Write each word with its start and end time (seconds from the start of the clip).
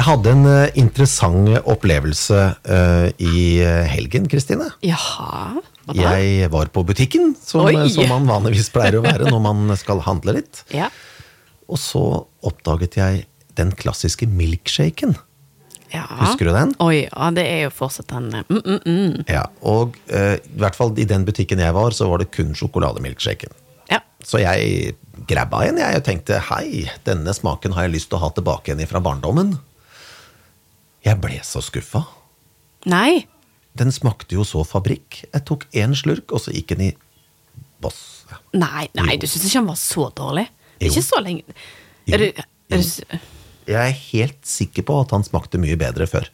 Jeg 0.00 0.06
hadde 0.06 0.30
en 0.32 0.46
eh, 0.48 0.70
interessant 0.80 1.48
opplevelse 1.68 2.36
eh, 2.72 3.10
i 3.20 3.40
eh, 3.60 3.84
helgen, 3.84 4.30
Kristine. 4.32 4.70
Jaha. 4.80 5.60
hva 5.60 5.92
da? 5.92 6.14
Jeg 6.16 6.48
var 6.54 6.70
på 6.72 6.86
butikken, 6.88 7.34
som, 7.36 7.68
som 7.92 8.08
man 8.08 8.24
vanligvis 8.30 8.70
pleier 8.72 8.96
å 8.96 9.02
være 9.04 9.28
når 9.28 9.42
man 9.44 9.74
skal 9.76 10.00
handle 10.08 10.38
litt. 10.40 10.64
Ja. 10.80 10.88
Og 11.68 11.76
så 11.78 12.00
oppdaget 12.48 12.96
jeg 12.96 13.26
den 13.60 13.74
klassiske 13.76 14.24
milkshaken. 14.24 15.12
ja. 15.92 16.06
Husker 16.22 16.48
du 16.48 16.54
den? 16.56 16.72
Oi, 16.80 17.04
ja, 17.04 17.28
det 17.36 17.44
er 17.44 17.64
jo 17.66 17.76
fortsatt 17.76 18.08
den 18.08 18.32
mm, 18.40 18.56
mm, 18.56 18.80
mm. 18.80 19.24
Ja, 19.28 19.44
Og 19.68 20.00
eh, 20.08 20.38
i 20.40 20.64
hvert 20.64 20.80
fall 20.80 20.96
i 20.96 21.04
den 21.04 21.28
butikken 21.28 21.60
jeg 21.60 21.76
var, 21.76 21.92
så 21.92 22.08
var 22.08 22.24
det 22.24 22.32
kun 22.32 22.56
sjokolademilkshaken. 22.56 23.52
Ja. 23.92 24.00
Så 24.24 24.40
jeg 24.40 24.94
grabba 25.28 25.66
en 25.68 25.82
jeg 25.82 26.00
og 26.00 26.06
tenkte 26.08 26.40
hei, 26.48 26.86
denne 27.04 27.36
smaken 27.36 27.76
har 27.76 27.90
jeg 27.90 27.98
lyst 27.98 28.08
til 28.08 28.16
å 28.16 28.24
ha 28.24 28.32
tilbake 28.32 28.72
igjen 28.72 28.88
fra 28.88 29.04
barndommen. 29.04 29.58
Jeg 31.06 31.20
ble 31.22 31.38
så 31.46 31.62
skuffa. 31.64 32.04
Nei. 32.90 33.26
Den 33.78 33.92
smakte 33.94 34.36
jo 34.36 34.44
så 34.46 34.64
fabrikk. 34.66 35.22
Jeg 35.30 35.44
tok 35.48 35.66
én 35.76 35.94
slurk, 35.96 36.32
og 36.34 36.42
så 36.44 36.52
gikk 36.54 36.74
den 36.74 36.90
i 36.90 36.90
boss. 37.80 38.26
Ja. 38.30 38.40
Nei, 38.60 38.88
nei, 38.98 39.16
du 39.20 39.26
syns 39.28 39.46
ikke 39.46 39.62
han 39.62 39.70
var 39.70 39.78
så 39.80 40.08
dårlig? 40.16 40.46
Jo. 40.80 40.90
Ikke 40.90 41.04
så 41.04 41.22
lenge. 41.24 41.56
Er 42.10 42.22
du, 42.22 42.42
er 42.70 42.82
du, 42.82 43.16
Jeg 43.70 43.80
er 43.80 43.96
helt 44.10 44.44
sikker 44.48 44.86
på 44.86 45.00
at 45.04 45.14
han 45.14 45.24
smakte 45.26 45.60
mye 45.62 45.78
bedre 45.80 46.08
før. 46.10 46.28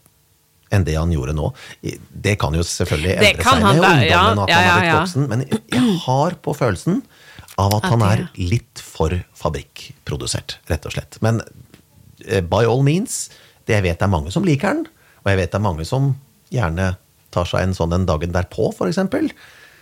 Enn 0.74 0.82
det 0.86 0.96
han 0.98 1.12
gjorde 1.14 1.34
nå. 1.36 1.52
Det 2.10 2.34
kan 2.42 2.54
jo 2.56 2.64
selvfølgelig 2.66 3.14
endre 3.14 3.46
seg 3.46 3.62
han 3.62 3.78
med 3.78 3.86
ungdommen, 3.86 4.08
ja. 4.10 4.22
at 4.42 4.50
Ja, 4.50 4.58
han 4.58 4.66
er 4.66 4.80
blitt 4.82 4.96
voksen. 4.98 5.28
Men 5.30 5.44
jeg 5.46 5.96
har 6.06 6.38
på 6.42 6.54
følelsen 6.58 7.02
av 7.56 7.76
at 7.78 7.86
At 7.86 7.94
han 7.94 8.02
er 8.04 8.24
litt 8.36 8.82
for 8.82 9.14
fabrikkprodusert, 9.38 10.58
rett 10.68 10.88
og 10.88 10.96
slett. 10.96 11.20
Men 11.24 11.40
eh, 12.26 12.42
by 12.44 12.66
all 12.66 12.82
means, 12.84 13.28
det 13.66 13.74
jeg 13.78 13.82
vet 13.86 13.98
det 13.98 14.06
er 14.06 14.12
mange 14.12 14.32
som 14.34 14.44
liker 14.46 14.74
den, 14.78 14.86
og 15.24 15.30
jeg 15.32 15.40
vet 15.42 15.50
det 15.52 15.58
er 15.60 15.64
mange 15.66 15.84
som 15.88 16.14
gjerne 16.54 16.96
tar 17.34 17.44
seg 17.50 17.66
en 17.66 17.74
sånn 17.76 17.90
den 17.92 18.06
dagen 18.08 18.32
derpå, 18.32 18.70
f.eks. 18.72 19.00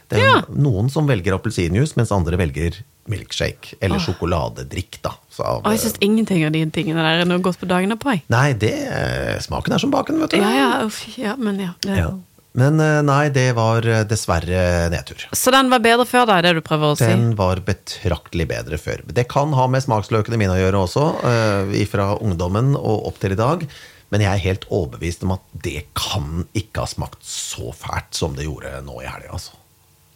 Det 0.09 0.19
er 0.21 0.25
Ja. 0.25 0.41
noen 0.53 0.91
som 0.93 1.07
velger 1.09 1.37
appelsinjuice, 1.37 1.97
mens 1.97 2.13
andre 2.13 2.37
velger 2.37 2.83
milkshake. 3.09 3.75
Eller 3.85 4.01
sjokoladedrikk, 4.01 4.99
da. 5.05 5.15
Så 5.33 5.45
av, 5.45 5.63
Åh, 5.65 5.73
jeg 5.73 5.81
syns 5.81 5.99
ingenting 6.05 6.45
av 6.47 6.53
de 6.53 6.65
tingene 6.73 7.01
der 7.05 7.23
er 7.23 7.29
noe 7.29 7.41
godt 7.45 7.59
på 7.61 7.69
dagen 7.69 7.93
på. 8.01 8.15
Nei, 8.33 8.53
det 8.53 8.73
eh, 8.89 9.39
Smaken 9.45 9.73
er 9.77 9.79
som 9.83 9.93
baken, 9.93 10.21
vet 10.21 10.31
du. 10.37 10.39
Ja, 10.41 10.51
ja, 10.57 10.69
uff, 10.87 11.03
ja, 11.21 11.37
men 11.37 11.61
ja. 11.61 11.73
Det. 11.85 11.97
Ja. 11.99 12.11
Men 12.55 12.79
eh, 12.79 13.01
nei, 13.03 13.33
det 13.35 13.49
var 13.57 13.87
eh, 13.89 14.05
dessverre 14.07 14.87
nedtur. 14.93 15.27
Så 15.35 15.51
den 15.55 15.73
var 15.73 15.83
bedre 15.83 16.07
før, 16.07 16.29
da, 16.31 16.39
er 16.39 16.47
det 16.47 16.61
du 16.61 16.63
prøver 16.67 16.93
å 16.93 16.99
si? 16.99 17.09
Den 17.11 17.33
var 17.39 17.59
betraktelig 17.67 18.47
bedre 18.53 18.79
før. 18.79 19.03
Det 19.11 19.27
kan 19.31 19.55
ha 19.59 19.67
med 19.71 19.83
smaksløkene 19.83 20.39
mine 20.39 20.55
å 20.55 20.61
gjøre 20.61 20.85
også, 20.87 21.09
eh, 21.31 21.75
fra 21.91 22.13
ungdommen 22.23 22.77
og 22.79 23.11
opp 23.11 23.19
til 23.23 23.35
i 23.35 23.41
dag. 23.41 23.67
Men 24.15 24.23
jeg 24.23 24.31
er 24.31 24.45
helt 24.45 24.69
overbevist 24.71 25.25
om 25.27 25.35
at 25.35 25.43
det 25.65 25.89
kan 25.99 26.45
ikke 26.55 26.85
ha 26.85 26.87
smakt 26.87 27.27
så 27.27 27.75
fælt 27.75 28.15
som 28.15 28.37
det 28.39 28.47
gjorde 28.47 28.77
nå 28.87 29.01
i 29.03 29.09
helga. 29.09 29.35
Altså. 29.35 29.59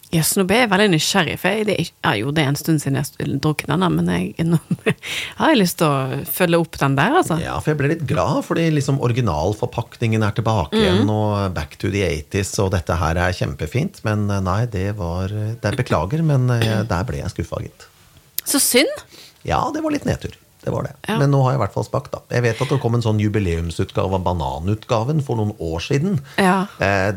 Jøss, 0.09 0.31
nå 0.39 0.47
ble 0.49 0.57
jeg 0.63 0.71
veldig 0.73 0.87
nysgjerrig, 0.95 1.35
for 1.37 1.53
jeg, 1.53 1.67
det 1.69 1.75
er, 1.75 1.81
ikke- 1.85 2.01
ja, 2.07 2.13
jo, 2.17 2.31
det 2.33 2.45
en 2.49 2.57
stund 2.57 2.81
siden 2.81 2.97
jeg 2.97 3.35
drukket 3.45 3.69
den, 3.69 3.83
men 3.93 4.07
jeg, 4.09 4.47
nå 4.49 4.57
har 5.41 5.51
jeg 5.53 5.59
lyst 5.61 5.77
til 5.83 5.87
å 5.91 6.23
følge 6.25 6.61
opp 6.63 6.79
den 6.81 6.97
der, 6.97 7.13
altså. 7.21 7.37
Ja, 7.43 7.59
for 7.61 7.75
jeg 7.75 7.81
ble 7.83 7.91
litt 7.93 8.07
glad, 8.09 8.41
fordi 8.47 8.65
liksom 8.73 9.03
originalforpakningen 9.05 10.25
er 10.25 10.33
tilbake 10.39 10.73
Mm. 10.79 10.81
igjen, 10.81 11.11
og 11.13 11.53
back 11.55 11.77
to 11.77 11.91
the 11.93 12.03
80s, 12.09 12.55
og 12.65 12.73
dette 12.73 12.97
her 12.97 13.21
er 13.21 13.37
kjempefint. 13.37 14.01
Men 14.09 14.25
eh, 14.31 14.41
nei, 14.41 14.63
det 14.67 14.97
var 14.97 15.29
Det 15.29 15.65
er 15.75 15.77
beklager, 15.77 16.23
men 16.25 16.49
eh, 16.57 16.83
der 16.93 17.05
ble 17.09 17.21
jeg 17.21 17.35
skuffa, 17.37 17.61
gitt. 17.65 17.87
Så 18.49 18.61
synd! 18.65 19.05
Ja, 19.45 19.61
det 19.75 19.83
var 19.85 19.93
litt 19.93 20.09
nedtur. 20.09 20.33
Det 20.65 20.73
var 20.75 20.89
det. 20.89 20.95
Ja. 21.07 21.19
Men 21.21 21.31
nå 21.31 21.41
har 21.45 21.55
jeg 21.55 21.61
i 21.61 21.63
hvert 21.63 21.75
fall 21.77 21.87
smakt, 21.87 22.11
da. 22.13 22.23
Jeg 22.35 22.45
vet 22.45 22.63
at 22.65 22.73
det 22.73 22.81
kom 22.83 22.97
en 22.99 23.05
sånn 23.05 23.21
jubileumsutgave 23.23 24.19
av 24.19 24.25
Bananutgaven 24.27 25.23
for 25.25 25.39
noen 25.39 25.55
år 25.63 25.85
siden. 25.85 26.19
Ja. 26.41 26.65
Eh, 26.83 27.13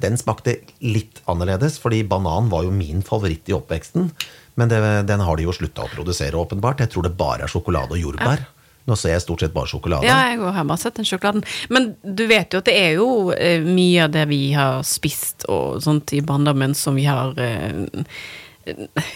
den 0.00 0.16
smakte 0.20 0.56
litt 0.80 1.20
annerledes, 1.30 1.76
fordi 1.82 2.02
banan 2.08 2.48
var 2.52 2.64
jo 2.64 2.72
min 2.74 3.04
favoritt 3.04 3.52
i 3.52 3.56
oppveksten. 3.56 4.08
Men 4.56 4.70
det, 4.70 4.80
den 5.10 5.22
har 5.26 5.36
de 5.36 5.46
jo 5.48 5.54
slutta 5.54 5.84
å 5.84 5.92
produsere, 5.92 6.40
åpenbart. 6.40 6.80
Jeg 6.80 6.94
tror 6.94 7.08
det 7.08 7.16
bare 7.18 7.44
er 7.44 7.52
sjokolade 7.52 7.98
og 7.98 8.00
jordbær. 8.00 8.46
Nå 8.84 8.96
ser 9.00 9.14
jeg 9.14 9.24
stort 9.24 9.40
sett 9.40 9.54
bare 9.54 9.68
sjokolade. 9.70 10.04
Ja, 10.04 10.18
jeg 10.28 10.40
har 10.42 10.66
bare 10.68 10.80
sett 10.80 10.98
den 10.98 11.08
sjokoladen. 11.08 11.44
Men 11.72 11.94
du 12.04 12.26
vet 12.28 12.52
jo 12.52 12.60
at 12.60 12.68
det 12.68 12.76
er 12.76 12.98
jo 12.98 13.08
eh, 13.32 13.64
mye 13.64 14.04
av 14.04 14.12
det 14.12 14.26
vi 14.28 14.42
har 14.56 14.84
spist 14.84 15.46
og 15.52 15.80
sånt 15.84 16.12
i 16.16 16.20
barndommen 16.24 16.76
som 16.76 16.96
vi 16.98 17.06
har 17.08 17.32
eh, 17.40 18.04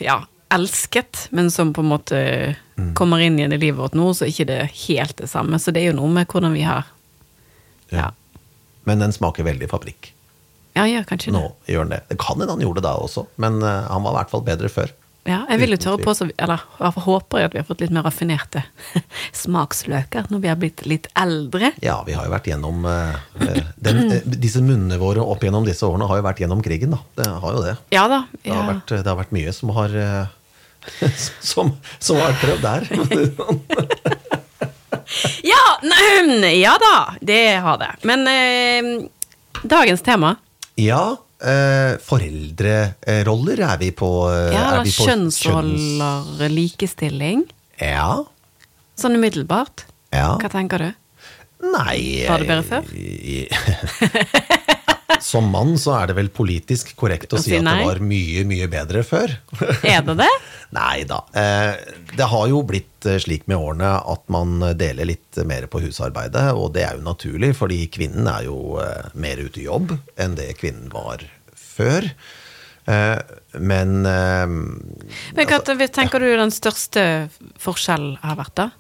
ja, 0.04 0.22
elsket, 0.54 1.28
men 1.36 1.52
som 1.52 1.74
på 1.76 1.84
en 1.84 1.92
måte 1.92 2.22
Mm. 2.78 2.92
kommer 2.94 3.18
inn 3.18 3.38
igjen 3.38 3.52
i 3.52 3.58
livet 3.58 3.80
vårt 3.80 3.96
nå, 3.98 4.12
så 4.14 4.24
er 4.24 4.30
ikke 4.30 4.46
det 4.46 4.60
helt 4.86 5.16
det 5.18 5.26
samme. 5.30 5.58
Så 5.58 5.74
det 5.74 5.82
er 5.82 5.90
jo 5.90 5.98
noe 5.98 6.12
med 6.14 6.30
hvordan 6.30 6.54
vi 6.54 6.62
har 6.68 6.86
Ja. 7.90 8.12
Men 8.86 9.02
den 9.02 9.12
smaker 9.12 9.44
veldig 9.44 9.68
fabrikk. 9.68 10.12
Ja, 10.78 10.86
gjør 10.86 11.04
kanskje 11.10 11.34
det. 11.34 11.42
Gjør 11.72 11.84
den 11.84 11.96
det. 11.96 12.00
Det 12.08 12.16
kan 12.22 12.38
hende 12.38 12.54
han 12.54 12.62
gjorde 12.62 12.80
det 12.80 12.86
da 12.86 12.94
også, 13.02 13.26
men 13.42 13.58
uh, 13.64 13.88
han 13.90 14.04
var 14.04 14.14
i 14.14 14.18
hvert 14.20 14.32
fall 14.32 14.44
bedre 14.46 14.70
før. 14.72 14.94
Ja, 15.28 15.42
jeg 15.50 15.60
vil 15.60 15.74
jo 15.74 15.78
tørre 15.82 16.00
på, 16.00 16.12
så, 16.16 16.24
eller 16.40 16.62
fall 16.78 17.02
håper 17.04 17.42
jeg 17.42 17.48
at 17.50 17.54
vi 17.56 17.60
har 17.60 17.66
fått 17.68 17.82
litt 17.82 17.92
mer 17.92 18.06
raffinerte 18.06 18.62
smaksløker 19.42 20.30
når 20.32 20.40
vi 20.40 20.48
har 20.48 20.56
blitt 20.60 20.86
litt 20.88 21.10
eldre. 21.18 21.74
Ja, 21.84 21.98
vi 22.06 22.14
har 22.16 22.24
jo 22.24 22.32
vært 22.32 22.48
gjennom 22.48 22.86
eh, 22.88 23.18
den, 23.76 24.00
uh, 24.08 24.38
Disse 24.38 24.62
munnene 24.64 24.96
våre 25.02 25.26
opp 25.26 25.44
gjennom 25.44 25.66
disse 25.68 25.84
årene 25.84 26.08
har 26.08 26.22
jo 26.22 26.28
vært 26.30 26.40
gjennom 26.44 26.64
krigen, 26.64 26.94
da. 26.96 27.02
Det 27.18 27.28
har 27.42 27.58
jo 27.58 27.66
det. 27.66 27.76
Ja 27.92 28.06
da. 28.08 28.22
Det 28.40 28.54
har 28.54 28.70
vært, 28.70 28.94
det 28.94 29.10
har 29.10 29.20
vært 29.20 29.36
mye 29.36 29.52
som 29.56 29.74
har 29.76 30.00
som, 31.52 31.72
som 31.98 32.16
har 32.22 32.32
prøvd 32.40 32.62
der. 32.62 32.80
Ja, 35.42 35.62
nei, 35.82 36.50
ja 36.60 36.74
da, 36.80 37.14
det 37.24 37.56
har 37.64 37.78
det. 37.80 37.88
Men 38.08 38.26
eh, 38.28 38.88
dagens 39.64 40.02
tema 40.04 40.34
ja, 40.78 41.16
eh, 41.40 41.96
foreldreroller 42.04 43.62
er 43.70 43.78
vi 43.80 43.88
på. 43.96 44.10
eh, 44.30 44.52
ja, 44.52 44.82
vi 44.84 44.92
på 44.92 45.06
kjønns- 45.08 45.40
kjønnsroller, 45.46 46.52
likestilling. 46.52 47.46
Ja. 47.80 48.24
Sånn 49.00 49.16
umiddelbart. 49.16 49.86
ja. 50.12 50.34
Hva 50.42 50.50
tenker 50.52 50.78
du? 50.84 50.90
Nei 51.72 52.26
Var 52.28 52.38
det 52.44 52.46
bedre 52.52 52.62
før? 52.68 52.84
Som 55.24 55.48
mann 55.50 55.72
så 55.80 55.94
er 55.96 56.10
det 56.10 56.18
vel 56.18 56.28
politisk 56.32 56.90
korrekt 56.98 57.32
å 57.32 57.40
si 57.40 57.54
at 57.56 57.64
det 57.64 57.84
var 57.86 58.00
mye, 58.04 58.42
mye 58.48 58.66
bedre 58.70 59.00
før. 59.06 59.32
Er 59.80 60.02
det 60.04 60.18
det? 60.20 60.28
Nei 60.76 61.04
da. 61.08 61.22
Eh, 61.32 61.94
det 62.12 62.26
har 62.28 62.48
jo 62.50 62.60
blitt 62.68 63.08
eh, 63.08 63.16
slik 63.22 63.46
med 63.48 63.56
årene 63.56 63.94
at 64.04 64.26
man 64.32 64.60
deler 64.76 65.08
litt 65.08 65.40
mer 65.48 65.64
på 65.72 65.80
husarbeidet, 65.86 66.50
og 66.52 66.74
det 66.76 66.84
er 66.84 66.98
jo 66.98 67.06
naturlig, 67.06 67.54
fordi 67.56 67.86
kvinnen 67.92 68.28
er 68.28 68.50
jo 68.50 68.76
eh, 68.84 69.08
mer 69.16 69.40
ute 69.40 69.62
i 69.62 69.66
jobb 69.68 69.96
enn 70.20 70.36
det 70.36 70.52
kvinnen 70.60 70.92
var 70.92 71.24
før. 71.56 72.10
Men 72.88 73.90
Men 74.00 75.44
hva 75.44 75.58
tenker 75.60 76.22
du 76.24 76.28
den 76.40 76.52
største 76.54 77.02
forskjellen 77.60 78.14
har 78.22 78.38
vært, 78.38 78.54
da? 78.56 78.70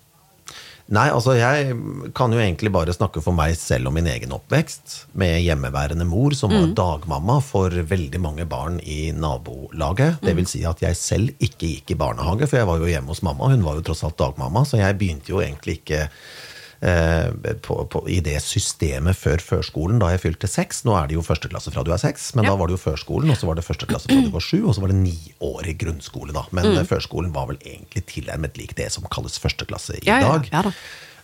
Nei, 0.88 1.10
altså 1.12 1.34
jeg 1.36 1.74
kan 2.16 2.32
jo 2.32 2.38
egentlig 2.40 2.70
bare 2.72 2.94
snakke 2.96 3.20
for 3.20 3.36
meg 3.36 3.52
selv 3.60 3.90
og 3.90 3.92
min 3.98 4.06
egen 4.08 4.32
oppvekst. 4.32 4.94
Med 5.20 5.42
hjemmeværende 5.44 6.06
mor 6.08 6.32
som 6.36 6.54
var 6.54 6.70
dagmamma 6.78 7.36
for 7.44 7.74
veldig 7.90 8.20
mange 8.24 8.46
barn 8.48 8.78
i 8.80 9.10
nabolaget. 9.12 10.22
Det 10.24 10.32
vil 10.38 10.48
si 10.48 10.62
at 10.68 10.80
jeg 10.80 10.96
selv 10.96 11.44
ikke 11.44 11.74
gikk 11.74 11.92
i 11.92 11.98
barnehage, 12.00 12.48
for 12.48 12.60
jeg 12.62 12.70
var 12.70 12.80
jo 12.80 12.88
hjemme 12.88 13.12
hos 13.12 13.20
mamma. 13.26 13.50
Hun 13.52 13.66
var 13.66 13.76
jo 13.76 13.84
tross 13.90 14.00
alt 14.08 14.16
dagmamma, 14.16 14.64
så 14.64 14.80
jeg 14.80 14.96
begynte 14.96 15.34
jo 15.34 15.42
egentlig 15.44 15.82
ikke 15.82 16.06
på, 16.80 17.76
på, 17.90 18.02
i 18.08 18.20
det 18.24 18.36
systemet 18.44 19.16
før 19.18 19.40
førskolen 19.42 19.98
da 19.98 20.12
jeg 20.14 20.20
fylte 20.22 20.46
seks. 20.50 20.84
Nå 20.86 20.94
er 20.98 21.08
det 21.10 21.16
jo 21.18 21.24
første 21.26 21.48
klasse 21.50 21.72
fra 21.74 21.82
du 21.84 21.90
er 21.92 21.98
seks, 21.98 22.34
men 22.36 22.44
Ja. 22.44 22.50
da 22.50 22.56
var 22.60 22.68
det 22.70 22.78
jo 22.78 22.82
førskolen, 22.90 23.30
og 23.30 23.36
så 23.36 23.46
var 23.50 23.54
det 23.58 23.64
første 23.66 23.86
klasse 23.90 24.06
fra 24.08 24.20
du 24.22 24.30
var 24.30 24.40
sju, 24.44 24.60
og 24.68 24.74
så 24.76 24.80
var 24.84 24.88
det 24.92 25.00
niårig 25.02 25.76
grunnskole, 25.78 26.32
da. 26.32 26.44
Men 26.52 26.64
Mm. 26.66 26.78
eh, 26.78 26.84
førskolen 26.84 27.32
var 27.34 27.46
vel 27.48 27.58
egentlig 27.64 28.04
tilnærmet 28.06 28.56
lik 28.56 28.74
det 28.76 28.92
som 28.92 29.02
kalles 29.10 29.38
første 29.38 29.66
klasse 29.66 29.96
i 29.98 30.06
Ja, 30.06 30.20
dag. 30.20 30.48
ja. 30.52 30.72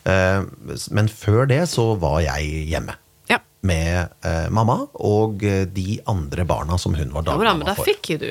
Eh, 0.06 0.45
Men 0.91 1.09
før 1.09 1.47
det 1.49 1.62
så 1.69 1.95
var 1.99 2.21
jeg 2.21 2.69
hjemme. 2.69 2.95
Med 3.65 4.13
eh, 4.25 4.49
mamma 4.53 4.83
og 5.01 5.45
eh, 5.45 5.65
de 5.65 5.99
andre 6.11 6.45
barna 6.49 6.79
som 6.81 6.97
hun 6.97 7.13
var 7.15 7.25
Jo 7.29 7.37
ja, 7.41 7.55
men 7.57 7.67
da 7.67 7.77
fikk 7.79 8.15
du 8.21 8.29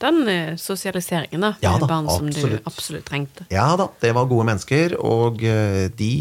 den 0.00 0.28
eh, 0.28 0.52
sosialiseringen, 0.56 1.42
da. 1.44 1.52
Ja 1.60 1.74
med 1.74 1.84
da, 1.84 1.88
barn 1.90 2.08
som 2.08 2.30
du 2.30 2.36
absolutt. 2.38 2.62
absolutt 2.70 3.08
trengte. 3.10 3.44
Ja 3.52 3.66
da, 3.76 3.90
det 4.00 4.14
var 4.16 4.30
gode 4.30 4.46
mennesker, 4.48 4.96
og 4.96 5.42
eh, 5.44 5.90
de 5.96 6.12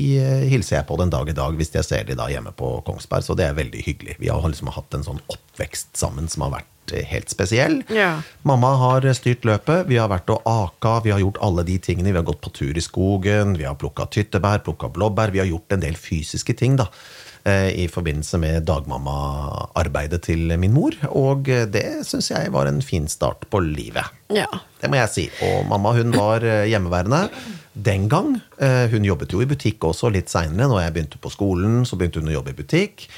hilser 0.51 0.79
jeg 0.79 0.89
på 0.89 0.97
den 0.99 1.13
dag 1.13 1.29
i 1.29 1.37
dag 1.37 1.55
hvis 1.59 1.71
jeg 1.77 1.87
ser 1.87 2.09
de 2.09 2.17
da 2.19 2.27
hjemme 2.31 2.51
på 2.57 2.73
Kongsberg, 2.87 3.23
så 3.23 3.37
det 3.39 3.47
er 3.47 3.55
veldig 3.59 3.85
hyggelig. 3.85 4.17
Vi 4.19 4.31
har 4.33 4.43
liksom 4.43 4.73
hatt 4.75 4.97
en 4.97 5.07
sånn 5.07 5.23
oppvekst 5.31 5.95
sammen 5.99 6.27
som 6.31 6.47
har 6.47 6.59
vært 6.59 6.75
helt 7.09 7.29
spesiell. 7.29 7.83
Ja. 7.93 8.21
Mamma 8.41 8.73
har 8.81 9.05
styrt 9.13 9.45
løpet, 9.47 9.87
vi 9.87 9.99
har 10.01 10.09
vært 10.11 10.31
og 10.33 10.41
aka, 10.49 10.99
vi 11.05 11.13
har 11.13 11.21
gjort 11.21 11.39
alle 11.45 11.63
de 11.67 11.77
tingene. 11.77 12.11
Vi 12.11 12.19
har 12.19 12.27
gått 12.27 12.41
på 12.41 12.51
tur 12.55 12.77
i 12.77 12.83
skogen, 12.83 13.55
vi 13.59 13.67
har 13.67 13.77
plukka 13.79 14.09
tyttebær, 14.11 14.63
plukka 14.65 14.89
blåbær, 14.95 15.33
vi 15.35 15.43
har 15.43 15.49
gjort 15.49 15.77
en 15.77 15.83
del 15.85 15.97
fysiske 15.99 16.57
ting, 16.57 16.79
da. 16.79 16.89
Eh, 17.49 17.69
i 17.83 17.87
forbindelse 17.91 18.37
med 18.41 18.65
dagmammaarbeidet 18.69 20.21
til 20.29 20.53
min 20.61 20.73
mor. 20.75 20.95
Og 21.09 21.49
det 21.73 21.85
syns 22.07 22.29
jeg 22.31 22.51
var 22.53 22.69
en 22.69 22.81
fin 22.85 23.07
start 23.11 23.47
på 23.51 23.61
livet. 23.63 24.05
Ja. 24.33 24.47
Det 24.79 24.89
må 24.91 24.99
jeg 25.01 25.11
si. 25.15 25.25
Og 25.49 25.65
mamma 25.69 25.93
hun 25.97 26.13
var 26.15 26.45
eh, 26.45 26.67
hjemmeværende 26.71 27.25
den 27.79 28.07
gang. 28.11 28.35
Eh, 28.59 28.87
Hun 28.91 29.05
jobbet 29.07 29.31
jo 29.33 29.41
i 29.43 29.49
butikk 29.49 29.83
også 29.87 30.09
litt 30.11 30.29
seinere. 30.31 30.67
Når 30.69 30.81
jeg 30.85 30.93
begynte 30.97 31.19
på 31.23 31.31
skolen, 31.33 31.81
så 31.87 31.95
begynte 31.99 32.19
hun 32.23 32.31
å 32.31 32.37
jobbe 32.39 32.53
i 32.55 32.57
butikk. 32.61 33.09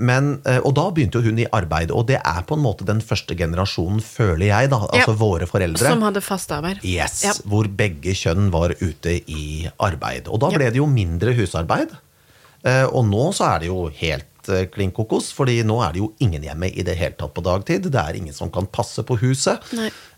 Men, 0.00 0.38
og 0.64 0.70
da 0.72 0.86
begynte 0.96 1.20
hun 1.20 1.36
i 1.42 1.44
arbeid, 1.52 1.90
og 1.92 2.06
det 2.08 2.16
er 2.16 2.38
på 2.48 2.56
en 2.56 2.62
måte 2.64 2.86
den 2.88 3.02
første 3.04 3.34
generasjonen, 3.36 4.00
føler 4.00 4.46
jeg, 4.48 4.70
da. 4.72 4.78
Altså 4.88 5.12
Ja. 5.12 5.18
våre 5.20 5.44
foreldre. 5.50 5.84
Som 5.84 6.00
hadde 6.06 6.22
fast 6.24 6.48
arbeid. 6.56 6.80
Yes, 6.82 7.18
Ja. 7.26 7.34
Hvor 7.44 7.68
begge 7.68 8.14
kjønn 8.16 8.48
var 8.54 8.72
ute 8.80 9.18
i 9.28 9.68
arbeid. 9.78 10.28
Og 10.32 10.40
da 10.40 10.48
ble 10.48 10.70
det 10.72 10.80
jo 10.80 10.86
mindre 10.88 11.34
husarbeid. 11.36 11.92
Eh, 12.64 12.84
Og 12.90 13.06
nå 13.08 13.30
så 13.36 13.54
er 13.54 13.58
det 13.62 13.68
jo 13.70 13.86
helt 14.00 14.48
eh, 14.52 14.66
klin 14.72 14.90
kokos, 14.92 15.30
fordi 15.36 15.60
nå 15.64 15.78
er 15.84 15.92
det 15.94 16.00
jo 16.02 16.10
ingen 16.24 16.42
hjemme 16.44 16.68
i 16.72 16.82
det 16.84 16.96
hele 16.98 17.16
tatt 17.16 17.32
på 17.36 17.42
dagtid. 17.44 17.86
Det 17.92 18.00
er 18.00 18.16
ingen 18.18 18.34
som 18.36 18.50
kan 18.52 18.66
passe 18.68 19.04
på 19.06 19.16
huset. 19.22 19.60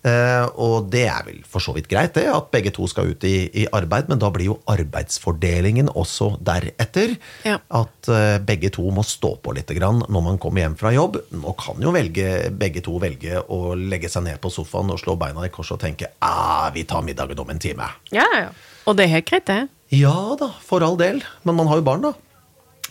Eh, 0.02 0.46
Og 0.58 0.88
det 0.90 1.04
er 1.10 1.22
vel 1.26 1.40
for 1.46 1.62
så 1.62 1.74
vidt 1.76 1.86
greit, 1.90 2.14
det, 2.18 2.24
at 2.30 2.50
begge 2.54 2.72
to 2.74 2.86
skal 2.90 3.12
ut 3.14 3.24
i, 3.28 3.46
i 3.62 3.66
arbeid, 3.72 4.08
men 4.10 4.18
da 4.22 4.30
blir 4.34 4.50
jo 4.50 4.58
arbeidsfordelingen 4.70 5.90
også 5.94 6.32
deretter. 6.42 7.14
Ja. 7.46 7.58
At 7.70 8.08
eh, 8.10 8.38
begge 8.42 8.70
to 8.74 8.88
må 8.94 9.04
stå 9.06 9.36
på 9.42 9.54
litt 9.56 9.70
grann 9.76 10.02
når 10.08 10.24
man 10.26 10.40
kommer 10.42 10.64
hjem 10.64 10.76
fra 10.80 10.92
jobb. 10.94 11.20
Nå 11.36 11.54
kan 11.60 11.82
jo 11.82 11.92
velge, 11.94 12.50
begge 12.58 12.82
to 12.84 12.98
velge 13.02 13.42
å 13.52 13.74
legge 13.78 14.10
seg 14.12 14.26
ned 14.26 14.40
på 14.42 14.50
sofaen 14.52 14.90
og 14.94 15.00
slå 15.02 15.16
beina 15.20 15.46
i 15.46 15.52
kors 15.54 15.70
og 15.74 15.80
tenke 15.82 16.10
ah, 16.24 16.70
vi 16.74 16.84
tar 16.88 17.04
middagen 17.06 17.38
om 17.42 17.50
en 17.54 17.62
time. 17.62 17.86
Ja, 18.14 18.26
ja. 18.38 18.50
Og 18.86 18.96
det 18.98 19.06
er 19.06 19.16
helt 19.18 19.28
greit, 19.30 19.46
det. 19.46 19.60
Ja 19.94 20.34
da, 20.40 20.48
for 20.64 20.82
all 20.82 20.96
del. 20.98 21.20
Men 21.46 21.58
man 21.58 21.68
har 21.70 21.78
jo 21.78 21.86
barn, 21.86 22.02
da. 22.08 22.14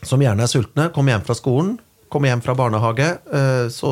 Som 0.04 0.22
gjerne 0.24 0.44
er 0.44 0.50
sultne. 0.52 0.90
Kommer 0.96 1.14
hjem 1.16 1.26
fra 1.28 1.36
skolen. 1.38 1.76
Kommer 2.12 2.28
hjem 2.32 2.42
fra 2.44 2.56
barnehage. 2.58 3.10
eh, 3.34 3.68
Så 3.70 3.92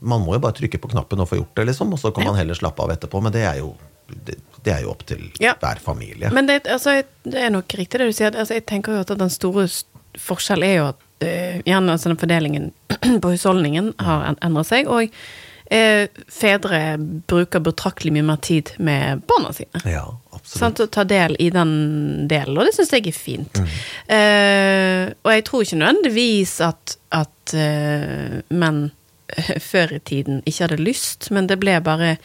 man 0.00 0.20
må 0.24 0.34
jo 0.34 0.40
bare 0.42 0.56
trykke 0.58 0.80
på 0.80 0.90
knappen 0.90 1.20
og 1.20 1.28
få 1.28 1.36
gjort 1.40 1.54
det, 1.60 1.66
liksom. 1.70 1.92
Og 1.92 1.98
så 2.00 2.10
kan 2.14 2.24
man 2.24 2.34
heller 2.40 2.54
slappe 2.58 2.82
av 2.82 2.90
etterpå. 2.90 3.22
Men 3.22 3.32
det 3.32 3.44
er 3.46 3.58
jo, 3.60 3.74
det, 4.08 4.38
det 4.64 4.72
er 4.74 4.82
jo 4.82 4.90
opp 4.90 5.04
til 5.06 5.30
Ja. 5.40 5.54
hver 5.60 5.78
familie. 5.80 6.30
Men 6.32 6.46
det, 6.46 6.62
altså, 6.66 7.02
det 7.24 7.34
er 7.46 7.50
nok 7.50 7.68
riktig 7.78 8.00
det 8.00 8.08
du 8.10 8.12
sier. 8.12 8.32
Altså, 8.34 8.54
jeg 8.58 8.66
tenker 8.66 8.92
jo 8.96 9.00
at 9.04 9.12
den 9.18 9.30
store 9.30 9.68
forskjellen 10.18 10.64
er 10.68 10.76
jo 10.76 10.88
at 10.90 10.98
eh, 11.24 11.60
gjerne 11.64 11.92
altså 11.94 12.10
den 12.10 12.18
fordelingen 12.20 12.72
på 13.22 13.30
husholdningen 13.32 13.94
har 14.02 14.26
en- 14.32 14.40
endret 14.42 14.66
seg. 14.66 14.88
Og 14.88 15.08
eh, 15.72 16.22
fedre 16.28 16.80
bruker 17.30 17.62
betraktelig 17.64 18.12
mye 18.16 18.26
mer 18.28 18.40
tid 18.44 18.74
med 18.78 19.24
barna 19.28 19.52
sine. 19.56 19.82
ja, 19.88 20.04
absolutt. 20.36 20.84
Å 20.84 20.88
ta 20.92 21.04
del 21.08 21.36
i 21.40 21.48
den 21.54 21.74
delen, 22.30 22.58
og 22.58 22.68
det 22.68 22.74
syns 22.76 22.92
jeg 22.94 23.08
er 23.08 23.16
fint. 23.16 23.62
Eh, 24.06 25.12
og 25.22 25.32
jeg 25.32 25.46
tror 25.48 25.64
ikke 25.64 25.80
nødvendigvis 25.80 26.56
at, 26.66 26.96
at 27.14 27.54
eh, 27.56 28.40
menn 28.52 28.84
eh, 29.32 29.54
før 29.62 29.96
i 29.98 30.02
tiden 30.12 30.42
ikke 30.44 30.66
hadde 30.66 30.82
lyst, 30.82 31.30
men 31.34 31.48
det 31.50 31.60
ble 31.62 31.78
bare 31.84 32.16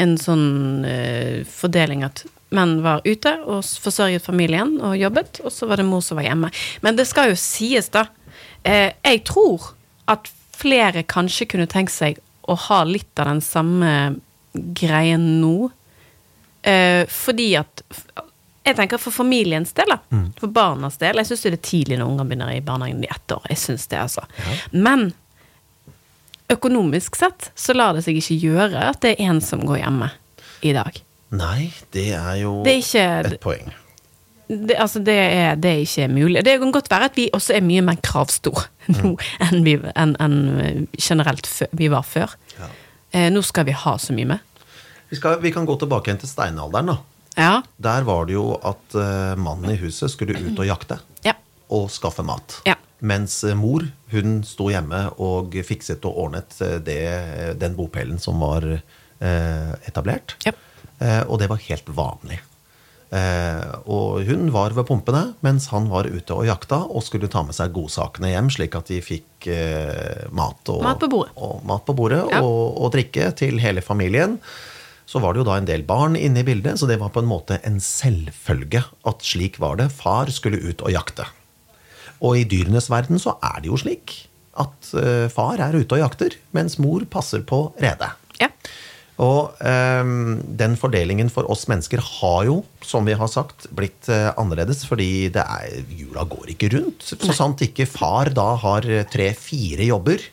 en 0.00 0.16
sånn 0.20 0.84
eh, 0.88 1.42
fordeling 1.48 2.04
at 2.06 2.24
menn 2.52 2.78
var 2.84 3.04
ute 3.08 3.32
og 3.48 3.64
forsørget 3.64 4.24
familien 4.24 4.76
og 4.84 4.96
jobbet, 5.00 5.40
og 5.44 5.52
så 5.52 5.68
var 5.70 5.80
det 5.80 5.88
mor 5.88 6.02
som 6.04 6.18
var 6.20 6.28
hjemme. 6.28 6.52
Men 6.84 6.98
det 6.98 7.06
skal 7.08 7.32
jo 7.32 7.38
sies, 7.40 7.88
da. 7.92 8.06
Eh, 8.68 8.92
jeg 9.04 9.24
tror 9.28 9.72
at 10.12 10.28
flere 10.56 11.02
kanskje 11.08 11.48
kunne 11.54 11.68
tenkt 11.70 11.94
seg 11.94 12.20
å 12.48 12.56
ha 12.68 12.82
litt 12.84 13.18
av 13.22 13.26
den 13.26 13.40
samme 13.44 14.16
greien 14.52 15.40
nå. 15.40 15.70
Eh, 16.62 17.06
fordi 17.10 17.56
at 17.58 17.82
Jeg 18.64 18.76
tenker 18.78 19.00
for 19.02 19.10
familiens 19.10 19.72
del, 19.74 19.90
da. 19.90 19.96
For 20.38 20.46
barnas 20.46 20.94
del. 21.00 21.16
Jeg 21.18 21.26
syns 21.26 21.40
det 21.42 21.52
er 21.56 21.62
tidlig 21.66 21.96
når 21.98 22.06
unger 22.12 22.28
begynner 22.30 22.52
i 22.54 22.60
barnehagen 22.62 23.02
i 23.02 23.08
ett 23.10 23.32
år. 23.34 23.42
Jeg 23.50 23.58
synes 23.58 23.88
det, 23.90 23.98
altså. 23.98 24.22
Men 24.70 25.08
økonomisk 26.52 27.16
sett 27.18 27.50
så 27.58 27.74
lar 27.74 27.96
det 27.96 28.04
seg 28.06 28.20
ikke 28.20 28.36
gjøre 28.38 28.84
at 28.92 29.00
det 29.02 29.16
er 29.16 29.24
en 29.32 29.40
som 29.42 29.64
går 29.66 29.80
hjemme 29.82 30.10
i 30.62 30.74
dag. 30.76 31.00
Nei, 31.34 31.72
det 31.90 32.12
er 32.14 32.36
jo 32.42 32.62
Det 32.62 32.72
er 32.76 32.82
ikke- 32.82 33.32
et 33.34 33.40
poeng. 33.40 33.72
Det, 34.52 34.76
altså 34.78 35.00
det, 35.04 35.14
er, 35.16 35.56
det 35.56 35.70
er 35.72 35.82
ikke 35.86 36.08
mulig. 36.12 36.42
Det 36.44 36.58
kan 36.60 36.72
godt 36.74 36.90
være 36.92 37.08
at 37.10 37.16
vi 37.18 37.28
også 37.32 37.54
er 37.56 37.64
mye 37.64 37.82
mer 37.86 37.98
kravstor 38.04 38.66
nå 38.92 39.14
enn, 39.46 39.62
vi, 39.66 39.76
enn, 39.96 40.12
enn 40.20 40.88
generelt 40.98 41.48
fø- 41.48 41.70
vi 41.78 41.88
var 41.92 42.04
før. 42.06 42.34
Ja. 42.58 42.68
Eh, 43.12 43.28
nå 43.32 43.42
skal 43.46 43.66
vi 43.68 43.74
ha 43.76 43.96
så 44.00 44.14
mye 44.16 44.28
med. 44.34 44.38
Vi, 45.12 45.16
skal, 45.20 45.38
vi 45.42 45.52
kan 45.54 45.66
gå 45.68 45.76
tilbake 45.80 46.10
igjen 46.10 46.20
til 46.22 46.30
steinalderen. 46.32 46.92
da. 46.92 46.98
Ja. 47.36 47.52
Der 47.80 48.04
var 48.08 48.26
det 48.28 48.34
jo 48.36 48.54
at 48.60 48.96
uh, 48.98 49.32
mannen 49.40 49.72
i 49.72 49.78
huset 49.80 50.12
skulle 50.12 50.36
ut 50.36 50.58
og 50.58 50.66
jakte. 50.68 50.98
Ja. 51.24 51.32
og 51.72 51.86
skaffe 51.92 52.20
mat. 52.26 52.58
Ja. 52.68 52.74
Mens 53.00 53.38
eh, 53.48 53.54
mor 53.56 53.82
hun 54.12 54.42
sto 54.46 54.68
hjemme 54.70 55.06
og 55.24 55.54
fikset 55.66 56.04
og 56.06 56.18
ordnet 56.26 56.52
eh, 56.62 56.76
det, 56.84 56.98
den 57.58 57.72
bopelen 57.78 58.20
som 58.20 58.38
var 58.44 58.66
uh, 58.68 59.72
etablert. 59.88 60.36
Ja. 60.44 60.52
Eh, 61.00 61.22
og 61.26 61.40
det 61.40 61.48
var 61.50 61.62
helt 61.64 61.88
vanlig. 61.96 62.38
Eh, 63.12 63.72
og 63.92 64.22
hun 64.24 64.46
var 64.54 64.72
ved 64.72 64.86
pumpene 64.88 65.34
mens 65.44 65.66
han 65.68 65.90
var 65.92 66.06
ute 66.08 66.32
og 66.32 66.46
jakta 66.48 66.78
og 66.88 67.02
skulle 67.04 67.28
ta 67.28 67.42
med 67.44 67.52
seg 67.52 67.74
godsakene 67.76 68.30
hjem, 68.32 68.48
slik 68.54 68.76
at 68.78 68.88
de 68.88 69.02
fikk 69.04 69.48
eh, 69.52 70.22
mat, 70.32 70.62
og, 70.72 70.80
Mat 70.86 71.02
på 71.02 71.10
bordet. 71.12 71.34
og, 71.36 71.58
mat 71.68 71.84
på 71.84 71.96
bordet 71.98 72.22
Ja. 72.32 72.40
og, 72.40 72.78
og 72.80 72.94
drikke 72.96 73.28
til 73.36 73.60
hele 73.60 73.84
familien. 73.84 74.38
Så 75.04 75.20
var 75.20 75.34
det 75.34 75.42
jo 75.42 75.48
da 75.50 75.58
en 75.60 75.68
del 75.68 75.82
barn 75.84 76.16
inne 76.16 76.40
i 76.40 76.46
bildet, 76.46 76.78
så 76.80 76.88
det 76.88 76.96
var 77.02 77.10
på 77.12 77.20
en 77.20 77.28
måte 77.28 77.58
en 77.68 77.76
selvfølge 77.84 78.80
at 79.04 79.24
slik 79.26 79.58
var 79.60 79.76
det. 79.82 79.90
Far 79.92 80.30
skulle 80.32 80.62
ut 80.62 80.80
og 80.80 80.94
jakte. 80.94 81.26
Og 82.22 82.38
i 82.38 82.46
dyrenes 82.48 82.88
verden 82.88 83.20
så 83.20 83.34
er 83.44 83.60
det 83.60 83.68
jo 83.68 83.76
slik 83.82 84.14
at 84.62 84.88
eh, 84.96 85.26
far 85.32 85.60
er 85.60 85.76
ute 85.76 85.98
og 85.98 86.00
jakter, 86.00 86.38
mens 86.56 86.78
mor 86.80 87.04
passer 87.12 87.44
på 87.44 87.66
redet. 87.82 88.08
Ja. 88.40 88.48
Og 89.20 89.52
um, 89.60 90.38
den 90.56 90.72
fordelingen 90.80 91.28
for 91.30 91.44
oss 91.52 91.66
mennesker 91.70 92.00
har 92.00 92.46
jo, 92.48 92.54
som 92.82 93.04
vi 93.06 93.12
har 93.18 93.28
sagt, 93.30 93.66
blitt 93.76 94.08
uh, 94.08 94.30
annerledes, 94.40 94.86
fordi 94.88 95.28
det 95.34 95.42
er, 95.44 95.82
jula 95.92 96.24
går 96.30 96.54
ikke 96.54 96.70
rundt. 96.72 97.04
Så 97.12 97.34
sant 97.36 97.60
ikke 97.62 97.84
far 97.86 98.32
da 98.34 98.54
har 98.62 98.88
eh, 98.88 99.04
tre-fire 99.12 99.84
jobber 99.90 100.24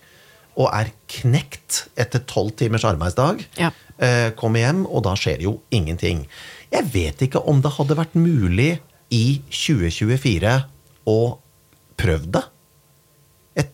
og 0.59 0.71
er 0.75 0.89
knekt 1.11 1.83
etter 1.99 2.23
tolv 2.27 2.55
timers 2.59 2.83
arbeidsdag, 2.87 3.43
Ja. 3.59 3.69
uh, 3.99 4.29
kommer 4.39 4.63
hjem, 4.63 4.85
og 4.87 5.03
da 5.05 5.13
skjer 5.19 5.43
jo 5.45 5.57
ingenting. 5.75 6.23
Jeg 6.71 6.87
vet 6.95 7.21
ikke 7.27 7.43
om 7.47 7.61
det 7.63 7.75
hadde 7.77 7.99
vært 7.99 8.15
mulig 8.15 8.77
i 9.11 9.41
2024 9.51 10.55
å 11.09 11.19
prøve 11.99 12.31
det. 12.31 12.43
Jeg 13.59 13.69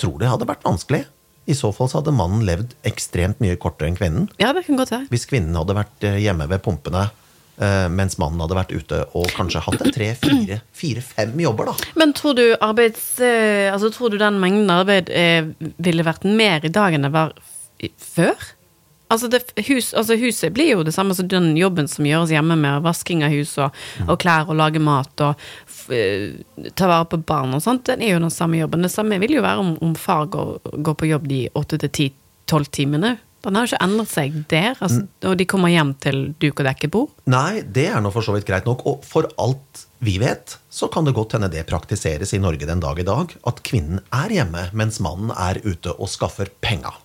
tror 0.00 0.18
det 0.20 0.30
hadde 0.30 0.48
vært 0.48 0.64
vanskelig. 0.66 1.04
I 1.46 1.56
så 1.56 1.72
fall 1.76 1.90
så 1.90 2.00
hadde 2.00 2.14
mannen 2.16 2.44
levd 2.46 2.72
ekstremt 2.88 3.42
mye 3.44 3.58
kortere 3.60 3.90
enn 3.90 3.98
kvinnen. 3.98 4.30
ja, 4.40 4.52
det 4.56 4.64
kan 4.66 4.80
godt 4.80 4.94
være. 4.94 5.08
Hvis 5.12 5.28
kvinnen 5.28 5.56
hadde 5.58 5.76
vært 5.76 6.06
eh, 6.06 6.20
hjemme 6.24 6.48
ved 6.50 6.62
pumpene 6.64 7.04
eh, 7.04 7.86
mens 7.92 8.16
mannen 8.20 8.40
hadde 8.44 8.58
vært 8.58 8.72
ute 8.72 9.02
og 9.18 9.28
kanskje 9.36 9.64
hatt 9.66 9.84
en 9.84 9.94
tre, 9.94 10.10
fire, 10.20 10.60
fire-fem 10.80 11.36
jobber, 11.44 11.72
da. 11.72 11.92
Men 12.00 12.14
tror 12.16 12.38
du, 12.38 12.44
arbeids, 12.64 13.06
eh, 13.20 13.68
altså, 13.72 13.92
tror 13.94 14.14
du 14.14 14.18
den 14.22 14.40
mengden 14.42 14.72
arbeid 14.72 15.12
ville 15.76 16.06
vært 16.06 16.24
mer 16.24 16.64
i 16.64 16.72
dag 16.72 16.96
enn 16.96 17.08
det 17.08 17.12
var 17.14 17.36
før? 18.00 18.52
Altså, 19.12 19.28
det, 19.28 19.42
hus, 19.68 19.92
altså 19.94 20.16
Huset 20.18 20.54
blir 20.56 20.72
jo 20.72 20.84
det 20.86 20.94
samme 20.96 21.14
som 21.14 21.28
den 21.28 21.52
jobben 21.58 21.88
som 21.90 22.06
gjøres 22.08 22.32
hjemme 22.32 22.56
med 22.58 22.84
vasking 22.86 23.24
av 23.26 23.34
hus 23.34 23.52
og, 23.60 23.76
og 24.08 24.16
klær 24.22 24.48
og 24.48 24.56
lage 24.58 24.80
mat 24.82 25.20
og 25.22 25.44
eh, 25.92 26.40
ta 26.74 26.88
vare 26.90 27.06
på 27.12 27.20
barn 27.26 27.54
og 27.54 27.62
sånt. 27.62 27.84
Den 27.90 28.02
er 28.02 28.14
jo 28.14 28.24
den 28.24 28.32
samme 28.34 28.58
jobben. 28.62 28.86
Det 28.86 28.92
samme 28.94 29.20
vil 29.22 29.36
jo 29.36 29.44
være 29.44 29.62
om, 29.62 29.76
om 29.84 29.94
far 29.98 30.26
går, 30.32 30.56
går 30.88 30.98
på 30.98 31.12
jobb 31.12 31.28
de 31.30 31.44
åtte 31.60 31.78
til 31.84 31.94
ti-tolv 32.00 32.72
timene. 32.74 33.16
Den 33.44 33.58
har 33.58 33.66
jo 33.66 33.74
ikke 33.74 33.84
endret 33.84 34.08
seg 34.08 34.36
der, 34.48 34.78
altså, 34.80 35.02
og 35.28 35.34
de 35.36 35.44
kommer 35.48 35.68
hjem 35.68 35.90
til 36.00 36.20
duk 36.40 36.62
og 36.62 36.64
dekke 36.64 36.88
bord. 36.88 37.10
Nei, 37.28 37.60
det 37.60 37.90
er 37.92 38.00
nå 38.00 38.08
for 38.14 38.24
så 38.24 38.32
vidt 38.32 38.48
greit 38.48 38.64
nok. 38.64 38.86
Og 38.88 39.04
for 39.04 39.28
alt 39.36 39.84
vi 40.04 40.16
vet, 40.20 40.56
så 40.72 40.88
kan 40.92 41.04
det 41.04 41.12
godt 41.16 41.36
hende 41.36 41.52
det 41.52 41.66
praktiseres 41.68 42.32
i 42.32 42.40
Norge 42.40 42.68
den 42.68 42.80
dag 42.80 42.98
i 43.00 43.06
dag, 43.06 43.36
at 43.44 43.60
kvinnen 43.66 44.00
er 44.16 44.32
hjemme 44.32 44.70
mens 44.72 45.00
mannen 45.04 45.32
er 45.36 45.60
ute 45.64 45.92
og 45.92 46.08
skaffer 46.12 46.48
penga. 46.64 46.96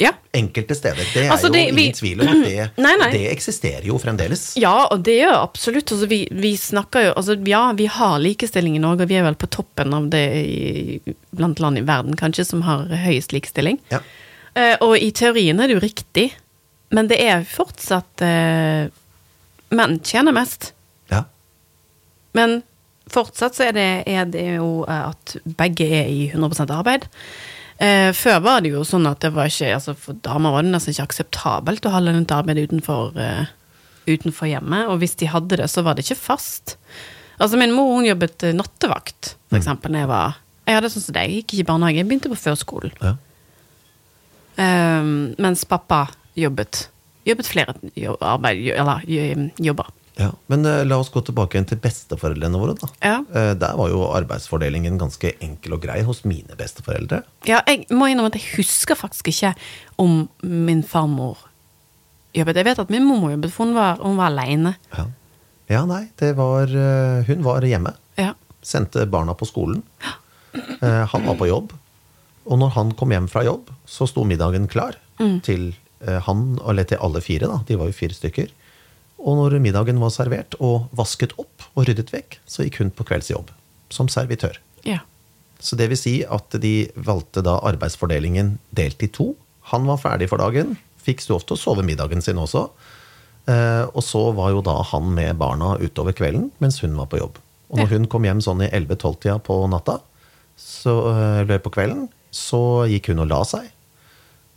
Ja. 0.00 0.14
Enkelte 0.32 0.74
steder. 0.74 1.04
Det 1.12 1.26
er 1.26 1.30
Altså, 1.34 1.50
jo 1.52 1.60
ingen 1.60 1.76
vi- 1.76 1.92
tvil 1.92 2.20
om 2.24 2.28
at 2.32 2.44
det, 2.46 2.66
Nei, 2.80 2.92
nei. 2.96 3.08
det 3.12 3.22
eksisterer 3.34 3.84
jo 3.84 3.98
fremdeles. 4.00 4.44
Ja, 4.56 4.86
og 4.90 5.02
det 5.04 5.18
gjør 5.18 5.34
absolutt. 5.42 5.92
Altså, 5.92 6.08
vi, 6.08 6.22
vi 6.32 6.54
snakker 6.56 7.04
jo 7.08 7.12
altså, 7.20 7.36
Ja, 7.46 7.72
vi 7.76 7.86
har 7.86 8.18
likestilling 8.22 8.76
i 8.78 8.80
Norge, 8.80 9.04
og 9.04 9.08
vi 9.12 9.18
er 9.20 9.26
vel 9.28 9.36
på 9.36 9.50
toppen 9.52 9.92
av 9.94 10.08
det 10.12 10.22
i, 10.40 11.00
blant 11.36 11.60
land 11.60 11.78
i 11.78 11.84
verden, 11.84 12.16
kanskje, 12.16 12.46
som 12.48 12.62
har 12.64 12.86
høyest 12.88 13.34
likestilling. 13.36 13.76
Ja. 13.92 14.00
Uh, 14.56 14.76
og 14.88 14.96
i 14.98 15.10
teorien 15.14 15.60
er 15.60 15.68
det 15.70 15.76
jo 15.76 15.84
riktig, 15.84 16.30
men 16.90 17.06
det 17.12 17.20
er 17.22 17.44
fortsatt 17.46 18.24
uh, 18.24 18.88
Menn 19.70 20.00
tjener 20.02 20.32
mest. 20.34 20.72
Ja. 21.12 21.20
Men 22.34 22.62
fortsatt 23.10 23.54
så 23.54 23.68
er 23.68 23.76
det, 23.76 23.88
er 24.10 24.24
det 24.26 24.42
jo 24.56 24.84
eh, 24.88 25.04
at 25.12 25.36
begge 25.58 25.86
er 26.00 26.08
i 26.10 26.24
100% 26.32 26.70
arbeid. 26.74 27.06
Eh, 27.80 28.10
før 28.12 28.42
var 28.44 28.60
det 28.60 28.74
jo 28.74 28.82
sånn 28.84 29.06
at 29.08 29.22
det 29.24 29.30
var 29.32 29.48
ikke 29.48 29.70
altså 29.72 29.94
For 29.96 30.12
damer 30.20 30.52
var 30.52 30.66
det 30.66 30.72
nesten 30.74 30.92
ikke 30.92 31.06
akseptabelt 31.08 31.86
å 31.88 31.92
ha 31.94 32.02
lønnet 32.04 32.34
arbeid 32.36 32.58
utenfor, 32.68 33.16
eh, 33.16 33.46
utenfor 34.10 34.50
hjemmet. 34.50 34.90
Og 34.92 34.98
hvis 35.00 35.16
de 35.16 35.30
hadde 35.32 35.56
det, 35.62 35.68
så 35.72 35.82
var 35.86 35.96
det 35.96 36.04
ikke 36.04 36.18
fast. 36.20 36.76
Altså 37.40 37.56
Min 37.56 37.72
mor 37.72 37.94
hun 37.96 38.04
jobbet 38.04 38.44
eh, 38.44 38.52
nattevakt, 38.52 39.34
for 39.48 39.56
eksempel, 39.56 39.92
når 39.94 40.04
jeg 40.04 40.08
var 40.12 40.36
Jeg 40.68 40.76
hadde 40.76 40.90
sånn 40.92 41.02
som 41.06 41.14
deg, 41.16 41.30
gikk 41.32 41.54
ikke 41.54 41.62
i 41.64 41.68
barnehage, 41.72 41.96
jeg 42.02 42.06
begynte 42.10 42.28
på 42.30 42.36
førskolen. 42.38 42.92
Ja. 43.00 43.14
Ehm, 44.60 45.34
mens 45.40 45.64
pappa 45.64 46.08
jobbet 46.38 46.88
Jobbet 47.26 47.46
flere 47.46 47.74
arbeid, 48.24 48.62
eller 48.80 49.02
jo- 49.06 49.50
jobber. 49.60 49.90
Ja, 50.20 50.30
Men 50.52 50.66
uh, 50.68 50.82
la 50.84 50.98
oss 51.00 51.10
gå 51.12 51.22
tilbake 51.24 51.56
igjen 51.56 51.68
til 51.70 51.80
besteforeldrene 51.80 52.60
våre. 52.60 52.74
da. 52.80 52.88
Ja. 53.00 53.16
Uh, 53.32 53.52
der 53.58 53.76
var 53.78 53.92
jo 53.92 54.02
arbeidsfordelingen 54.12 54.98
ganske 55.00 55.32
enkel 55.40 55.76
og 55.78 55.84
grei 55.84 56.02
hos 56.06 56.22
mine 56.28 56.58
besteforeldre. 56.58 57.22
Ja, 57.48 57.62
jeg 57.68 57.86
må 57.88 58.10
innrømme 58.10 58.32
at 58.34 58.40
jeg 58.40 58.58
husker 58.58 58.98
faktisk 58.98 59.32
ikke 59.32 59.54
om 60.00 60.26
min 60.42 60.84
farmor 60.86 61.46
jobbet. 62.36 62.60
Jeg 62.60 62.68
vet 62.68 62.84
at 62.84 62.92
min 62.92 63.06
mormor 63.08 63.32
jobbet, 63.34 63.54
for 63.54 63.66
hun 63.66 63.76
var, 63.78 64.02
hun 64.04 64.20
var 64.20 64.30
aleine. 64.30 64.76
Ja, 64.92 65.06
ja 65.72 65.84
nei, 65.88 66.04
det 66.20 66.34
var 66.38 66.68
uh, 66.68 67.26
Hun 67.26 67.46
var 67.46 67.64
hjemme. 67.66 67.94
Ja. 68.20 68.34
Sendte 68.62 69.06
barna 69.08 69.34
på 69.34 69.48
skolen. 69.48 69.80
Han 70.82 71.24
var 71.24 71.36
på 71.38 71.46
jobb. 71.46 71.72
Og 72.50 72.58
når 72.58 72.72
han 72.74 72.90
kom 72.98 73.12
hjem 73.14 73.28
fra 73.30 73.44
jobb, 73.46 73.70
så 73.88 74.08
sto 74.10 74.24
middagen 74.26 74.66
klar 74.68 74.96
til 75.46 75.70
eh, 76.00 76.18
han, 76.26 76.58
eller 76.68 76.88
til 76.88 77.00
alle 77.04 77.22
fire. 77.24 77.48
da, 77.50 77.60
De 77.66 77.76
var 77.78 77.90
jo 77.90 77.96
fire 77.96 78.16
stykker. 78.16 78.50
Og 79.20 79.36
når 79.36 79.58
middagen 79.60 80.00
var 80.00 80.12
servert 80.14 80.56
og 80.64 80.88
vasket 80.96 81.34
opp 81.40 81.66
og 81.74 81.86
ryddet 81.88 82.12
vekk, 82.14 82.38
så 82.48 82.64
gikk 82.64 82.80
hun 82.80 82.92
på 82.94 83.06
kveldsjobb 83.08 83.52
som 83.92 84.08
servitør. 84.08 84.58
ja. 84.86 85.02
Så 85.60 85.76
det 85.76 85.90
vil 85.90 85.98
si 86.00 86.14
at 86.24 86.54
de 86.62 86.88
valgte 86.96 87.42
da 87.44 87.58
arbeidsfordelingen 87.68 88.54
delt 88.72 89.02
i 89.04 89.10
to. 89.12 89.34
Han 89.74 89.84
var 89.84 90.00
ferdig 90.00 90.30
for 90.30 90.40
dagen, 90.40 90.78
fikk 91.04 91.20
lov 91.28 91.44
til 91.44 91.58
å 91.58 91.60
sove 91.60 91.84
middagen 91.84 92.24
sin 92.24 92.40
også. 92.40 92.62
Eh, 93.44 93.84
og 93.84 94.00
så 94.04 94.22
var 94.36 94.54
jo 94.54 94.62
da 94.64 94.78
han 94.92 95.12
med 95.16 95.38
barna 95.40 95.74
utover 95.80 96.16
kvelden 96.16 96.50
mens 96.64 96.80
hun 96.84 96.96
var 96.96 97.10
på 97.12 97.20
jobb. 97.20 97.36
Og 97.70 97.82
når 97.82 97.92
hun 97.92 98.08
kom 98.10 98.24
hjem 98.26 98.40
sånn 98.42 98.64
i 98.64 98.70
11-12-tida 98.72 99.36
på 99.46 99.58
natta, 99.70 100.00
så, 100.58 100.94
eh, 101.12 101.42
eller 101.44 101.60
på 101.62 101.72
kvelden, 101.76 102.08
så 102.34 102.86
gikk 102.90 103.12
hun 103.12 103.22
og 103.24 103.30
la 103.30 103.44
seg. 103.46 103.68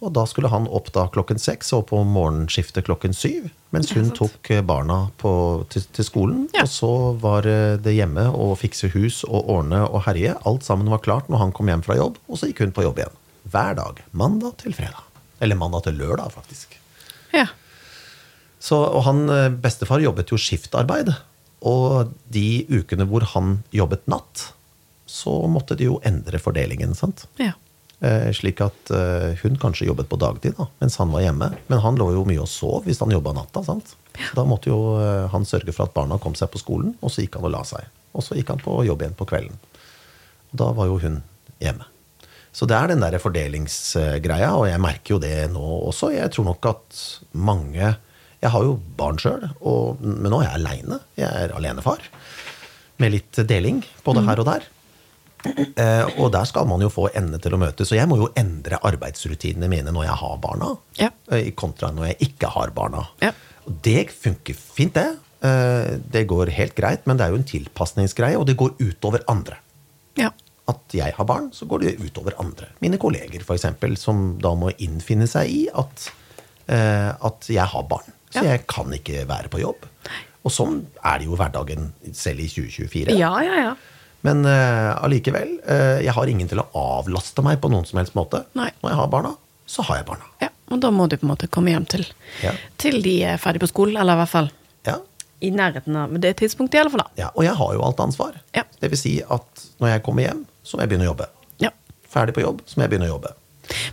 Og 0.03 0.11
da 0.15 0.25
skulle 0.27 0.51
han 0.51 0.65
opp 0.67 0.89
da 0.95 1.05
klokken 1.11 1.39
seks 1.39 1.71
og 1.75 1.85
på 1.93 2.01
morgenskiftet 2.03 2.83
klokken 2.89 3.15
syv. 3.15 3.47
Mens 3.73 3.93
hun 3.95 4.11
tok 4.15 4.51
eh, 4.51 4.63
barna 4.65 5.05
på, 5.21 5.31
til, 5.71 5.85
til 5.95 6.07
skolen. 6.07 6.45
Ja. 6.53 6.65
Og 6.65 6.71
så 6.73 6.91
var 7.23 7.47
eh, 7.49 7.77
det 7.81 7.95
hjemme 7.95 8.27
å 8.35 8.51
fikse 8.59 8.91
hus 8.93 9.21
og 9.29 9.49
ordne 9.55 9.83
og 9.87 10.03
herje. 10.09 10.35
Alt 10.49 10.67
sammen 10.67 10.91
var 10.91 11.03
klart 11.05 11.31
når 11.31 11.45
han 11.45 11.55
kom 11.55 11.71
hjem 11.71 11.85
fra 11.85 11.97
jobb, 11.97 12.19
og 12.27 12.39
så 12.39 12.51
gikk 12.51 12.65
hun 12.65 12.75
på 12.75 12.85
jobb 12.85 12.99
igjen. 13.01 13.19
Hver 13.53 13.79
dag. 13.79 14.03
Mandag 14.11 14.59
til 14.63 14.75
fredag. 14.75 15.07
Eller 15.43 15.59
mandag 15.59 15.87
til 15.87 15.99
lørdag, 15.99 16.35
faktisk. 16.35 16.79
ja. 17.35 17.47
Så, 18.63 18.77
og 18.79 19.01
han 19.03 19.25
eh, 19.27 19.49
bestefar 19.63 20.03
jobbet 20.03 20.31
jo 20.31 20.39
skiftarbeid. 20.39 21.09
Og 21.67 22.11
de 22.31 22.63
ukene 22.71 23.07
hvor 23.07 23.25
han 23.33 23.57
jobbet 23.75 24.05
natt, 24.11 24.49
så 25.07 25.33
måtte 25.51 25.75
de 25.79 25.89
jo 25.89 25.99
endre 26.07 26.39
fordelingen. 26.39 26.95
sant? 26.95 27.25
ja. 27.39 27.55
Eh, 28.03 28.33
slik 28.35 28.59
at 28.59 28.91
eh, 28.91 29.31
hun 29.45 29.55
kanskje 29.55 29.87
jobbet 29.87 30.09
på 30.11 30.17
dagtid 30.19 30.57
da, 30.57 30.65
mens 30.81 30.97
han 30.99 31.11
var 31.13 31.23
hjemme. 31.23 31.47
Men 31.69 31.79
han 31.85 31.95
lå 31.99 32.09
jo 32.11 32.25
mye 32.27 32.41
og 32.43 32.49
sov 32.51 32.83
hvis 32.83 32.99
han 32.99 33.13
jobba 33.13 33.31
natta. 33.37 33.63
sant? 33.63 33.93
Da 34.35 34.43
måtte 34.47 34.73
jo 34.73 34.97
eh, 34.99 35.29
han 35.31 35.47
sørge 35.47 35.71
for 35.71 35.87
at 35.87 35.95
barna 35.95 36.17
kom 36.19 36.35
seg 36.35 36.51
på 36.51 36.59
skolen, 36.59 36.97
og 36.99 37.13
så 37.13 37.23
gikk 37.23 37.39
han 37.39 37.47
og 37.47 37.53
la 37.55 37.63
seg. 37.67 37.87
Og 38.11 38.25
så 38.25 38.35
gikk 38.35 38.51
han 38.51 38.59
på 38.59 38.75
jobb 38.83 39.05
igjen 39.05 39.15
på 39.15 39.29
kvelden. 39.29 39.55
Og 40.51 40.59
da 40.59 40.67
var 40.75 40.91
jo 40.91 40.99
hun 40.99 41.21
hjemme. 41.63 41.87
Så 42.53 42.67
det 42.69 42.75
er 42.75 42.91
den 42.91 43.01
der 43.01 43.17
fordelingsgreia, 43.23 44.51
og 44.51 44.67
jeg 44.67 44.83
merker 44.83 45.15
jo 45.15 45.23
det 45.23 45.37
nå 45.55 45.63
også. 45.87 46.11
Jeg 46.13 46.35
tror 46.35 46.51
nok 46.51 46.67
at 46.69 46.99
mange 47.31 47.95
Jeg 48.43 48.51
har 48.51 48.63
jo 48.67 48.75
barn 48.99 49.15
sjøl, 49.15 49.47
men 50.03 50.27
nå 50.27 50.41
er 50.41 50.49
jeg 50.49 50.59
aleine. 50.59 50.97
Jeg 51.15 51.31
er 51.31 51.55
alenefar. 51.55 52.03
Med 52.99 53.13
litt 53.15 53.39
deling 53.47 53.79
både 54.03 54.27
her 54.27 54.41
og 54.43 54.49
der. 54.49 54.67
Eh, 55.45 56.05
og 56.21 56.31
der 56.31 56.45
skal 56.47 56.65
man 56.69 56.81
jo 56.81 56.89
få 56.93 57.09
endene 57.13 57.39
til 57.43 57.55
å 57.55 57.59
møtes. 57.59 57.89
Så 57.89 57.97
jeg 57.97 58.07
må 58.07 58.17
jo 58.21 58.29
endre 58.39 58.79
arbeidsrutinene 58.87 59.67
mine 59.71 59.91
når 59.91 60.05
jeg 60.07 60.17
har 60.23 60.37
barna, 60.43 60.69
Ja. 60.99 61.09
eh, 61.31 61.51
kontra 61.51 61.91
når 61.91 62.11
jeg 62.13 62.29
ikke 62.29 62.49
har 62.53 62.71
barna. 62.71 63.07
Ja. 63.21 63.31
Og 63.67 63.81
det 63.83 64.09
funker 64.11 64.55
fint, 64.55 64.93
det. 64.93 65.17
Eh, 65.43 65.97
det 66.11 66.25
går 66.27 66.51
helt 66.55 66.75
greit, 66.75 67.05
men 67.05 67.17
det 67.17 67.25
er 67.25 67.29
jo 67.35 67.41
en 67.41 67.43
tilpasningsgreie, 67.49 68.37
og 68.39 68.45
det 68.47 68.57
går 68.57 68.75
utover 68.79 69.23
andre. 69.27 69.57
ja. 70.15 70.29
At 70.65 70.93
jeg 70.95 71.11
har 71.17 71.25
barn, 71.27 71.49
så 71.51 71.65
går 71.67 71.81
det 71.81 71.99
utover 71.99 72.31
andre. 72.39 72.69
Mine 72.79 72.95
kolleger, 72.97 73.41
f.eks., 73.43 73.65
som 73.99 74.37
da 74.39 74.53
må 74.55 74.69
innfinne 74.79 75.27
seg 75.27 75.49
i 75.51 75.67
at, 75.75 76.05
eh, 76.71 77.09
at 77.19 77.49
jeg 77.51 77.65
har 77.67 77.83
barn. 77.83 78.13
Så 78.31 78.45
jeg 78.47 78.61
kan 78.65 78.87
ikke 78.95 79.25
være 79.27 79.49
på 79.51 79.59
jobb. 79.59 79.83
Og 80.45 80.51
sånn 80.55 80.85
er 81.03 81.19
det 81.19 81.27
jo 81.27 81.35
hverdagen 81.35 81.91
selv 82.15 82.39
i 82.39 82.47
2024. 82.47 83.17
Ja, 83.19 83.33
ja, 83.43 83.55
ja. 83.59 83.75
Men 84.23 84.45
eh, 84.47 84.89
allikevel, 85.03 85.57
eh, 85.67 85.99
jeg 86.05 86.13
har 86.15 86.29
ingen 86.31 86.47
til 86.47 86.61
å 86.63 86.67
avlaste 86.79 87.43
meg 87.43 87.59
på 87.63 87.69
noen 87.71 87.85
som 87.87 87.99
helst 87.99 88.15
måte. 88.15 88.45
Nei. 88.55 88.69
Når 88.81 88.93
jeg 88.93 88.99
har 89.01 89.09
barna, 89.11 89.33
så 89.67 89.83
har 89.89 89.99
jeg 90.01 90.07
barna. 90.11 90.29
ja. 90.43 90.49
Og 90.73 90.79
da 90.81 90.89
må 90.95 91.05
du 91.11 91.17
på 91.19 91.27
en 91.27 91.29
måte 91.35 91.45
komme 91.51 91.69
hjem 91.69 91.83
til, 91.91 92.05
Ja. 92.41 92.53
til 92.81 93.01
de 93.03 93.11
er 93.27 93.37
ferdig 93.37 93.59
på 93.61 93.67
skolen, 93.69 93.97
eller 93.99 94.15
i 94.15 94.21
hvert 94.23 94.31
fall 94.31 94.47
Ja, 94.87 94.95
i 95.43 95.51
nærheten 95.51 95.95
av 95.99 96.15
det 96.23 96.31
tidspunktet, 96.39 96.75
i 96.79 96.81
alle 96.81 96.89
fall. 96.89 97.03
da. 97.03 97.09
ja. 97.19 97.29
Og 97.35 97.43
jeg 97.45 97.53
har 97.59 97.73
jo 97.75 97.83
alt 97.85 97.99
ansvar. 97.99 98.39
Ja. 98.55 98.63
Det 98.81 98.89
vil 98.89 98.97
si 98.97 99.11
at 99.21 99.65
når 99.83 99.89
jeg 99.91 100.03
kommer 100.07 100.23
hjem, 100.25 100.45
så 100.63 100.77
må 100.79 100.81
jeg 100.85 100.89
begynne 100.93 101.05
å 101.05 101.11
jobbe. 101.11 101.27
Ja. 101.61 101.69
Ferdig 102.09 102.33
på 102.33 102.41
jobb, 102.41 102.63
så 102.65 102.79
må 102.79 102.87
jeg 102.87 102.93
begynne 102.95 103.09
å 103.11 103.13
jobbe. 103.19 103.33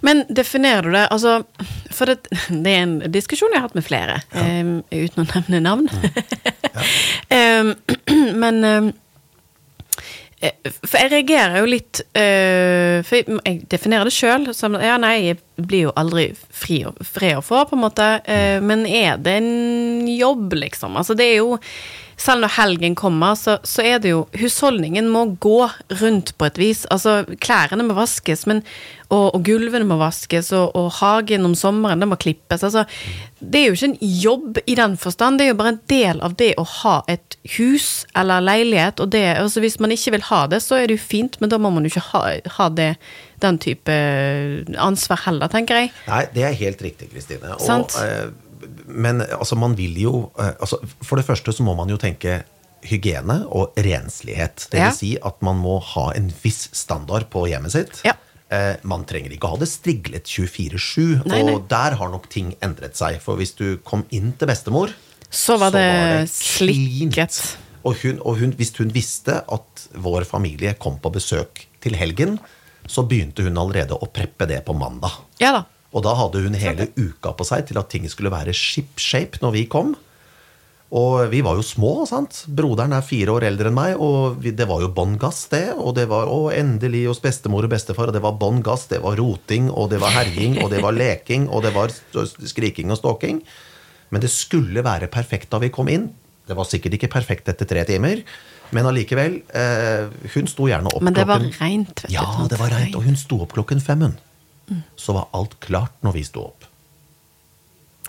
Men 0.03 0.25
definerer 0.31 0.83
du 0.89 0.91
det 0.97 1.05
altså, 1.15 1.45
For 1.95 2.07
det, 2.07 2.17
det 2.65 2.73
er 2.73 2.83
en 2.87 2.97
diskusjon 3.13 3.51
jeg 3.53 3.61
har 3.61 3.69
hatt 3.69 3.77
med 3.77 3.85
flere, 3.87 4.23
em, 4.33 4.73
uten 4.91 5.27
å 5.27 5.29
nevne 5.35 5.61
navn. 5.67 5.91
Em, 7.29 7.75
men 8.43 8.65
em, 8.65 8.89
eh, 8.89 8.95
For 10.41 10.97
jeg 10.97 11.11
reagerer 11.13 11.59
jo 11.61 11.67
litt 11.69 12.01
eh, 12.17 13.03
For 13.05 13.21
jeg, 13.21 13.59
definerer 13.69 14.09
det 14.09 14.15
sjøl 14.17 14.47
som 14.57 14.79
Ja, 14.81 14.95
nei, 15.01 15.15
jeg 15.27 15.41
blir 15.61 15.91
jo 15.91 15.93
aldri 16.01 16.31
fri 16.49 16.79
og, 16.89 16.97
fred 17.05 17.37
å 17.37 17.45
få, 17.45 17.67
på 17.69 17.77
en 17.77 17.83
måte. 17.85 18.07
eh, 18.25 18.57
men 18.65 18.87
er 18.89 19.21
det 19.21 19.35
en 19.43 20.09
jobb, 20.09 20.55
liksom? 20.57 20.97
Altså, 20.97 21.13
det 21.19 21.27
er 21.29 21.37
jo 21.43 21.59
selv 22.21 22.45
når 22.45 22.53
helgen 22.59 22.95
kommer, 22.99 23.37
så, 23.39 23.57
så 23.65 23.85
er 23.87 24.01
det 24.03 24.13
jo 24.13 24.25
Husholdningen 24.37 25.09
må 25.09 25.25
gå 25.41 25.65
rundt 26.03 26.35
på 26.37 26.49
et 26.49 26.59
vis. 26.61 26.83
Altså, 26.93 27.23
klærne 27.41 27.87
må 27.87 27.97
vaskes, 27.97 28.45
men, 28.51 28.61
og, 29.09 29.31
og 29.37 29.41
gulvene 29.47 29.89
må 29.89 29.97
vaskes, 30.01 30.51
og, 30.57 30.77
og 30.77 30.91
hagen 30.99 31.49
om 31.49 31.57
sommeren 31.59 32.03
det 32.03 32.11
må 32.11 32.19
klippes. 32.21 32.65
Altså, 32.67 32.85
det 33.41 33.63
er 33.63 33.71
jo 33.71 33.79
ikke 33.79 33.91
en 33.91 34.13
jobb 34.27 34.61
i 34.67 34.77
den 34.77 34.99
forstand, 35.01 35.41
det 35.41 35.49
er 35.49 35.55
jo 35.55 35.61
bare 35.63 35.75
en 35.77 35.81
del 35.93 36.21
av 36.27 36.37
det 36.41 36.53
å 36.61 36.67
ha 36.83 36.99
et 37.11 37.39
hus 37.57 38.05
eller 38.19 38.45
leilighet. 38.45 39.01
Og 39.01 39.13
det, 39.17 39.25
altså, 39.41 39.65
hvis 39.65 39.81
man 39.81 39.97
ikke 39.97 40.15
vil 40.19 40.29
ha 40.29 40.45
det, 40.53 40.61
så 40.65 40.77
er 40.77 40.91
det 40.91 41.01
jo 41.01 41.07
fint, 41.07 41.41
men 41.41 41.53
da 41.53 41.61
må 41.63 41.73
man 41.73 41.89
jo 41.89 41.95
ikke 41.95 42.07
ha, 42.13 42.23
ha 42.59 42.69
det, 42.77 42.93
den 43.41 43.57
type 43.63 43.97
ansvar 44.77 45.25
heller, 45.25 45.49
tenker 45.49 45.81
jeg. 45.81 45.93
Nei, 46.11 46.23
det 46.37 46.45
er 46.45 46.63
helt 46.67 46.85
riktig, 46.85 47.09
Kristine. 47.15 47.57
Og, 47.57 47.97
eh, 48.05 48.50
Men 48.87 49.21
altså, 49.23 49.57
man 49.57 49.75
vil 49.79 49.97
jo 50.03 50.15
eh, 50.39 50.53
altså, 50.61 50.79
For 51.07 51.17
det 51.21 51.27
første 51.27 51.53
så 51.57 51.63
må 51.67 51.75
man 51.79 51.89
jo 51.93 51.97
tenke 52.01 52.43
hygiene 52.83 53.43
og 53.53 53.75
renslighet. 53.77 54.67
Det 54.71 54.79
vil 54.79 54.87
Ja. 54.87 54.91
si 54.97 55.11
at 55.23 55.43
man 55.45 55.59
må 55.61 55.79
ha 55.83 56.11
en 56.17 56.31
viss 56.43 56.69
standard 56.73 57.27
på 57.33 57.43
hjemmet 57.51 57.73
sitt. 57.75 58.01
Ja. 58.07 58.15
Eh, 58.51 58.77
man 58.89 59.05
trenger 59.05 59.31
ikke 59.37 59.51
ha 59.53 59.57
det 59.61 59.69
striglet 59.69 60.25
24-7, 60.27 61.21
og 61.29 61.69
der 61.69 61.95
har 62.01 62.09
nok 62.11 62.29
ting 62.33 62.55
endret 62.65 62.97
seg. 62.97 63.21
For 63.23 63.37
hvis 63.37 63.53
du 63.55 63.77
kom 63.85 64.07
inn 64.11 64.33
til 64.41 64.49
bestemor, 64.49 64.95
Så 65.31 65.59
var 65.61 65.71
det 65.71 65.85
klint. 66.33 67.15
slikket. 67.15 67.57
Og, 67.85 67.95
hun, 68.03 68.19
og 68.25 68.39
hun, 68.41 68.53
hvis 68.59 68.73
hun 68.81 68.91
visste 68.93 69.39
at 69.47 69.85
vår 69.95 70.25
familie 70.29 70.73
kom 70.75 70.99
på 70.99 71.13
besøk 71.15 71.67
til 71.81 71.95
helgen, 71.95 72.39
så 72.89 73.05
begynte 73.07 73.45
hun 73.47 73.57
allerede 73.61 73.95
å 73.95 74.09
preppe 74.11 74.49
det 74.49 74.65
på 74.67 74.75
mandag. 74.77 75.13
Ja 75.39 75.53
da. 75.53 75.63
Og 75.91 76.05
da 76.07 76.15
hadde 76.15 76.45
hun 76.45 76.55
hele 76.59 76.91
uka 76.95 77.33
på 77.35 77.47
seg 77.47 77.67
til 77.69 77.81
at 77.81 77.91
ting 77.91 78.07
skulle 78.11 78.33
være 78.33 78.55
ship-shape 78.55 79.43
når 79.43 79.57
vi 79.57 79.67
kom. 79.71 79.97
Og 80.91 81.31
vi 81.31 81.39
var 81.47 81.55
jo 81.55 81.63
små, 81.63 81.93
sant. 82.11 82.45
Broderen 82.51 82.95
er 82.97 83.07
fire 83.07 83.37
år 83.37 83.47
eldre 83.47 83.71
enn 83.71 83.77
meg, 83.77 84.01
og 84.03 84.41
vi, 84.43 84.51
det 84.59 84.67
var 84.67 84.83
jo 84.83 84.91
bånn 84.95 85.15
gass, 85.23 85.45
det. 85.53 85.69
Og 85.79 85.95
det 85.99 86.09
var 86.11 86.31
å, 86.31 86.49
endelig 86.51 87.05
hos 87.07 87.23
bestemor 87.23 87.67
og 87.67 87.71
bestefar, 87.71 88.11
og 88.11 88.17
det 88.17 88.23
var 88.25 88.39
bånn 88.41 88.59
gass, 88.67 88.89
det 88.91 88.99
var 89.05 89.19
roting, 89.21 89.69
og 89.71 89.93
det 89.93 90.01
var 90.03 90.15
herjing, 90.17 90.59
og 90.65 90.73
det 90.75 90.83
var 90.83 90.97
leking, 90.97 91.47
og 91.47 91.63
det 91.67 91.75
var 91.77 91.95
skriking 91.95 92.91
og 92.91 92.99
stalking. 92.99 93.39
Men 94.11 94.25
det 94.25 94.33
skulle 94.35 94.83
være 94.83 95.11
perfekt 95.11 95.53
da 95.55 95.63
vi 95.63 95.71
kom 95.75 95.91
inn. 95.91 96.09
Det 96.51 96.59
var 96.59 96.67
sikkert 96.67 96.97
ikke 96.99 97.13
perfekt 97.13 97.53
etter 97.53 97.69
tre 97.71 97.85
timer, 97.87 98.25
men 98.75 98.89
allikevel. 98.91 99.37
Eh, 99.55 100.11
hun 100.35 100.51
sto 100.51 100.67
gjerne 100.67 100.91
opp 100.91 100.99
klokken 100.99 101.07
Men 101.07 101.19
det 101.21 101.29
var 101.31 101.47
reint, 101.61 102.03
vet 102.03 102.11
du. 102.11 102.17
Ja, 102.17 102.27
det 102.51 102.59
var 102.59 102.75
reint, 102.75 102.99
og 102.99 103.07
hun 103.07 103.19
sto 103.19 103.39
opp 103.47 103.55
klokken 103.55 103.83
fem. 103.83 104.03
hun. 104.09 104.19
Så 104.97 105.15
var 105.17 105.29
alt 105.37 105.57
klart 105.61 105.97
når 106.07 106.17
vi 106.19 106.25
sto 106.27 106.45
opp. 106.51 106.67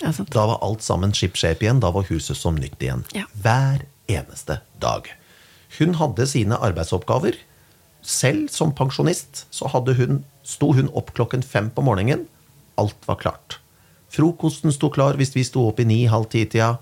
Ja. 0.02 0.12
Da 0.34 0.46
var 0.50 0.60
alt 0.66 0.82
sammen 0.86 1.14
ship-shape 1.14 1.66
igjen. 1.66 1.82
Da 1.84 1.92
var 1.94 2.08
huset 2.10 2.38
som 2.38 2.58
nytt 2.58 2.82
igjen. 2.82 3.04
Ja. 3.14 3.28
Hver 3.34 3.84
eneste 4.10 4.60
dag. 4.82 5.10
Hun 5.80 5.96
hadde 6.02 6.28
sine 6.28 6.58
arbeidsoppgaver. 6.58 7.38
Selv 8.02 8.50
som 8.50 8.74
pensjonist 8.74 9.46
så 9.54 9.70
hun, 9.70 10.24
sto 10.44 10.72
hun 10.74 10.90
opp 10.98 11.14
klokken 11.14 11.44
fem 11.46 11.70
på 11.70 11.84
morgenen. 11.86 12.26
Alt 12.82 12.98
var 13.06 13.20
klart. 13.22 13.60
Frokosten 14.12 14.74
sto 14.74 14.90
klar 14.92 15.16
hvis 15.20 15.36
vi 15.36 15.44
sto 15.48 15.68
opp 15.70 15.80
i 15.80 15.86
ni-halv 15.86 16.28
ti-tida. 16.34 16.78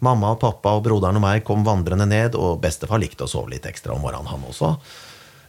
Mamma 0.00 0.34
og 0.34 0.40
pappa 0.40 0.76
og 0.78 0.84
broderen 0.84 1.18
og 1.18 1.24
meg 1.24 1.42
kom 1.44 1.64
vandrende 1.66 2.06
ned, 2.08 2.36
og 2.38 2.60
bestefar 2.62 3.00
likte 3.02 3.26
å 3.26 3.28
sove 3.28 3.50
litt 3.52 3.66
ekstra 3.68 3.92
om 3.92 4.00
morgenen, 4.04 4.30
han 4.30 4.44
også. 4.48 4.70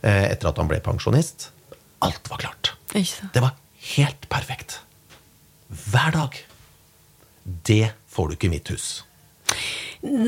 eh, 0.01 0.25
Etter 0.31 0.49
at 0.49 0.57
han 0.59 0.67
ble 0.67 0.79
pensjonist. 0.83 1.49
Alt 2.03 2.27
var 2.31 2.41
klart. 2.41 2.73
Det 3.33 3.41
var 3.43 3.53
helt 3.95 4.27
perfekt. 4.29 4.79
Hver 5.91 6.11
dag. 6.15 6.35
Det 7.43 7.91
får 8.11 8.27
du 8.27 8.33
ikke 8.35 8.49
i 8.49 8.53
mitt 8.57 8.69
hus. 8.73 8.89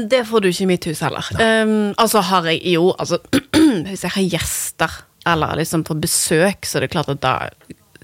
Det 0.09 0.21
får 0.29 0.41
du 0.43 0.47
ikke 0.49 0.63
i 0.65 0.69
mitt 0.69 0.85
hus 0.85 1.01
heller. 1.03 1.27
Um, 1.39 1.93
altså 1.97 2.21
har 2.29 2.45
jeg 2.51 2.61
jo 2.75 2.91
altså, 2.99 3.17
Hvis 3.89 4.03
jeg 4.05 4.11
har 4.15 4.27
gjester 4.35 4.97
eller 5.25 5.55
liksom 5.55 5.83
på 5.87 5.95
besøk, 6.03 6.65
så 6.67 6.77
er 6.77 6.85
det 6.85 6.91
klart 6.91 7.09
at 7.13 7.21
da 7.23 7.33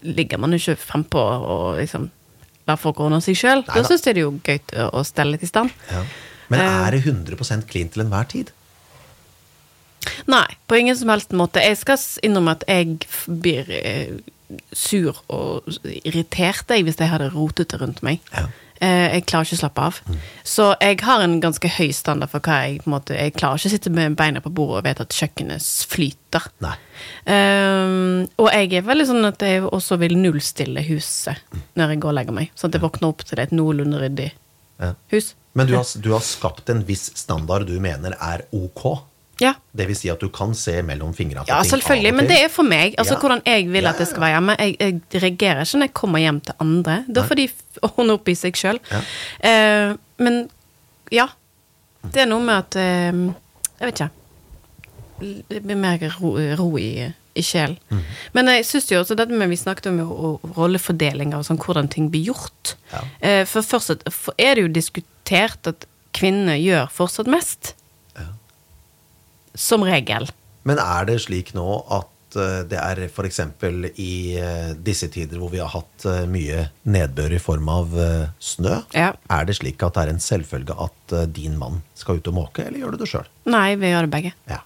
ligger 0.08 0.40
man 0.40 0.54
jo 0.56 0.60
ikke 0.62 0.78
frempå 0.80 1.20
og 1.20 1.80
liksom 1.82 2.06
lar 2.70 2.78
folk 2.80 3.00
ordne 3.04 3.20
seg 3.22 3.36
sjøl. 3.36 3.66
Da 3.68 3.82
syns 3.84 4.06
jeg 4.08 4.16
det 4.16 4.22
er 4.22 4.28
jo 4.28 4.38
gøy 4.46 4.88
å- 4.88 5.04
stelle 5.08 5.34
litt 5.36 5.44
i 5.44 5.50
stand. 5.50 5.74
Men 6.50 6.60
Eh. 6.62 6.88
er 6.88 6.92
det 6.96 7.02
100 7.04 7.68
clean 7.68 7.90
til 7.90 8.04
enhver 8.06 8.28
tid? 8.30 8.52
Nei, 10.32 10.46
på 10.68 10.78
ingen 10.80 10.96
som 10.96 11.10
helst 11.12 11.32
måte. 11.36 11.60
Jeg 11.60 11.78
skal 11.78 11.98
innrømme 12.24 12.52
at 12.56 12.64
jeg 12.68 13.00
blir 13.28 13.68
eh, 13.70 14.16
sur 14.74 15.20
og 15.30 15.68
irritert 16.06 16.70
jeg, 16.74 16.84
hvis 16.88 16.98
jeg 17.00 17.10
har 17.12 17.22
det 17.22 17.34
rotete 17.36 17.78
rundt 17.82 18.02
meg. 18.06 18.20
Ja. 18.34 18.48
Eh, 18.80 19.10
jeg 19.18 19.26
klarer 19.28 19.44
ikke 19.50 19.58
å 19.58 19.60
slappe 19.60 19.86
av. 19.90 19.98
Så 20.48 20.70
jeg 20.80 21.02
har 21.04 21.20
en 21.26 21.34
ganske 21.44 21.68
høy 21.76 21.90
standard 21.92 22.32
for 22.32 22.40
hva 22.40 22.62
jeg 22.64 22.78
på 22.80 22.88
en 22.88 22.94
måte 22.94 23.18
Jeg 23.18 23.34
klarer 23.36 23.60
ikke 23.60 23.68
å 23.68 23.74
sitte 23.74 23.92
med 23.92 24.16
beina 24.16 24.40
på 24.40 24.54
bordet 24.56 24.78
og 24.80 24.86
vite 24.88 25.04
at 25.04 25.18
kjøkkenet 25.18 25.66
flyter. 25.92 26.46
Eh, 27.28 28.24
og 28.40 28.48
jeg 28.54 28.72
er 28.80 28.88
veldig 28.88 29.08
sånn 29.10 29.28
at 29.30 29.44
jeg 29.44 29.66
også 29.68 29.98
vil 30.02 30.16
nullstille 30.20 30.84
huset 30.88 31.44
når 31.78 31.94
jeg 31.96 32.02
går 32.06 32.14
og 32.14 32.18
legger 32.22 32.38
meg. 32.40 32.54
Sånn 32.56 32.72
at 32.72 32.80
jeg 32.80 32.86
våkner 32.88 33.12
opp 33.12 33.26
til 33.28 33.44
et 33.44 33.52
noenlunde 33.56 34.00
ryddig 34.02 34.32
Ja. 34.80 34.94
hus. 35.12 35.34
Men 35.54 35.68
du 35.68 35.76
har, 35.76 35.84
du 36.00 36.12
har 36.14 36.22
skapt 36.24 36.70
en 36.72 36.86
viss 36.88 37.10
standard 37.20 37.68
du 37.68 37.80
mener 37.84 38.14
er 38.22 38.46
ok. 38.56 39.02
Ja. 39.40 39.54
Det 39.72 39.88
vil 39.88 39.96
si 39.96 40.10
at 40.12 40.20
du 40.20 40.28
kan 40.34 40.54
se 40.58 40.82
mellom 40.86 41.14
fingrene 41.16 41.48
Ja, 41.48 41.62
selvfølgelig, 41.64 42.14
men 42.16 42.28
det 42.28 42.42
er 42.44 42.52
for 42.52 42.68
meg. 42.68 42.96
Altså 43.00 43.16
Ja. 43.16 43.20
Hvordan 43.20 43.42
jeg 43.46 43.68
vil 43.72 43.88
at 43.88 43.98
det 43.98 44.08
skal 44.08 44.22
være 44.22 44.36
hjemme. 44.36 44.56
Jeg, 44.60 44.76
jeg 44.80 45.24
reagerer 45.24 45.62
ikke 45.64 45.80
når 45.80 45.88
jeg 45.88 45.94
kommer 45.94 46.20
hjem 46.20 46.40
til 46.42 46.54
andre. 46.60 47.04
Da 47.08 47.24
får 47.28 47.36
de 47.40 47.50
ordne 47.82 48.16
opp 48.20 48.28
i 48.28 48.36
seg 48.36 48.60
sjøl. 48.60 48.80
Ja. 48.92 49.02
Eh, 49.50 49.96
men 50.20 50.50
ja. 51.12 51.30
Det 52.02 52.24
er 52.24 52.30
noe 52.32 52.44
med 52.44 52.56
at 52.56 52.76
uh, 52.80 53.34
Jeg 53.80 53.90
vet 53.90 53.98
ikke. 54.00 54.10
Det 55.50 55.64
blir 55.66 55.76
mer 55.76 56.04
ro, 56.20 56.36
ro 56.60 56.70
i, 56.80 57.10
i 57.36 57.44
sjelen. 57.44 57.76
Mm. 57.92 58.04
Men 58.38 58.52
jeg 58.54 58.68
syns 58.70 58.88
jo 58.92 59.02
også 59.02 59.18
dette 59.20 59.36
med 59.36 59.52
Vi 59.52 59.58
snakket 59.60 59.90
om 59.92 60.00
jo 60.00 60.30
rollefordelinger 60.56 61.40
og 61.40 61.48
sånn, 61.48 61.60
hvordan 61.60 61.92
ting 61.92 62.08
blir 62.12 62.32
gjort. 62.32 62.76
Ja. 62.94 63.04
Eh, 63.20 63.44
for 63.50 63.66
først 63.66 64.08
for 64.16 64.36
er 64.40 64.56
det 64.56 64.68
jo 64.68 64.72
diskutert 64.80 65.68
at 65.68 65.88
kvinnene 66.16 66.56
gjør 66.60 66.88
fortsatt 66.92 67.30
mest. 67.32 67.74
Som 69.60 69.84
regel. 69.88 70.30
Men 70.68 70.80
er 70.80 71.08
det 71.10 71.18
slik 71.26 71.52
nå 71.58 71.66
at 71.96 72.38
eh, 72.40 72.62
det 72.70 72.80
er 72.80 73.02
f.eks. 73.10 73.40
i 74.00 74.12
eh, 74.40 74.72
disse 74.86 75.10
tider 75.12 75.42
hvor 75.42 75.52
vi 75.52 75.60
har 75.64 75.72
hatt 75.74 76.06
eh, 76.08 76.24
mye 76.30 76.66
nedbør 76.88 77.36
i 77.36 77.42
form 77.44 77.68
av 77.74 77.94
snø, 78.40 78.80
Ja. 78.96 79.12
er 79.30 79.50
det 79.50 79.58
slik 79.60 79.84
at 79.84 79.98
det 79.98 80.06
er 80.06 80.14
en 80.16 80.24
selvfølge 80.24 80.78
at 80.88 81.16
din 81.36 81.58
mann 81.60 81.82
skal 81.98 82.20
ut 82.22 82.32
og 82.32 82.38
måke, 82.40 82.68
eller 82.68 82.84
gjør 82.84 82.96
du 82.96 83.04
det 83.04 83.12
sjøl? 83.12 83.30
Nei, 83.50 83.70
vi 83.80 83.92
gjør 83.94 84.08
det 84.08 84.14
begge. 84.16 84.34
Ja. 84.52 84.62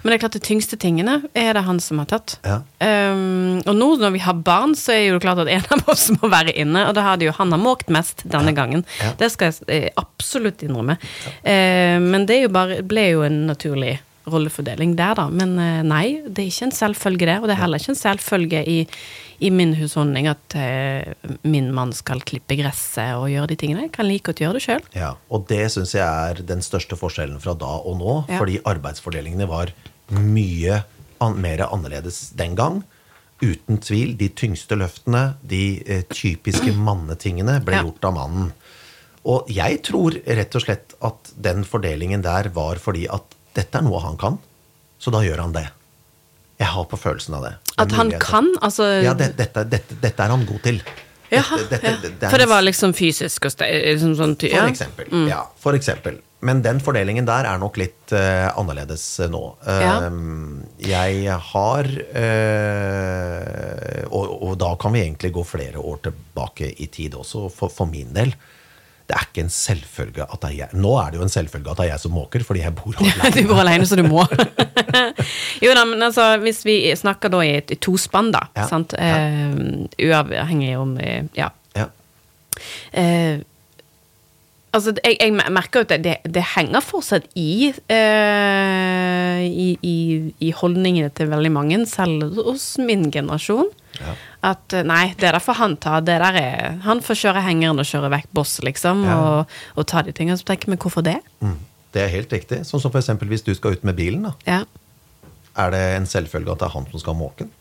Men 0.00 0.12
det 0.12 0.16
er 0.16 0.22
klart 0.22 0.36
de 0.38 0.40
tyngste 0.44 0.76
tingene 0.80 1.16
er 1.36 1.52
det 1.56 1.62
han 1.66 1.80
som 1.82 1.98
har 2.00 2.08
tatt. 2.08 2.36
Ja. 2.46 2.60
Um, 2.80 3.58
og 3.68 3.74
nå 3.76 3.88
når 4.00 4.14
vi 4.14 4.22
har 4.24 4.38
barn, 4.46 4.72
så 4.78 4.94
er 4.94 5.02
jo 5.04 5.16
det 5.18 5.24
klart 5.26 5.42
at 5.42 5.50
en 5.52 5.66
av 5.76 5.90
oss 5.92 6.06
må 6.14 6.30
være 6.32 6.54
inne. 6.56 6.86
Og 6.88 6.94
da 6.96 7.04
hadde 7.04 7.26
jo 7.28 7.34
han 7.36 7.52
har 7.52 7.60
måkt 7.60 7.90
mest 7.92 8.24
denne 8.24 8.54
gangen. 8.56 8.86
Ja. 9.02 9.12
Det 9.20 9.28
skal 9.34 9.52
jeg 9.68 9.92
absolutt 10.00 10.64
innrømme. 10.64 10.96
Uh, 11.44 11.98
men 12.06 12.24
det 12.30 12.40
jo 12.46 12.52
bare, 12.54 12.80
ble 12.86 13.10
jo 13.10 13.26
en 13.26 13.42
naturlig 13.50 13.98
rollefordeling 14.28 14.96
der, 14.98 15.14
da. 15.16 15.28
Men 15.32 15.56
eh, 15.58 15.80
nei, 15.86 16.04
det 16.26 16.42
er 16.44 16.50
ikke 16.50 16.66
en 16.68 16.76
selvfølge, 16.76 17.26
det. 17.30 17.38
Og 17.40 17.48
det 17.48 17.56
er 17.56 17.62
heller 17.62 17.80
ikke 17.80 17.94
en 17.94 18.00
selvfølge 18.00 18.62
i, 18.68 18.76
i 19.40 19.50
min 19.54 19.72
husholdning 19.78 20.28
at 20.28 20.56
uh, 20.60 21.30
min 21.48 21.70
mann 21.72 21.94
skal 21.96 22.20
klippe 22.28 22.58
gresset 22.58 23.14
og 23.16 23.30
gjøre 23.32 23.48
de 23.54 23.56
tingene. 23.62 23.86
Jeg 23.86 23.94
kan 23.96 24.08
like 24.08 24.26
godt 24.28 24.42
gjøre 24.44 24.58
det 24.58 24.64
sjøl. 24.66 24.84
Ja, 24.92 25.14
og 25.32 25.46
det 25.48 25.62
syns 25.72 25.94
jeg 25.96 26.04
er 26.04 26.42
den 26.44 26.60
største 26.66 26.98
forskjellen 27.00 27.40
fra 27.40 27.54
da 27.56 27.72
og 27.80 27.96
nå. 28.02 28.16
Ja. 28.28 28.42
Fordi 28.42 28.60
arbeidsfordelingene 28.68 29.48
var 29.48 29.72
mye 30.12 30.82
an 31.24 31.40
mer 31.40 31.64
annerledes 31.70 32.30
den 32.36 32.56
gang. 32.60 32.82
Uten 33.40 33.80
tvil. 33.80 34.12
De 34.20 34.28
tyngste 34.36 34.76
løftene, 34.76 35.30
de 35.40 35.80
eh, 35.88 36.04
typiske 36.12 36.74
mannetingene, 36.76 37.60
ble 37.64 37.78
Ja. 37.80 37.86
gjort 37.86 38.04
av 38.10 38.16
mannen. 38.18 38.52
Og 39.24 39.48
jeg 39.52 39.82
tror 39.84 40.16
rett 40.24 40.54
og 40.56 40.64
slett 40.64 40.94
at 41.04 41.32
den 41.36 41.64
fordelingen 41.68 42.22
der 42.24 42.48
var 42.56 42.80
fordi 42.80 43.06
at 43.08 43.36
dette 43.56 43.78
er 43.78 43.82
noe 43.86 44.00
han 44.04 44.16
kan, 44.20 44.38
så 45.00 45.12
da 45.14 45.22
gjør 45.24 45.44
han 45.46 45.52
det. 45.56 45.66
Jeg 46.60 46.68
har 46.74 46.84
på 46.90 46.98
følelsen 47.00 47.34
av 47.38 47.46
det. 47.48 47.54
At 47.80 47.92
han 47.96 48.10
kan, 48.20 48.50
altså 48.60 48.84
Ja, 49.00 49.14
det, 49.16 49.32
dette, 49.38 49.64
dette, 49.64 49.96
dette 50.02 50.26
er 50.26 50.34
han 50.34 50.44
god 50.48 50.60
til. 50.66 50.82
Jaha, 51.30 51.56
Dette- 51.70 51.86
ja. 51.86 51.96
det 52.02 52.28
For 52.30 52.42
det 52.42 52.48
var 52.50 52.62
liksom 52.66 52.92
fysisk 52.92 53.44
og 53.46 53.54
liksom 53.62 54.16
sånn 54.18 54.34
ty- 54.36 54.50
for 54.50 54.66
eksempel. 54.66 55.06
eksempel. 55.06 55.28
Ja, 55.30 55.44
for 55.62 55.78
eksempel. 55.78 56.18
Men 56.42 56.62
den 56.64 56.80
fordelingen 56.80 57.26
der 57.28 57.44
er 57.46 57.58
nok 57.60 57.76
litt 57.76 58.12
uh, 58.16 58.48
annerledes 58.58 59.04
eh, 59.20 59.28
nå. 59.30 59.42
Ja. 59.68 60.06
Um, 60.08 60.64
jeg 60.80 61.28
har 61.52 61.84
uh, 62.80 64.04
og, 64.10 64.26
og 64.48 64.54
da 64.60 64.72
kan 64.80 64.94
vi 64.96 65.02
egentlig 65.04 65.32
gå 65.36 65.44
flere 65.46 65.78
år 65.82 66.00
tilbake 66.08 66.72
i 66.80 66.88
tid 66.92 67.14
også, 67.20 67.46
for, 67.52 67.72
for 67.72 67.86
min 67.90 68.12
del. 68.16 68.32
Det 69.10 69.16
er 69.18 69.24
ikke 69.26 69.42
en 69.42 69.50
selvfølge 69.50 70.22
at 70.22 70.38
det 70.44 70.48
er 70.52 70.56
jeg 70.60 70.78
Nå 70.78 70.92
er 71.02 71.10
det 71.10 71.18
jo 71.18 71.24
en 71.26 71.32
selvfølge 71.32 71.72
at 71.72 71.80
det 71.80 71.86
er 71.88 71.92
jeg 71.96 72.02
som 72.04 72.12
måker, 72.14 72.44
fordi 72.46 72.60
jeg 72.62 72.74
bor 72.78 72.94
alene. 73.02 73.30
du 73.34 73.48
bor 73.50 73.58
alene, 73.64 73.88
så 73.90 73.98
du 73.98 74.04
må. 74.06 74.22
jo 75.66 75.72
da, 75.74 75.82
men 75.90 76.02
altså, 76.06 76.28
hvis 76.44 76.62
vi 76.68 76.76
snakker 76.96 77.32
da 77.34 77.40
i 77.42 77.56
et 77.58 77.74
tospann, 77.82 78.30
da, 78.34 78.44
Ja. 78.56 78.68
sant? 78.70 78.94
Eh, 78.94 80.06
uavhengig 80.06 80.76
om 80.78 80.94
eh, 81.02 81.24
Ja. 81.38 81.50
Ja. 81.74 81.88
Uh, 82.94 83.40
altså, 84.76 84.94
jeg, 85.02 85.16
jeg 85.20 85.34
merker 85.54 85.80
jo 85.82 85.86
at 85.88 85.94
det, 86.04 86.16
det 86.34 86.44
henger 86.54 86.82
fortsatt 86.84 87.26
i, 87.38 87.70
eh, 87.90 89.42
i, 89.46 89.68
i 89.82 89.96
i 90.38 90.50
holdningene 90.56 91.10
til 91.14 91.30
veldig 91.34 91.52
mange, 91.54 91.82
selv 91.90 92.30
hos 92.46 92.72
min 92.78 93.08
generasjon. 93.14 93.70
Ja. 94.00 94.14
At 94.50 94.72
eh, 94.76 94.84
nei, 94.86 95.12
det 95.20 95.32
der 95.34 95.42
får 95.42 95.58
han 95.60 95.76
ta. 95.80 95.98
Det 96.04 96.16
der 96.22 96.38
er, 96.40 96.78
han 96.86 97.02
får 97.04 97.18
kjøre 97.22 97.44
hengeren 97.44 97.82
og 97.82 97.88
kjøre 97.88 98.10
vekk 98.16 98.30
boss, 98.36 98.58
liksom. 98.66 99.04
Ja. 99.08 99.18
Og, 99.20 99.58
og 99.76 99.88
ta 99.90 100.02
de 100.06 100.14
tingene. 100.16 100.38
Så 100.40 100.48
tenker 100.48 100.72
vi, 100.72 100.78
hvorfor 100.80 101.04
det? 101.06 101.18
Mm. 101.44 101.58
Det 101.94 102.04
er 102.04 102.12
helt 102.12 102.32
riktig. 102.32 102.62
Sånn 102.68 102.82
som 102.82 102.92
for 102.92 103.02
eksempel 103.02 103.30
hvis 103.30 103.44
du 103.46 103.52
skal 103.56 103.76
ut 103.76 103.86
med 103.86 103.98
bilen. 103.98 104.28
da. 104.28 104.34
Ja. 104.46 104.60
Er 105.58 105.72
det 105.74 105.82
en 105.96 106.06
selvfølge 106.08 106.52
at 106.54 106.62
det 106.62 106.68
er 106.68 106.76
han 106.76 106.86
som 106.92 107.02
skal 107.02 107.18
måke 107.18 107.44
den? 107.44 107.54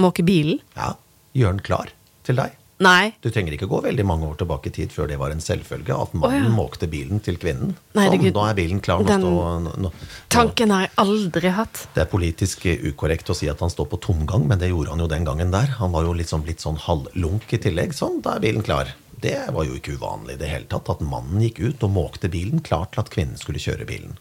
Måke 0.00 0.24
bilen? 0.24 0.62
Ja. 0.78 0.94
Gjør 1.36 1.56
den 1.56 1.64
klar 1.66 1.90
til 2.26 2.38
deg. 2.38 2.54
Nei. 2.82 3.12
Du 3.22 3.28
trenger 3.30 3.54
ikke 3.56 3.68
gå 3.70 3.80
veldig 3.84 4.04
mange 4.08 4.28
år 4.28 4.38
tilbake 4.40 4.70
i 4.70 4.74
tid 4.74 4.94
før 4.94 5.10
det 5.10 5.18
var 5.20 5.34
en 5.34 5.42
selvfølge 5.42 5.94
at 5.94 6.14
mannen 6.16 6.46
oh, 6.46 6.48
ja. 6.48 6.54
måkte 6.56 6.88
bilen 6.90 7.22
til 7.24 7.38
kvinnen. 7.42 7.76
Nei, 7.96 8.06
sånn, 8.08 8.26
nå 8.34 8.46
er 8.48 8.56
bilen 8.58 8.82
klar. 8.84 9.04
Den 9.06 9.22
nå, 9.22 9.72
nå, 9.82 9.92
Tanken 10.32 10.74
har 10.74 10.86
jeg 10.86 10.94
aldri 11.04 11.52
hatt. 11.54 11.84
Det 11.94 12.04
er 12.04 12.10
politisk 12.10 12.66
ukorrekt 12.92 13.30
å 13.30 13.36
si 13.38 13.50
at 13.52 13.62
han 13.62 13.72
står 13.72 13.90
på 13.92 14.00
tomgang, 14.08 14.48
men 14.50 14.60
det 14.62 14.72
gjorde 14.72 14.94
han 14.94 15.04
jo 15.04 15.10
den 15.10 15.28
gangen 15.28 15.54
der. 15.54 15.76
Han 15.78 15.94
var 15.94 16.08
jo 16.08 16.16
liksom 16.18 16.44
blitt 16.46 16.64
sånn 16.64 16.80
halvlunk 16.82 17.54
i 17.54 17.62
tillegg. 17.62 17.94
Sånn, 17.96 18.20
da 18.24 18.36
er 18.36 18.44
bilen 18.44 18.66
klar. 18.66 18.90
Det 19.22 19.38
var 19.54 19.68
jo 19.68 19.76
ikke 19.78 19.94
uvanlig 19.94 20.34
i 20.34 20.40
det 20.40 20.50
hele 20.50 20.66
tatt, 20.70 20.90
at 20.90 21.02
mannen 21.06 21.44
gikk 21.44 21.62
ut 21.62 21.86
og 21.86 21.94
måkte 21.94 22.30
bilen 22.32 22.62
klar 22.66 22.88
til 22.90 23.04
at 23.04 23.10
kvinnen 23.12 23.38
skulle 23.38 23.62
kjøre 23.62 23.86
bilen. 23.86 24.18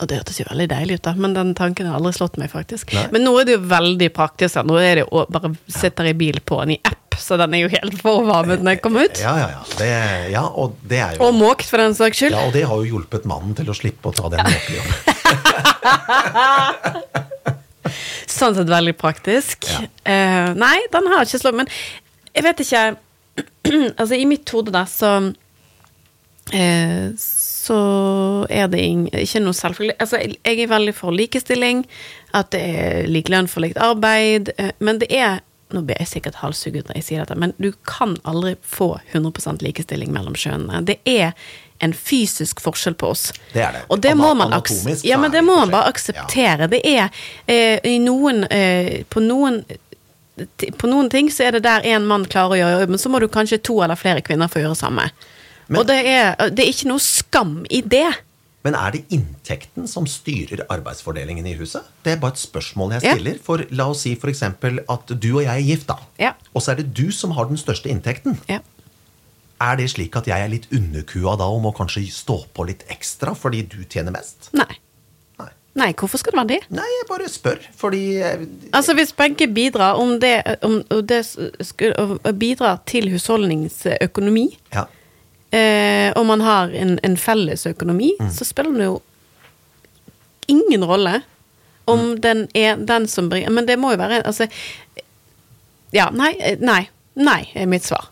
Og 0.00 0.08
det 0.10 0.18
hørtes 0.18 0.40
jo 0.40 0.48
veldig 0.48 0.66
deilig 0.72 0.98
ut, 0.98 1.04
da, 1.06 1.12
men 1.14 1.36
den 1.36 1.52
tanken 1.58 1.86
har 1.86 2.00
aldri 2.00 2.14
slått 2.16 2.38
meg, 2.40 2.50
faktisk. 2.50 2.90
Nei. 2.96 3.04
Men 3.14 3.22
nå 3.26 3.36
er 3.38 3.46
det 3.46 3.54
jo 3.54 3.62
veldig 3.70 4.08
praktisk. 4.16 4.56
da. 4.56 4.64
Nå 4.66 4.80
er 4.80 4.98
det 4.98 5.04
jo 5.04 5.22
bare 5.30 5.52
sitter 5.70 6.10
i 6.10 6.16
bil 6.18 6.40
på 6.42 6.58
den 6.64 6.74
i 6.74 6.80
app, 6.82 7.01
så 7.20 7.36
den 7.40 7.54
er 7.56 7.60
jo 7.64 7.70
helt 7.72 7.96
forvarmet 8.02 8.62
når 8.62 8.76
jeg 8.76 8.82
kom 8.84 8.96
ut. 8.98 9.20
Ja, 9.20 9.34
ja, 9.40 9.48
ja. 9.54 9.62
Det, 9.78 9.90
ja 10.32 10.44
og 10.48 10.76
det 10.88 11.00
er 11.02 11.16
jo 11.16 11.28
Og 11.28 11.34
måkt, 11.36 11.66
for 11.70 11.78
den 11.82 11.94
saks 11.98 12.16
skyld. 12.22 12.34
ja, 12.36 12.42
og 12.46 12.52
det 12.56 12.64
har 12.68 12.76
jo 12.82 12.86
hjulpet 12.96 13.24
mannen 13.28 13.54
til 13.58 13.68
å 13.72 13.76
slippe 13.76 14.08
å 14.10 14.16
ta 14.16 14.28
den 14.32 14.40
måkejobben. 14.46 14.96
Sånn 18.32 18.54
sett 18.56 18.70
veldig 18.70 18.94
praktisk. 18.98 19.66
Ja. 19.68 19.80
Uh, 20.06 20.50
nei, 20.58 20.78
den 20.92 21.08
har 21.12 21.26
ikke 21.26 21.40
slått 21.42 21.58
Men 21.58 21.70
jeg 22.32 22.44
vet 22.46 22.62
ikke 22.64 22.82
Altså, 24.00 24.14
i 24.16 24.26
mitt 24.28 24.48
hode 24.54 24.72
da, 24.74 24.84
så 24.88 25.10
uh, 25.28 27.06
Så 27.20 27.78
er 28.50 28.66
det 28.72 28.82
ikke 29.22 29.42
noe 29.44 29.56
selvfølgelig 29.56 29.96
Altså, 30.02 30.22
jeg 30.22 30.38
jeg 30.42 30.64
er 30.64 30.72
veldig 30.72 30.94
for 30.96 31.14
likestilling, 31.14 31.84
at 32.34 32.50
det 32.54 32.62
er 32.62 33.08
lik 33.10 33.28
lønn 33.32 33.48
for 33.50 33.60
likt 33.64 33.78
arbeid, 33.80 34.50
eh, 34.58 34.72
men 34.80 34.98
det 35.00 35.08
er 35.12 35.40
nå 35.72 35.82
blir 35.86 35.98
jeg 36.00 36.08
sikkert 36.08 36.40
halshugget 36.42 36.88
når 36.88 36.98
jeg 37.00 37.04
sier 37.08 37.22
dette, 37.24 37.36
men 37.38 37.52
du 37.58 37.70
kan 37.88 38.16
aldri 38.28 38.54
få 38.62 38.94
100% 39.12 39.62
likestilling 39.64 40.12
mellom 40.14 40.34
kjønnene. 40.38 40.82
Det 40.88 40.98
er 41.08 41.32
en 41.82 41.92
fysisk 41.98 42.60
forskjell 42.62 42.94
på 42.94 43.08
oss. 43.10 43.32
Det 43.52 43.62
er 43.66 43.72
det. 43.72 43.80
Og 43.90 44.00
det 44.04 44.12
Ana- 44.14 44.20
må 44.22 44.34
man, 44.38 44.52
ja, 45.02 45.18
men 45.18 45.32
det 45.34 45.42
må 45.42 45.56
man 45.58 45.70
bare 45.72 45.88
akseptere. 45.90 46.68
Det 46.70 46.82
er 46.86 47.08
eh, 47.50 47.80
i 47.90 47.96
noen 47.98 48.44
eh, 48.50 49.02
På 49.10 49.20
noen 49.24 49.62
på 50.80 50.88
noen 50.88 51.10
ting 51.12 51.26
så 51.30 51.44
er 51.44 51.52
det 51.58 51.60
der 51.66 51.84
én 51.84 52.06
mann 52.08 52.24
klarer 52.24 52.54
å 52.54 52.56
gjøre 52.56 52.78
jobben, 52.80 52.98
så 52.98 53.10
må 53.12 53.18
du 53.20 53.26
kanskje 53.28 53.58
to 53.62 53.74
eller 53.84 53.98
flere 54.00 54.22
kvinner 54.24 54.48
få 54.50 54.62
gjøre 54.62 54.78
samme. 54.78 55.04
Men- 55.68 55.80
og 55.80 55.86
det 55.90 55.98
er, 56.08 56.32
det 56.50 56.64
er 56.64 56.70
ikke 56.72 56.88
noe 56.88 57.02
skam 57.04 57.66
i 57.70 57.82
det. 57.84 58.08
Men 58.62 58.76
er 58.78 58.92
det 58.94 59.04
inntekten 59.10 59.88
som 59.90 60.06
styrer 60.06 60.62
arbeidsfordelingen 60.70 61.46
i 61.50 61.54
huset? 61.58 61.82
Det 62.04 62.12
er 62.12 62.20
bare 62.22 62.36
et 62.36 62.42
spørsmål 62.42 62.92
jeg 62.92 63.02
Ja. 63.02 63.14
stiller. 63.16 63.38
For 63.42 63.64
la 63.70 63.88
oss 63.90 64.02
si 64.02 64.12
f.eks. 64.14 64.42
at 64.42 65.06
du 65.20 65.36
og 65.36 65.42
jeg 65.42 65.56
er 65.56 65.66
gift, 65.66 65.86
da. 65.88 65.96
Ja. 66.18 66.32
Og 66.54 66.62
så 66.62 66.72
er 66.72 66.76
det 66.76 66.94
du 66.94 67.10
som 67.10 67.32
har 67.32 67.46
den 67.46 67.56
største 67.56 67.90
inntekten. 67.90 68.38
Ja. 68.48 68.60
Er 69.60 69.76
det 69.76 69.90
slik 69.90 70.14
at 70.16 70.26
jeg 70.26 70.40
er 70.42 70.48
litt 70.48 70.66
underkua 70.72 71.36
da 71.38 71.44
og 71.44 71.62
må 71.62 71.72
kanskje 71.74 72.06
stå 72.10 72.44
på 72.54 72.66
litt 72.66 72.84
ekstra 72.90 73.34
fordi 73.34 73.62
du 73.62 73.84
tjener 73.84 74.10
mest? 74.14 74.50
Nei. 74.52 74.78
Nei. 75.74 75.92
Hvorfor 75.96 76.18
skal 76.20 76.32
det 76.32 76.38
være 76.38 76.48
det? 76.48 76.70
Nei, 76.76 76.84
jeg 76.84 77.06
bare 77.08 77.28
spør. 77.32 77.58
Fordi 77.80 78.00
Altså 78.72 78.94
Hvis 78.94 79.12
begge 79.16 79.46
bidrar, 79.48 79.94
om 79.96 80.18
det, 80.20 80.42
om 80.62 80.82
det 81.08 81.24
skulle, 81.24 81.94
å 81.96 82.78
til 82.86 83.08
husholdningsøkonomi, 83.10 84.58
Ja. 84.74 84.84
Eh, 85.52 86.10
og 86.16 86.26
man 86.26 86.40
har 86.44 86.72
en, 86.74 86.96
en 87.04 87.16
felles 87.20 87.66
økonomi, 87.68 88.14
så 88.32 88.44
spiller 88.48 88.78
det 88.80 88.88
jo 88.90 88.96
ingen 90.52 90.84
rolle 90.88 91.20
om 91.84 92.16
den 92.22 92.46
er 92.54 92.76
den 92.78 93.08
som 93.10 93.28
bringer 93.30 93.50
Men 93.50 93.66
det 93.66 93.74
må 93.80 93.90
jo 93.94 93.98
være 93.98 94.20
Altså 94.22 94.46
Ja, 95.92 96.08
nei, 96.14 96.32
eh, 96.38 96.58
nei. 96.62 96.84
Nei, 97.18 97.40
er 97.58 97.66
mitt 97.68 97.84
svar. 97.84 98.06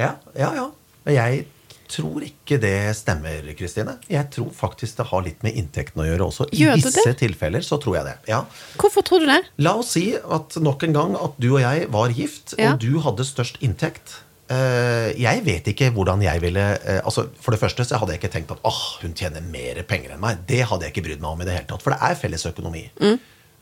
Ja, 0.00 0.14
ja, 0.34 0.48
ja. 0.56 0.64
Men 1.04 1.14
jeg 1.14 1.44
tror 1.90 2.24
ikke 2.26 2.56
det 2.62 2.72
stemmer, 2.98 3.44
Kristine. 3.58 3.96
Jeg 4.10 4.26
tror 4.34 4.48
faktisk 4.54 4.96
det 4.98 5.06
har 5.10 5.22
litt 5.22 5.44
med 5.46 5.54
inntekten 5.58 6.02
å 6.02 6.06
gjøre 6.08 6.26
også. 6.26 6.48
I 6.50 6.64
Gjør 6.64 6.80
visse 6.80 7.12
tilfeller 7.20 7.62
så 7.66 7.78
tror 7.82 8.00
jeg 8.00 8.08
det. 8.08 8.16
Ja. 8.32 8.40
Hvorfor 8.80 9.06
tror 9.06 9.22
du 9.22 9.28
det? 9.30 9.38
La 9.62 9.76
oss 9.78 9.92
si 9.94 10.08
at 10.18 10.58
nok 10.62 10.82
en 10.88 10.96
gang 10.96 11.14
at 11.20 11.38
du 11.42 11.52
og 11.52 11.60
jeg 11.62 11.86
var 11.94 12.10
gift, 12.16 12.56
Ja. 12.58 12.72
og 12.72 12.82
du 12.82 12.98
hadde 13.04 13.26
størst 13.28 13.60
inntekt. 13.62 14.16
Eh, 14.50 15.10
Jeg 15.20 15.44
vet 15.46 15.68
ikke 15.70 15.90
hvordan 15.94 16.22
jeg 16.24 16.40
ville 16.42 16.62
eh, 16.82 16.96
altså 17.06 17.28
For 17.38 17.54
det 17.54 17.60
første 17.62 17.84
så 17.86 18.00
hadde 18.00 18.16
jeg 18.16 18.22
ikke 18.22 18.32
tenkt 18.32 18.50
at 18.50 18.64
åh, 18.66 18.80
hun 19.04 19.12
tjener 19.14 19.44
mer 19.46 19.78
penger 19.86 20.16
enn 20.16 20.22
meg. 20.22 20.40
Det 20.48 20.64
hadde 20.66 20.88
jeg 20.88 20.94
ikke 20.96 21.04
brydd 21.06 21.22
meg 21.22 21.30
om 21.36 21.44
i 21.44 21.46
det 21.46 21.54
hele 21.58 21.68
tatt, 21.70 21.84
for 21.84 21.94
det 21.94 22.00
er 22.02 22.18
felles 22.18 22.46
økonomi. 22.50 22.82
Mm. 23.00 23.20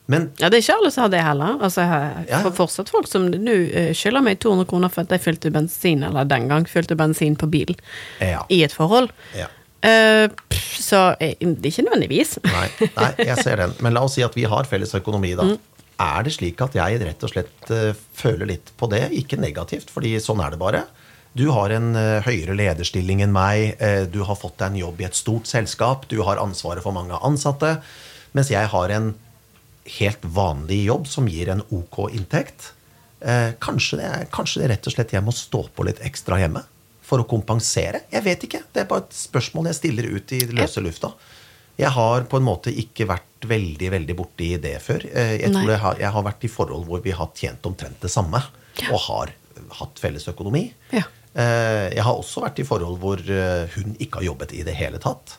Men 0.08 0.30
Ja, 0.40 0.48
Det 0.48 0.56
er 0.56 0.62
ikke 0.64 0.78
alle 0.80 0.90
som 0.94 1.02
har 1.04 1.10
det 1.12 1.20
heller. 1.20 1.58
Altså, 1.60 1.82
jeg 1.84 1.90
har 1.92 2.24
ja. 2.30 2.40
fortsatt 2.56 2.88
folk 2.94 3.06
som 3.10 3.26
nå 3.28 3.56
eh, 3.68 3.90
skylder 3.92 4.24
meg 4.24 4.40
200 4.40 4.64
kroner 4.70 4.88
for 4.92 5.04
at 5.04 5.12
jeg 5.12 5.20
fylte 5.26 5.52
bensin, 5.52 6.02
eller 6.08 6.24
den 6.24 6.48
gang 6.48 6.64
fylte 6.70 6.96
bensin 6.96 7.36
på 7.36 7.50
bil, 7.52 7.74
Ja. 8.24 8.46
i 8.48 8.62
et 8.64 8.72
forhold. 8.72 9.12
Ja. 9.36 9.50
Uh, 9.78 10.26
pff, 10.50 10.80
så 10.82 11.12
det 11.20 11.36
ikke 11.38 11.84
nødvendigvis. 11.86 12.38
Nei, 12.42 12.64
nei, 12.96 13.10
jeg 13.28 13.36
ser 13.44 13.60
den. 13.60 13.76
Men 13.84 13.94
la 13.94 14.00
oss 14.08 14.16
si 14.16 14.24
at 14.26 14.34
vi 14.34 14.42
har 14.50 14.66
felles 14.66 14.90
økonomi, 14.98 15.36
da. 15.38 15.44
Mm. 15.52 15.58
Er 15.98 16.22
det 16.22 16.36
slik 16.36 16.60
at 16.62 16.76
jeg 16.78 17.00
rett 17.02 17.24
og 17.26 17.32
slett 17.32 17.70
eh, 17.74 17.90
føler 18.14 18.52
litt 18.52 18.70
på 18.78 18.86
det? 18.92 19.08
Ikke 19.18 19.38
negativt, 19.40 19.90
fordi 19.90 20.14
sånn 20.22 20.42
er 20.44 20.54
det 20.54 20.60
bare. 20.60 20.84
Du 21.34 21.48
har 21.54 21.74
en 21.74 21.90
eh, 21.98 22.22
høyere 22.26 22.54
lederstilling 22.54 23.24
enn 23.24 23.34
meg, 23.34 23.74
eh, 23.82 24.04
du 24.06 24.20
har 24.28 24.38
fått 24.38 24.60
deg 24.60 24.72
en 24.72 24.82
jobb 24.84 25.02
i 25.02 25.08
et 25.08 25.18
stort 25.18 25.50
selskap, 25.50 26.06
du 26.10 26.20
har 26.28 26.38
ansvaret 26.42 26.86
for 26.86 26.94
mange 26.94 27.18
ansatte, 27.26 27.80
mens 28.36 28.52
jeg 28.54 28.70
har 28.70 28.94
en 28.94 29.12
helt 29.98 30.24
vanlig 30.36 30.84
jobb 30.86 31.08
som 31.10 31.26
gir 31.30 31.50
en 31.50 31.64
ok 31.74 32.04
inntekt. 32.12 32.74
Kanskje, 33.18 33.96
det 33.98 34.04
er, 34.06 34.26
kanskje 34.30 34.60
det 34.62 34.66
rett 34.70 34.84
og 34.86 34.94
slett 34.94 35.12
jeg 35.16 35.24
må 35.26 35.32
stå 35.34 35.64
på 35.74 35.86
litt 35.88 35.98
ekstra 36.06 36.36
hjemme 36.38 36.60
for 37.02 37.18
å 37.18 37.26
kompensere? 37.26 38.04
Jeg 38.12 38.22
vet 38.22 38.44
ikke. 38.46 38.60
Det 38.70 38.84
er 38.84 38.90
bare 38.90 39.08
et 39.08 39.16
spørsmål 39.16 39.70
jeg 39.72 39.78
stiller 39.80 40.10
ut 40.12 40.34
i 40.36 40.42
løse 40.52 40.84
lufta. 40.84 41.10
Jeg 41.78 41.90
har 41.94 42.24
på 42.30 42.36
en 42.40 42.46
måte 42.46 42.72
ikke 42.74 43.06
vært 43.06 43.46
veldig 43.48 43.90
veldig 43.94 44.14
borti 44.18 44.48
det 44.58 44.76
før. 44.82 45.04
Eh, 45.14 45.36
Jeg 45.44 45.52
tror 45.54 45.68
jeg 45.70 45.78
har, 45.78 45.98
jeg 46.02 46.10
har 46.16 46.24
vært 46.26 46.44
i 46.44 46.50
forhold 46.50 46.86
hvor 46.88 47.02
vi 47.04 47.12
har 47.14 47.28
tjent 47.38 47.66
omtrent 47.70 48.00
det 48.02 48.10
samme, 48.10 48.40
og 48.90 49.00
har 49.08 49.30
hatt 49.78 49.98
felles 50.02 50.26
økonomi. 50.28 50.64
Ja. 50.92 51.04
Eh, 51.34 51.94
Jeg 51.94 52.02
har 52.02 52.14
også 52.18 52.42
vært 52.42 52.58
i 52.58 52.66
forhold 52.66 52.98
hvor 52.98 53.18
eh, 53.22 53.68
hun 53.76 53.94
ikke 53.98 54.18
har 54.18 54.26
jobbet 54.32 54.52
i 54.58 54.64
det 54.66 54.74
hele 54.74 54.98
tatt. 54.98 55.36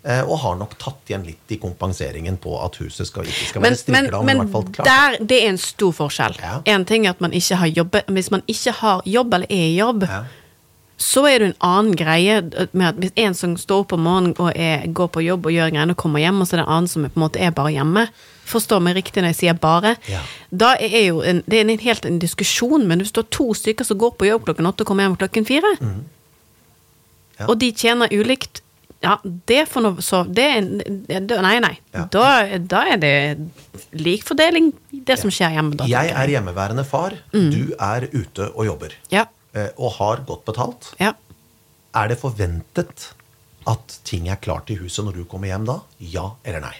Og 0.00 0.38
har 0.40 0.54
nok 0.56 0.78
tatt 0.80 1.10
igjen 1.10 1.26
litt 1.26 1.52
i 1.52 1.58
kompenseringen 1.60 2.38
på 2.40 2.54
at 2.64 2.78
huset 2.80 3.04
skal, 3.10 3.26
ikke 3.28 3.48
skal 3.50 3.60
være 3.60 3.74
være 3.76 3.92
men, 3.92 4.06
men, 4.14 4.24
men 4.24 4.36
i 4.38 4.40
hvert 4.40 4.52
fall 4.54 4.70
klart. 4.72 4.86
der, 4.88 5.16
det 5.28 5.40
er 5.42 5.48
en 5.50 5.58
stor 5.60 5.92
forskjell. 5.92 6.38
Ja. 6.40 6.54
En 6.72 6.86
ting 6.88 7.04
er 7.04 7.10
at 7.12 7.20
man 7.20 7.34
ikke 7.36 7.58
har 7.60 7.68
jobbet 7.68 8.08
Hvis 8.08 8.30
man 8.32 8.40
ikke 8.48 8.72
har 8.78 9.02
jobb 9.04 9.34
eller 9.36 9.52
er 9.52 9.66
i 9.66 9.74
jobb, 9.76 10.06
Ja. 10.08 10.22
Så 11.00 11.22
er 11.30 11.40
det 11.40 11.46
en 11.48 11.62
annen 11.64 11.94
greie 11.96 12.40
med 12.76 12.86
at 12.90 12.98
hvis 13.00 13.14
en 13.22 13.36
som 13.36 13.54
står 13.56 13.86
opp 13.86 13.94
om 13.96 14.02
morgenen 14.04 14.34
og 14.36 14.52
er, 14.52 14.84
går 14.92 15.08
på 15.14 15.22
jobb 15.24 15.48
og 15.48 15.54
gjør 15.54 15.72
greiene 15.72 15.96
og 15.96 16.00
kommer 16.02 16.20
hjem, 16.20 16.42
og 16.42 16.48
så 16.48 16.56
er 16.56 16.60
det 16.60 16.66
en 16.66 16.74
annen 16.76 16.90
som 16.92 17.06
er, 17.06 17.12
på 17.14 17.20
en 17.20 17.24
måte 17.24 17.40
er 17.40 17.56
bare 17.56 17.72
hjemme 17.76 18.04
Forstår 18.50 18.80
meg 18.82 18.96
riktig 18.98 19.22
når 19.22 19.30
jeg 19.30 19.36
sier 19.38 19.58
bare. 19.62 19.92
Ja. 20.10 20.20
Da 20.50 20.72
er 20.82 21.04
jo 21.04 21.20
en, 21.22 21.38
det 21.46 21.60
er 21.60 21.68
en 21.68 21.82
helt 21.84 22.08
en 22.08 22.16
diskusjon, 22.18 22.82
men 22.90 22.98
hvis 22.98 23.12
du 23.14 23.20
har 23.22 23.28
to 23.30 23.52
stykker 23.54 23.86
som 23.86 24.00
går 24.00 24.16
på 24.18 24.26
jobb 24.26 24.48
klokken 24.48 24.66
åtte 24.66 24.82
og 24.82 24.90
kommer 24.90 25.06
hjem 25.06 25.14
klokken 25.20 25.46
fire, 25.46 25.70
mm. 25.78 26.00
Ja. 27.38 27.46
og 27.46 27.54
de 27.62 27.70
tjener 27.72 28.10
ulikt 28.10 28.64
ja, 29.00 29.14
det 29.48 29.62
får 29.70 29.84
noe 29.86 30.02
så 30.04 30.18
det 30.28 30.48
Nei, 30.60 31.54
nei. 31.64 31.72
Ja. 31.94 32.02
Da, 32.12 32.24
da 32.58 32.82
er 32.90 32.98
det 33.00 33.14
lik 33.96 34.26
fordeling, 34.28 34.74
det 34.92 35.16
som 35.22 35.32
skjer 35.32 35.54
hjemme. 35.56 35.78
Da, 35.78 35.86
Jeg 35.88 36.12
er 36.12 36.34
hjemmeværende 36.34 36.84
far, 36.84 37.16
du 37.32 37.72
er 37.78 38.10
ute 38.12 38.50
og 38.50 38.66
jobber. 38.68 38.98
Ja. 39.14 39.24
Eh, 39.54 39.70
Og 39.76 39.96
har 39.98 40.22
godt 40.26 40.44
betalt. 40.48 40.92
Ja. 41.00 41.14
Er 41.94 42.12
det 42.12 42.20
forventet 42.20 43.10
at 43.68 43.98
ting 44.04 44.28
er 44.30 44.38
klart 44.40 44.70
i 44.70 44.78
huset 44.80 45.04
når 45.04 45.20
du 45.20 45.24
kommer 45.28 45.50
hjem 45.50 45.66
da? 45.68 45.80
Ja 45.98 46.30
eller 46.44 46.62
nei? 46.64 46.76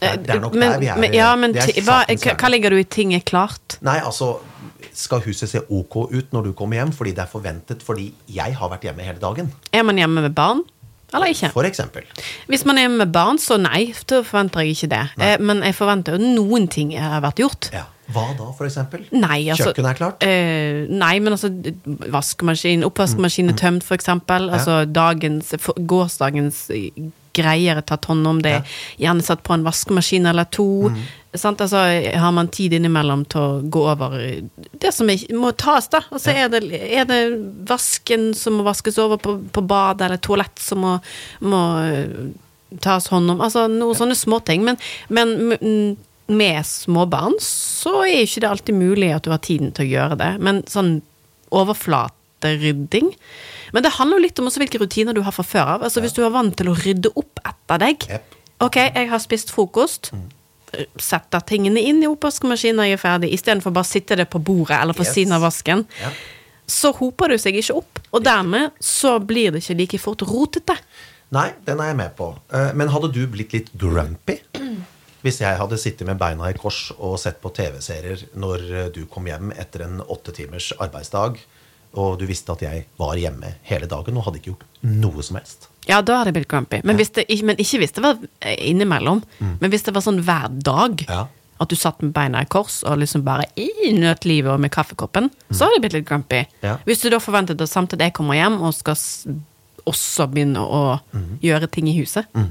Det 0.00 0.08
er, 0.08 0.16
det 0.24 0.34
er 0.34 0.40
nok 0.40 0.54
Eh, 0.54 0.60
men, 0.60 0.72
der 0.72 0.80
vi 0.80 0.88
er. 0.88 1.00
Men, 1.00 1.14
ja, 1.14 1.30
men 1.36 1.54
hva, 1.54 1.98
hva 2.08 2.48
ligger 2.48 2.72
du 2.72 2.78
i 2.80 2.84
'ting 2.84 3.12
er 3.14 3.20
klart'? 3.20 3.78
Nei, 3.80 3.98
altså 3.98 4.38
Skal 4.92 5.20
huset 5.20 5.48
se 5.48 5.60
ok 5.68 5.96
ut 6.10 6.32
når 6.32 6.44
du 6.44 6.52
kommer 6.52 6.76
hjem 6.76 6.92
fordi 6.92 7.12
det 7.12 7.22
er 7.22 7.30
forventet 7.30 7.82
fordi 7.82 8.12
jeg 8.28 8.56
har 8.56 8.68
vært 8.68 8.82
hjemme 8.88 9.04
hele 9.04 9.20
dagen? 9.20 9.52
Er 9.72 9.82
man 9.82 9.96
hjemme 9.96 10.20
med 10.20 10.34
barn, 10.34 10.62
eller 11.14 11.32
ikke? 11.34 11.50
For 11.54 11.66
eksempel. 11.68 12.04
Hvis 12.50 12.64
man 12.68 12.78
er 12.78 12.88
med 12.88 13.12
barn, 13.12 13.38
så 13.42 13.56
nei, 13.60 13.92
da 14.10 14.20
forventer 14.26 14.60
jeg 14.66 14.76
ikke 14.76 14.90
det. 14.92 15.04
Nei. 15.20 15.30
Men 15.40 15.62
jeg 15.66 15.74
forventer 15.78 16.16
jo 16.18 16.34
noen 16.40 16.68
ting 16.70 16.92
har 16.98 17.22
vært 17.24 17.42
gjort. 17.42 17.70
Ja. 17.74 17.86
Hva 18.10 18.24
da, 18.34 18.48
for 18.58 18.66
eksempel? 18.66 19.04
Nei, 19.14 19.44
altså 19.52 19.68
Kjøkkenet 19.68 19.90
er 19.92 19.98
klart? 20.00 20.24
eh, 20.26 20.80
nei, 20.90 21.12
men 21.22 21.36
altså 21.36 21.50
vaskemaskin, 22.10 22.82
oppvaskmaskin 22.88 23.52
er 23.52 23.58
tømt, 23.60 23.84
for 23.86 23.94
eksempel. 23.94 24.48
Altså 24.50 24.80
dagens, 24.90 25.52
gårsdagens 25.86 26.64
eh, 26.74 26.90
greier 27.40 27.80
er 27.80 27.86
tatt 27.86 28.06
hånd 28.10 28.26
om. 28.26 28.42
Det 28.44 28.52
Ja. 28.58 28.62
gjerne 29.06 29.24
satt 29.26 29.42
på 29.46 29.54
en 29.56 29.64
vaskemaskin 29.66 30.26
eller 30.30 30.44
to. 30.44 30.90
Sant? 31.34 31.60
Altså, 31.60 31.78
har 32.18 32.32
man 32.32 32.48
tid 32.48 32.72
innimellom 32.74 33.24
til 33.30 33.40
å 33.40 33.62
gå 33.70 33.82
over 33.92 34.16
det 34.80 34.92
som 34.94 35.06
må 35.38 35.52
tas, 35.56 35.88
da. 35.92 36.00
Altså, 36.10 36.30
er, 36.34 36.48
det, 36.50 36.62
er 36.72 37.04
det 37.06 37.20
vasken 37.68 38.32
som 38.34 38.58
må 38.58 38.64
vaskes 38.66 38.98
over 38.98 39.16
på, 39.22 39.36
på 39.52 39.62
badet, 39.62 40.08
eller 40.08 40.18
toalett 40.18 40.58
som 40.58 40.82
må, 40.82 40.96
må 41.40 41.60
eh, 41.84 42.30
tas 42.82 43.06
hånd 43.12 43.30
om? 43.30 43.40
Altså 43.46 43.68
noen 43.70 43.94
sånne 43.98 44.18
småting. 44.18 44.64
Men, 44.66 44.80
men 45.08 45.36
mm, 45.60 45.96
med 46.30 46.66
småbarn 46.66 47.38
så 47.42 48.04
er 48.06 48.24
ikke 48.24 48.42
det 48.44 48.50
alltid 48.50 48.74
mulig 48.78 49.12
at 49.14 49.24
du 49.26 49.30
har 49.34 49.42
tiden 49.42 49.72
til 49.74 49.86
å 49.86 49.92
gjøre 49.94 50.18
det. 50.20 50.32
Men 50.42 50.62
sånn 50.70 50.98
overflaterydding 51.50 53.14
Men 53.72 53.82
det 53.86 53.92
handler 53.98 54.18
jo 54.18 54.24
litt 54.26 54.38
om 54.42 54.48
hvilke 54.50 54.80
rutiner 54.82 55.14
du 55.14 55.22
har 55.22 55.32
fra 55.32 55.44
før 55.46 55.74
av. 55.76 55.82
Altså 55.86 56.00
Hvis 56.04 56.14
du 56.16 56.22
er 56.24 56.30
vant 56.34 56.56
til 56.56 56.68
å 56.70 56.74
rydde 56.76 57.12
opp 57.16 57.40
etter 57.44 57.78
deg 57.78 58.06
Yep. 58.10 58.36
Ok, 58.60 58.76
jeg 58.76 59.08
har 59.08 59.18
spist 59.22 59.50
frokost. 59.54 60.10
Setter 61.00 61.40
tingene 61.48 61.80
inn 61.82 62.02
i 62.04 62.08
oppvaskmaskinen 62.10 62.76
når 62.78 62.90
jeg 62.90 62.98
er 62.98 63.00
ferdig, 63.02 63.30
istedenfor 63.34 63.72
bare 63.74 63.86
å 63.86 63.90
sitte 63.90 64.18
det 64.20 64.28
på 64.30 64.38
bordet 64.44 64.76
eller 64.82 64.94
på 64.94 65.02
Yes. 65.06 65.14
siden 65.16 65.32
av 65.32 65.40
vasken. 65.42 65.86
Ja. 66.00 66.10
Så 66.70 66.92
hoper 66.94 67.28
det 67.32 67.40
seg 67.40 67.56
ikke 67.58 67.74
opp, 67.80 67.98
og 68.12 68.22
dermed 68.22 68.70
så 68.78 69.16
blir 69.18 69.50
det 69.50 69.62
ikke 69.64 69.76
like 69.80 69.98
fort 69.98 70.22
rotete. 70.22 70.76
Nei, 71.32 71.48
den 71.66 71.80
er 71.80 71.86
jeg 71.90 71.96
med 71.96 72.14
på. 72.16 72.28
Eh, 72.52 72.72
Men 72.74 72.88
hadde 72.88 73.12
du 73.12 73.26
blitt 73.26 73.52
litt 73.52 73.72
grumpy 73.76 74.38
hvis 75.22 75.40
jeg 75.40 75.56
hadde 75.58 75.76
sittet 75.78 76.06
med 76.06 76.16
beina 76.18 76.48
i 76.48 76.54
kors 76.56 76.92
og 76.98 77.18
sett 77.18 77.40
på 77.42 77.50
TV-serier 77.52 78.22
når 78.36 78.92
du 78.94 79.04
kom 79.06 79.26
hjem 79.26 79.50
etter 79.52 79.82
en 79.84 80.00
åtte 80.00 80.32
timers 80.32 80.72
arbeidsdag, 80.78 81.36
og 81.98 82.20
du 82.20 82.26
visste 82.28 82.54
at 82.54 82.62
jeg 82.62 82.84
var 83.00 83.18
hjemme 83.18 83.56
hele 83.66 83.88
dagen 83.90 84.18
og 84.18 84.28
hadde 84.28 84.40
ikke 84.40 84.52
gjort 84.52 84.66
noe 84.86 85.24
som 85.26 85.40
helst? 85.40 85.66
Ja, 85.88 85.98
da 86.04 86.20
hadde 86.20 86.30
jeg 86.30 86.40
blitt 86.40 86.50
grumpy. 86.52 86.80
Men, 86.86 86.98
hvis 87.00 87.12
det, 87.16 87.26
men 87.46 87.58
ikke 87.58 87.80
hvis 87.82 87.94
det 87.96 88.04
var 88.04 88.18
innimellom. 88.46 89.22
innimellom. 89.40 89.58
Men 89.60 89.72
hvis 89.72 89.86
det 89.86 89.94
var 89.96 90.04
sånn 90.04 90.22
hver 90.26 90.48
dag. 90.62 91.04
Ja. 91.08 91.26
At 91.60 91.68
du 91.68 91.76
satt 91.76 91.98
med 92.00 92.14
beina 92.16 92.40
i 92.40 92.48
kors 92.48 92.78
og 92.88 93.02
liksom 93.02 93.20
bare 93.26 93.44
i 93.60 93.90
nøt 93.92 94.24
livet 94.24 94.48
og 94.48 94.62
med 94.62 94.72
kaffekoppen, 94.72 95.26
så 95.50 95.66
hadde 95.66 95.76
jeg 95.76 95.82
blitt 95.84 95.96
litt 95.98 96.06
grumpy. 96.08 96.38
Ja. 96.64 96.78
Hvis 96.86 97.02
du 97.02 97.10
da 97.12 97.18
forventet 97.20 97.60
at 97.60 97.68
samtidig 97.68 98.08
jeg 98.08 98.16
kommer 98.16 98.38
hjem 98.38 98.56
og 98.62 98.72
skal 98.78 98.96
også 99.90 100.28
begynne 100.30 100.62
å 100.62 100.82
gjøre 101.44 101.68
ting 101.72 101.90
i 101.90 101.98
huset. 101.98 102.30
Ja. 102.36 102.46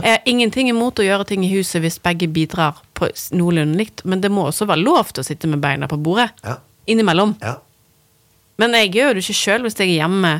Jeg 0.00 0.16
har 0.16 0.26
ingenting 0.30 0.70
imot 0.70 0.98
å 1.02 1.06
gjøre 1.06 1.26
ting 1.28 1.44
i 1.46 1.50
huset 1.52 1.82
hvis 1.82 2.00
begge 2.02 2.28
bidrar 2.30 2.78
på 2.98 3.10
noenlunde 3.34 3.78
likt, 3.78 4.04
men 4.06 4.22
det 4.22 4.30
må 4.30 4.46
også 4.48 4.66
være 4.70 4.84
lov 4.86 5.10
til 5.10 5.24
å 5.24 5.26
sitte 5.26 5.50
med 5.50 5.62
beina 5.62 5.88
på 5.90 5.98
bordet. 6.02 6.30
Ja. 6.46 6.58
Innimellom. 6.90 7.36
Ja. 7.42 7.56
Men 8.60 8.76
jeg 8.76 8.92
gjør 8.96 9.14
det 9.16 9.24
ikke 9.24 9.38
sjøl 9.38 9.64
hvis 9.66 9.78
jeg 9.78 9.88
er 9.88 10.02
hjemme. 10.02 10.32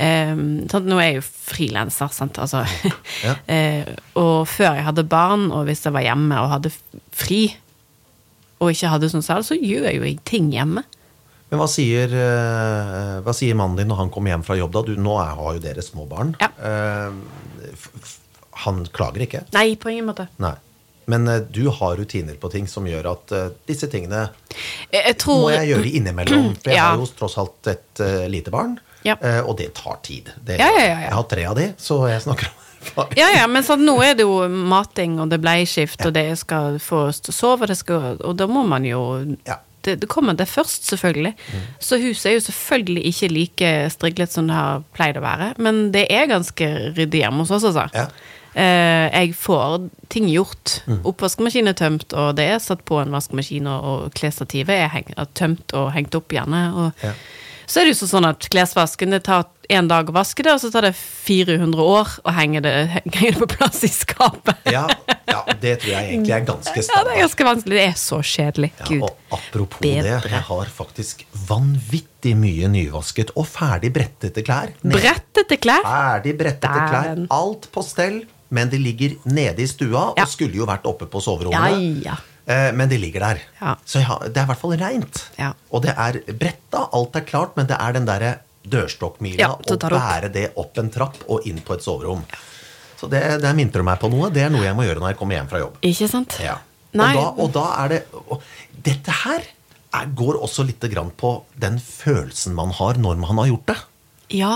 Eh? 0.00 0.32
Nå 0.34 0.98
er 0.98 1.10
jeg 1.10 1.18
jo 1.18 1.24
frilanser, 1.26 2.12
sant. 2.14 2.40
Altså. 2.40 2.64
Ja. 3.26 3.34
Eh, 3.52 3.90
og 4.16 4.46
før 4.48 4.78
jeg 4.78 4.86
hadde 4.86 5.04
barn, 5.04 5.50
og 5.52 5.66
hvis 5.68 5.84
jeg 5.84 5.92
var 5.92 6.06
hjemme 6.06 6.38
og 6.40 6.54
hadde 6.54 6.70
fri, 7.12 7.42
og 8.60 8.72
ikke 8.72 8.92
hadde 8.94 9.10
sånn 9.12 9.24
sal, 9.24 9.44
så 9.44 9.58
gjør 9.58 9.90
jeg 9.90 9.98
jo 10.00 10.14
ting 10.28 10.48
hjemme. 10.54 10.86
Men 11.50 11.58
hva 11.58 11.66
sier, 11.68 12.12
eh, 12.14 13.18
hva 13.26 13.34
sier 13.34 13.58
mannen 13.58 13.80
din 13.80 13.90
når 13.90 14.04
han 14.04 14.12
kommer 14.14 14.32
hjem 14.32 14.44
fra 14.46 14.56
jobb? 14.56 14.72
da? 14.76 14.82
Du, 14.86 14.94
nå 15.00 15.16
har 15.18 15.56
jo 15.56 15.62
dere 15.62 15.82
små 15.84 16.06
barn. 16.08 16.32
Ja. 16.40 16.48
Eh, 16.62 17.70
han 18.64 18.82
klager 18.94 19.24
ikke? 19.26 19.44
Nei, 19.56 19.72
på 19.80 19.90
ingen 19.92 20.08
måte. 20.12 20.28
Nei. 20.42 20.54
Men 21.10 21.26
eh, 21.28 21.40
du 21.50 21.64
har 21.74 21.96
rutiner 21.98 22.36
på 22.40 22.50
ting 22.52 22.68
som 22.70 22.86
gjør 22.88 23.08
at 23.14 23.32
eh, 23.36 23.48
disse 23.68 23.88
tingene 23.90 24.28
Jeg, 24.92 25.16
tror 25.22 25.42
må 25.48 25.50
jeg 25.54 25.72
gjøre 25.72 25.92
innimellom. 26.00 26.52
For 26.62 26.70
jeg 26.72 26.78
Ja. 26.78 26.90
har 26.92 27.02
jo 27.02 27.08
tross 27.18 27.36
alt 27.42 27.70
et 27.74 28.02
eh, 28.04 28.24
lite 28.32 28.52
barn, 28.54 28.78
Ja. 29.02 29.14
og 29.48 29.54
det 29.56 29.70
tar 29.78 29.96
tid. 30.04 30.28
Det, 30.44 30.58
Ja, 30.60 30.66
ja, 30.76 30.80
ja, 30.84 30.88
ja. 30.92 31.04
Jeg 31.08 31.14
har 31.16 31.28
tre 31.30 31.44
av 31.48 31.56
de, 31.56 31.70
så 31.80 32.02
jeg 32.10 32.22
snakker 32.26 32.50
om. 32.50 32.56
Ja, 33.16 33.26
ja, 33.34 33.46
men 33.48 33.60
sånn, 33.66 33.82
nå 33.84 33.98
er 34.04 34.14
det 34.16 34.24
jo 34.24 34.38
mating, 34.48 35.18
og 35.20 35.28
det 35.28 35.36
er 35.36 35.42
bleieskift, 35.44 36.00
og 36.08 36.14
det 36.16 36.26
skal 36.40 36.78
få 36.80 37.10
sove, 37.12 37.66
det 37.68 37.76
skal, 37.76 38.14
og 38.24 38.36
da 38.40 38.46
må 38.48 38.62
man 38.68 38.86
jo 38.88 39.02
Ja. 39.48 39.58
det, 39.84 39.98
det 40.00 40.08
kommer 40.12 40.36
det 40.36 40.46
først, 40.48 40.88
selvfølgelig. 40.88 41.34
Så 41.80 41.98
huset 42.00 42.26
er 42.30 42.34
jo 42.38 42.44
selvfølgelig 42.46 43.02
ikke 43.12 43.28
like 43.32 43.72
striglet 43.92 44.32
som 44.32 44.48
det 44.48 44.56
har 44.56 44.80
pleid 44.96 45.16
å 45.20 45.24
være, 45.24 45.50
men 45.60 45.90
det 45.92 46.06
er 46.12 46.28
ganske 46.32 46.70
ryddig 46.96 47.20
hjemme 47.24 47.44
hos 47.44 47.52
oss, 47.58 47.68
altså. 47.68 47.86
Ja. 47.96 48.06
Eh, 48.54 49.06
jeg 49.14 49.34
får 49.38 49.90
ting 50.10 50.26
gjort. 50.32 50.80
Oppvaskmaskinen 51.06 51.70
er 51.70 51.78
tømt, 51.78 52.12
og 52.18 52.34
det 52.36 52.48
er 52.50 52.58
satt 52.62 52.82
på 52.88 52.98
en 53.02 53.12
vaskemaskin, 53.14 53.68
og, 53.70 54.08
klesstativet 54.18 54.74
er, 54.74 54.88
heng, 54.94 55.12
tømt 55.38 55.74
og 55.78 55.92
hengt 55.94 56.14
opp 56.18 56.28
gjerne. 56.34 56.64
Og 56.74 57.06
Ja. 57.06 57.14
Så 57.70 57.78
er 57.80 57.86
det 57.86 57.92
jo 57.94 58.06
sånn 58.10 58.26
at 58.26 58.48
klesvasken 58.50 59.12
det 59.14 59.20
tar 59.28 59.44
én 59.70 59.86
dag 59.86 60.08
å 60.10 60.12
vaske 60.12 60.42
det, 60.42 60.50
og 60.56 60.58
så 60.58 60.72
tar 60.74 60.88
det 60.88 60.96
400 60.98 61.78
år 61.78 62.08
å 62.26 62.32
henge 62.34 62.58
det, 62.64 62.72
henge 62.96 63.28
det 63.30 63.38
på 63.38 63.46
plass 63.46 63.84
i 63.86 63.90
skapet. 63.92 64.58
Ja, 64.66 64.88
ja, 65.30 65.44
det 65.62 65.76
tror 65.84 65.92
jeg 65.92 66.08
egentlig 66.08 66.34
er 66.34 66.48
ganske 66.48 66.82
Ja, 66.82 67.04
det 67.06 67.12
er 67.14 67.20
ganske 67.22 67.46
vanskelig. 67.46 67.78
Det 67.78 67.84
er 67.86 67.94
så 68.00 68.18
kjedelig. 68.26 68.72
Ja, 68.80 68.88
Gud. 68.88 69.04
og 69.06 69.38
apropos 69.38 69.78
bedre. 69.84 70.18
det, 70.18 70.32
jeg 70.34 70.42
har 70.50 70.72
faktisk 70.80 71.22
vanvittig 71.46 72.34
mye 72.42 72.72
nyvasket 72.74 73.30
og 73.38 73.46
ferdig 73.46 73.92
brettete 73.94 74.42
klær. 74.42 74.74
Brettete 74.82 75.60
klær. 75.62 75.86
Ferdig 75.86 76.34
brettete 76.42 76.82
klær. 76.90 77.22
Alt 77.38 77.70
på 77.70 77.86
stell, 77.86 78.24
men 78.50 78.70
de 78.72 78.78
ligger 78.82 79.16
nede 79.30 79.62
i 79.64 79.68
stua 79.70 80.12
Ja. 80.16 80.24
og 80.24 80.28
skulle 80.30 80.58
jo 80.58 80.66
vært 80.68 80.86
oppe 80.90 81.06
på 81.10 81.22
Ja, 81.54 82.12
ja. 82.12 82.16
Eh, 82.50 82.72
Men 82.74 82.88
de 82.90 82.98
ligger 82.98 83.20
der. 83.20 83.40
Ja. 83.60 83.76
Så 83.86 84.00
det 84.26 84.36
er 84.36 84.42
i 84.42 84.46
hvert 84.50 84.58
fall 84.58 84.76
reint. 84.80 85.24
Ja. 85.38 85.52
Og 85.70 85.82
det 85.84 85.92
er 85.96 86.18
bretta, 86.34 86.88
alt 86.92 87.14
er 87.16 87.26
klart, 87.28 87.56
men 87.56 87.66
det 87.70 87.76
er 87.78 87.92
den 87.94 88.06
derre 88.08 88.32
dørstokkmila 88.66 89.50
å 89.60 89.76
bære 89.78 90.32
det 90.32 90.48
opp 90.60 90.78
en 90.78 90.90
trapp 90.90 91.20
og 91.28 91.46
inn 91.46 91.60
på 91.64 91.76
et 91.76 91.84
soverom. 91.84 92.24
Så 93.00 93.08
det, 93.08 93.22
det 93.40 93.48
du 93.80 93.86
meg 93.86 94.00
på 94.02 94.10
noe. 94.12 94.28
Det 94.34 94.42
er 94.44 94.50
noe 94.52 94.64
jeg 94.66 94.76
må 94.76 94.84
gjøre 94.84 95.00
når 95.00 95.12
jeg 95.14 95.20
kommer 95.20 95.38
hjem 95.38 95.48
fra 95.52 95.62
jobb. 95.62 95.78
Ikke 95.88 96.08
sant? 96.10 96.36
Og, 96.90 96.98
da, 96.98 97.26
og 97.44 97.52
da 97.54 97.64
er 97.84 97.92
det 97.94 98.00
og 98.26 98.42
Dette 98.82 99.14
her 99.22 99.44
er, 99.94 100.06
går 100.16 100.40
også 100.42 100.64
litt 100.66 100.82
grann 100.90 101.12
på 101.16 101.30
den 101.60 101.78
følelsen 101.82 102.54
man 102.56 102.74
har 102.80 102.98
når 103.00 103.20
man 103.22 103.38
har 103.42 103.46
gjort 103.52 103.66
det. 103.70 103.78
Ja. 104.40 104.52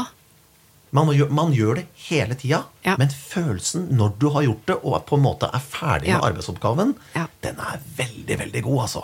Man 0.94 1.08
man 1.34 1.52
gjør 1.52 1.74
det 1.80 1.86
hele 2.08 2.34
tida, 2.38 2.60
Ja. 2.84 2.94
men 2.98 3.08
følelsen 3.10 3.88
når 3.98 4.12
du 4.20 4.28
har 4.30 4.42
gjort 4.46 4.66
det 4.66 4.76
og 4.84 5.06
på 5.08 5.16
en 5.18 5.24
måte 5.24 5.48
er 5.52 5.58
ferdig 5.60 6.08
Ja. 6.08 6.18
med 6.20 6.28
arbeidsoppgaven, 6.30 6.94
Ja. 7.16 7.26
den 7.42 7.56
er 7.58 7.80
veldig, 7.96 8.38
veldig 8.38 8.62
god, 8.62 8.78
altså. 8.82 9.02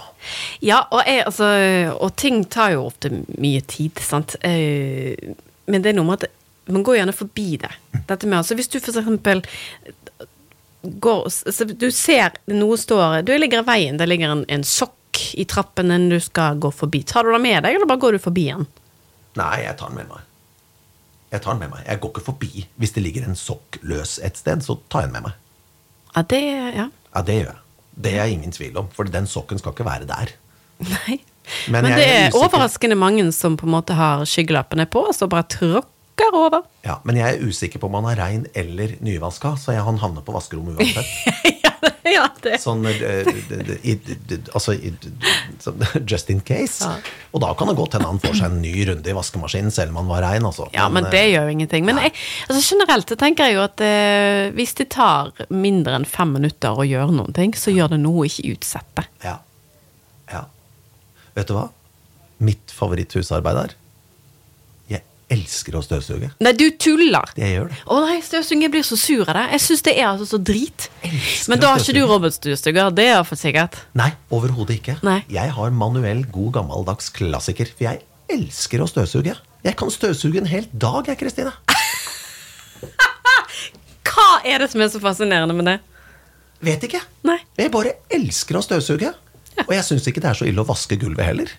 Ja, 0.63 0.85
og, 0.93 1.03
jeg, 1.07 1.25
altså, 1.27 1.97
og 2.01 2.15
ting 2.17 2.45
tar 2.45 2.71
jo 2.77 2.85
ofte 2.87 3.11
mye 3.39 3.61
tid, 3.67 3.99
sant. 3.99 4.37
Eh, 4.43 5.17
men 5.67 5.83
det 5.83 5.91
er 5.91 5.99
noe 5.99 6.05
med 6.07 6.23
at 6.23 6.31
man 6.71 6.85
går 6.85 6.97
gjerne 7.01 7.13
forbi 7.17 7.57
det. 7.59 7.71
Dette 8.07 8.27
med, 8.27 8.39
altså 8.39 8.55
Hvis 8.55 8.69
du 8.71 8.79
for 8.79 8.93
eksempel 9.01 9.43
går 10.83 11.25
altså, 11.25 11.65
Du 11.79 11.91
ser 11.91 12.33
noe 12.47 12.77
står 12.81 13.23
Du 13.27 13.33
ligger 13.39 13.65
i 13.65 13.67
veien, 13.67 13.99
det 13.99 14.07
ligger 14.09 14.31
en, 14.31 14.45
en 14.49 14.63
sokk 14.63 14.97
i 15.35 15.45
trappen 15.45 15.91
enn 15.91 16.09
du 16.09 16.21
skal 16.23 16.57
gå 16.63 16.71
forbi. 16.73 17.03
Tar 17.05 17.25
du 17.27 17.33
det 17.33 17.41
med 17.43 17.65
deg, 17.65 17.75
eller 17.75 17.87
bare 17.91 17.99
går 18.01 18.13
du 18.13 18.19
forbi 18.23 18.45
den? 18.53 18.67
Nei, 19.37 19.65
jeg 19.65 19.77
tar 19.77 19.89
den 19.91 19.97
med 20.01 20.09
meg. 20.09 20.21
Jeg 21.31 21.43
tar 21.45 21.55
den 21.55 21.63
med 21.65 21.71
meg. 21.77 21.85
Jeg 21.87 22.01
går 22.03 22.11
ikke 22.15 22.27
forbi. 22.27 22.65
Hvis 22.81 22.95
det 22.97 23.03
ligger 23.05 23.27
en 23.29 23.39
sokk 23.39 23.79
løs 23.87 24.19
et 24.27 24.39
sted, 24.41 24.63
så 24.67 24.79
tar 24.91 25.05
jeg 25.05 25.13
den 25.13 25.19
med 25.21 25.29
meg. 25.29 25.37
Ja, 26.17 26.23
det 26.23 26.41
Ja. 26.75 26.89
Ja, 27.15 27.23
det 27.27 27.35
gjør 27.41 27.51
jeg. 27.51 27.61
Det 28.01 28.13
er 28.19 28.25
ingen 28.31 28.53
tvil 28.55 28.77
om, 28.79 28.89
for 28.95 29.05
den 29.05 29.27
sokken 29.27 29.59
skal 29.59 29.75
ikke 29.75 29.85
være 29.87 30.07
der. 30.07 30.31
Nei. 30.79 31.21
Men 31.69 31.83
Men, 31.83 31.93
det 31.99 32.07
er 32.07 32.27
er 32.29 32.37
overraskende 32.39 32.95
mange 32.97 33.25
som 33.35 33.57
på 33.59 33.67
en 33.67 33.75
måte 33.75 33.95
har 33.99 34.23
skyggelappene 34.25 34.87
på, 34.87 35.03
og 35.11 35.15
så 35.15 35.27
bare 35.27 35.49
tråkker 35.51 36.37
over. 36.37 36.63
Ja, 36.85 37.01
Men 37.05 37.17
jeg 37.17 37.37
er 37.37 37.47
usikker 37.47 37.79
på 37.79 37.87
om 37.87 37.99
han 37.99 38.13
er 38.13 38.23
rein 38.23 38.47
eller 38.55 38.95
nyvaska, 39.01 39.57
så 39.59 39.73
han 39.73 39.99
havner 39.99 40.23
på 40.23 40.33
vaskerommet 40.33 40.79
uansett. 40.79 41.07
ja, 42.17 42.27
det- 42.43 42.61
Sånn 42.63 42.85
Altså 44.55 44.75
just 46.07 46.31
in 46.31 46.41
case. 46.41 46.85
Ja. 46.85 46.95
Og 47.35 47.43
da 47.45 47.53
kan 47.59 47.71
det 47.71 47.77
godt 47.79 47.97
hende 47.97 48.09
han 48.11 48.21
får 48.23 48.39
seg 48.41 48.47
en 48.51 48.61
ny 48.63 48.73
runde 48.89 49.11
i 49.11 49.17
vaskemaskinen, 49.17 49.73
selv 49.75 49.93
om 49.95 50.01
han 50.03 50.11
var 50.11 50.25
rein. 50.27 50.47
Altså. 50.49 50.69
Ja, 50.75 50.89
men 50.93 51.09
det 51.11 51.21
eh, 51.21 51.33
gjør 51.35 51.49
jo 51.51 51.57
ingenting. 51.59 51.87
Men 51.89 52.01
jeg, 52.03 52.15
altså 52.49 52.63
generelt 52.75 53.13
så 53.13 53.19
tenker 53.21 53.51
jeg 53.51 53.59
jo 53.59 53.65
at 53.67 53.85
eh, 53.85 54.51
hvis 54.57 54.75
det 54.81 54.89
tar 54.97 55.33
mindre 55.53 55.99
enn 56.01 56.09
fem 56.09 56.33
minutter 56.37 56.79
å 56.81 56.87
gjøre 56.87 57.15
noen 57.15 57.37
ting, 57.37 57.55
så 57.59 57.75
gjør 57.75 57.95
det 57.95 58.01
noe 58.05 58.27
ikke 58.31 58.55
utsette. 58.57 59.07
ja. 59.27 59.37
ja. 60.33 60.47
Vet 61.37 61.47
du 61.51 61.55
hva? 61.57 61.69
Mitt 62.41 62.73
favoritthusarbeid 62.75 63.59
er 63.67 63.77
elsker 65.31 65.77
å 65.79 65.83
støvsuge. 65.85 66.31
Nei, 66.43 66.53
du 66.59 66.67
tuller! 66.81 67.31
Jeg 67.39 67.55
gjør 67.55 67.71
det. 67.71 67.79
Å 67.87 67.99
nei, 68.05 68.19
støvsuging, 68.25 68.65
jeg 68.67 68.73
blir 68.75 68.87
så 68.87 68.99
sur 68.99 69.23
av 69.29 69.37
det. 69.39 69.45
Jeg 69.55 69.65
syns 69.67 69.85
det 69.87 69.95
er 69.97 70.07
altså 70.09 70.27
så 70.33 70.41
drit. 70.51 70.89
Elsker 71.07 71.53
Men 71.53 71.63
da 71.63 71.73
har 71.73 71.85
ikke 71.85 71.97
du 71.97 72.03
robotstøvsuger, 72.11 72.91
det 72.99 73.07
er 73.13 73.23
for 73.29 73.41
sikkert. 73.41 73.79
Nei, 73.99 74.11
overhodet 74.35 74.81
ikke. 74.81 74.99
Nei. 75.07 75.21
Jeg 75.33 75.55
har 75.57 75.77
manuell, 75.77 76.25
god, 76.35 76.53
gammeldags 76.59 77.13
klassiker. 77.17 77.71
For 77.77 77.89
jeg 77.89 78.03
elsker 78.31 78.83
å 78.83 78.91
støvsuge. 78.91 79.37
Jeg 79.67 79.77
kan 79.79 79.93
støvsuge 79.93 80.41
en 80.41 80.51
hel 80.51 80.67
dag, 80.73 81.09
jeg, 81.11 81.21
Kristine. 81.21 81.55
Hva 84.11 84.29
er 84.45 84.63
det 84.63 84.71
som 84.73 84.83
er 84.83 84.91
så 84.93 85.01
fascinerende 85.03 85.57
med 85.57 85.69
det? 85.69 85.79
Vet 86.65 86.85
ikke. 86.87 87.01
Nei. 87.25 87.39
Jeg 87.57 87.73
bare 87.73 87.97
elsker 88.13 88.59
å 88.59 88.65
støvsuge. 88.65 89.13
Og 89.67 89.75
jeg 89.75 89.85
syns 89.87 90.07
ikke 90.09 90.23
det 90.23 90.31
er 90.31 90.39
så 90.39 90.49
ille 90.49 90.63
å 90.63 90.69
vaske 90.69 90.97
gulvet 91.01 91.27
heller. 91.29 91.53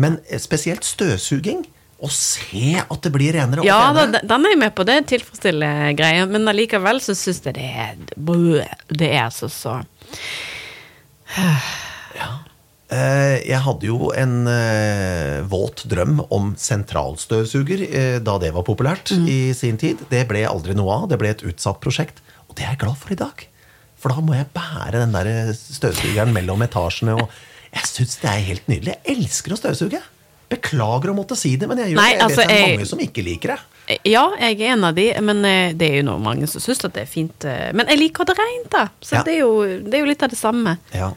Men 0.00 0.18
eh, 0.28 0.40
spesielt 0.40 0.86
støvsuging. 0.86 1.66
Å 2.00 2.08
se 2.08 2.78
at 2.80 3.02
det 3.04 3.10
blir 3.12 3.34
renere 3.36 3.64
Ja, 3.66 3.92
da, 3.92 4.06
den 4.24 4.46
er 4.46 4.54
jeg 4.54 4.58
med 4.62 4.74
på, 4.74 4.86
det 4.88 5.02
tilfredsstiller 5.10 5.90
greia. 5.98 6.24
men 6.26 6.48
allikevel 6.48 7.00
så 7.04 7.12
syns 7.18 7.42
jeg 7.44 7.54
det 7.58 7.66
er 7.68 7.98
Det 8.88 9.10
er 9.12 9.28
så 9.34 9.50
så 9.52 9.74
ja. 12.16 12.30
Jeg 12.90 13.60
hadde 13.62 13.86
jo 13.86 14.08
en 14.18 14.32
eh, 14.50 15.36
våt 15.46 15.84
drøm 15.86 16.24
om 16.34 16.48
sentralstøvsuger 16.58 17.84
eh, 17.86 18.16
da 18.26 18.34
det 18.42 18.50
var 18.56 18.64
populært 18.66 19.12
Mm. 19.14 19.28
i 19.30 19.52
sin 19.54 19.76
tid. 19.78 20.00
Det 20.10 20.24
ble 20.26 20.42
aldri 20.48 20.74
noe 20.74 20.96
av. 21.02 21.04
Det 21.12 21.18
ble 21.20 21.30
et 21.30 21.44
utsatt 21.46 21.78
prosjekt. 21.84 22.18
Og 22.48 22.56
det 22.58 22.64
er 22.66 22.72
jeg 22.74 22.80
glad 22.82 22.98
for 22.98 23.12
i 23.14 23.20
dag. 23.20 23.44
For 24.00 24.10
da 24.10 24.24
må 24.24 24.34
jeg 24.34 24.48
bære 24.56 25.04
den 25.04 25.12
der 25.14 25.52
støvsugeren 25.54 26.32
mellom 26.34 26.62
etasjene. 26.66 27.14
Og 27.20 27.30
jeg 27.76 27.86
syns 27.92 28.16
det 28.24 28.30
er 28.32 28.42
helt 28.48 28.66
nydelig. 28.72 28.96
Jeg 29.06 29.16
elsker 29.20 29.54
å 29.54 29.60
støvsuge. 29.60 30.02
Beklager 30.50 31.12
å 31.12 31.14
måtte 31.14 31.36
si 31.38 31.52
det, 31.56 31.68
men 31.70 31.78
jeg 31.78 31.94
Nei, 31.94 32.08
det. 32.10 32.18
Jeg 32.18 32.22
altså, 32.26 32.40
vet 32.42 32.48
det 32.48 32.56
er 32.56 32.60
jeg- 32.66 32.76
mange 32.78 32.86
som 32.90 32.98
ikke 33.04 33.22
liker 33.24 33.54
det. 33.54 33.60
Ja, 34.06 34.24
jeg 34.38 34.60
er 34.60 34.72
en 34.74 34.84
av 34.84 34.94
de, 34.94 35.06
men 35.20 35.44
eh, 35.44 35.72
det 35.74 35.88
er 35.90 35.96
jo 36.00 36.02
noe 36.10 36.18
mange 36.22 36.46
som 36.50 36.60
syns 36.62 36.84
at 36.84 36.92
det 36.94 37.02
er 37.02 37.10
fint. 37.10 37.44
eh, 37.44 37.72
Men 37.74 37.86
jeg 37.90 37.98
liker 37.98 38.24
det 38.28 38.36
rent, 38.38 38.70
da. 38.70 38.84
Så 39.02 39.16
Ja. 39.16 39.22
det, 39.22 39.34
er 39.34 39.38
jo, 39.40 39.52
det 39.82 39.94
er 39.94 40.04
jo 40.04 40.10
litt 40.10 40.22
av 40.22 40.30
det 40.30 40.38
samme. 40.38 40.76
Ja. 40.94 41.12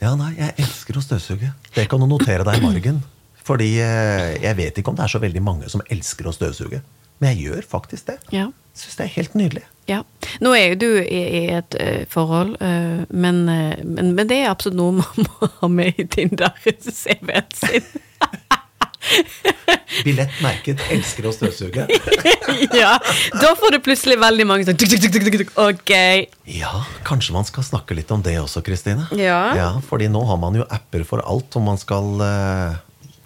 ja, 0.00 0.14
nei, 0.16 0.32
jeg 0.38 0.54
elsker 0.58 0.94
å 0.98 1.02
støvsuge. 1.02 1.52
Det 1.74 1.88
kan 1.88 2.00
du 2.00 2.06
notere 2.06 2.44
deg 2.44 2.58
i 2.58 2.66
margen. 2.66 3.02
Fordi 3.44 3.78
eh, 3.80 4.38
jeg 4.42 4.56
vet 4.56 4.78
ikke 4.78 4.88
om 4.88 4.96
det 4.96 5.04
er 5.04 5.12
så 5.14 5.20
veldig 5.22 5.42
mange 5.42 5.68
som 5.70 5.80
elsker 5.88 6.26
å 6.26 6.34
støvsuge. 6.34 6.82
Men 7.20 7.34
jeg 7.36 7.48
gjør 7.50 7.62
faktisk 7.66 8.06
det. 8.06 8.18
Ja. 8.30 8.48
Syns 8.78 8.96
det 8.98 9.04
er 9.06 9.14
helt 9.16 9.34
nydelig. 9.34 9.62
Ja. 9.88 10.02
Nå 10.40 10.52
er 10.54 10.68
jo 10.68 10.74
du 10.78 10.90
i, 11.02 11.48
et 11.56 11.74
eh, 11.80 12.04
forhold, 12.10 12.56
eh, 12.60 13.06
men, 13.10 13.48
eh, 13.48 13.78
men, 13.84 14.12
men 14.14 14.26
det 14.28 14.42
er 14.44 14.50
absolutt 14.52 14.76
noe 14.78 14.92
man 15.00 15.26
må 15.26 15.48
ha 15.62 15.68
med 15.68 15.94
i 15.98 16.04
Tinder-CV-en 16.04 17.48
sin. 17.62 17.88
Billett 20.04 20.34
merket 20.44 20.80
'elsker 20.92 21.28
å 21.28 21.32
støvsuge'. 21.34 21.86
ja, 22.80 22.94
Da 23.40 23.52
får 23.58 23.74
du 23.74 23.78
plutselig 23.84 24.18
veldig 24.20 24.46
mange 24.48 24.66
sånn 24.68 24.78
tuk, 24.78 24.92
tuk, 24.94 25.08
tuk, 25.14 25.38
tuk, 25.42 25.54
Ok. 25.64 25.92
Ja, 26.52 26.84
kanskje 27.08 27.36
man 27.36 27.48
skal 27.48 27.66
snakke 27.66 27.96
litt 27.98 28.10
om 28.14 28.22
det 28.24 28.36
også, 28.40 28.62
Kristine? 28.66 29.08
Ja. 29.16 29.40
ja. 29.58 29.70
Fordi 29.88 30.10
nå 30.12 30.22
har 30.28 30.40
man 30.40 30.58
jo 30.58 30.66
apper 30.68 31.04
for 31.08 31.24
alt, 31.24 31.56
om 31.58 31.68
man 31.70 31.80
skal 31.80 32.24
eh, 32.24 32.78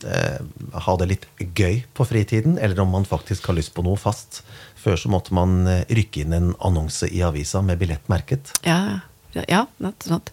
eh, 0.08 0.40
ha 0.86 0.96
det 1.02 1.10
litt 1.12 1.28
gøy 1.38 1.82
på 1.94 2.08
fritiden, 2.08 2.58
eller 2.58 2.82
om 2.84 2.92
man 2.94 3.08
faktisk 3.08 3.50
har 3.50 3.58
lyst 3.58 3.74
på 3.76 3.84
noe 3.86 4.00
fast. 4.00 4.42
Før 4.82 4.98
så 4.98 5.12
måtte 5.12 5.34
man 5.36 5.62
eh, 5.70 5.86
rykke 5.94 6.24
inn 6.24 6.36
en 6.36 6.52
annonse 6.58 7.10
i 7.10 7.22
avisa 7.26 7.62
med 7.62 7.82
billett 7.82 8.08
merket. 8.12 8.54
Ja, 8.66 8.80
ja, 8.90 9.00
ja 9.48 9.66
nettopp. 9.82 10.30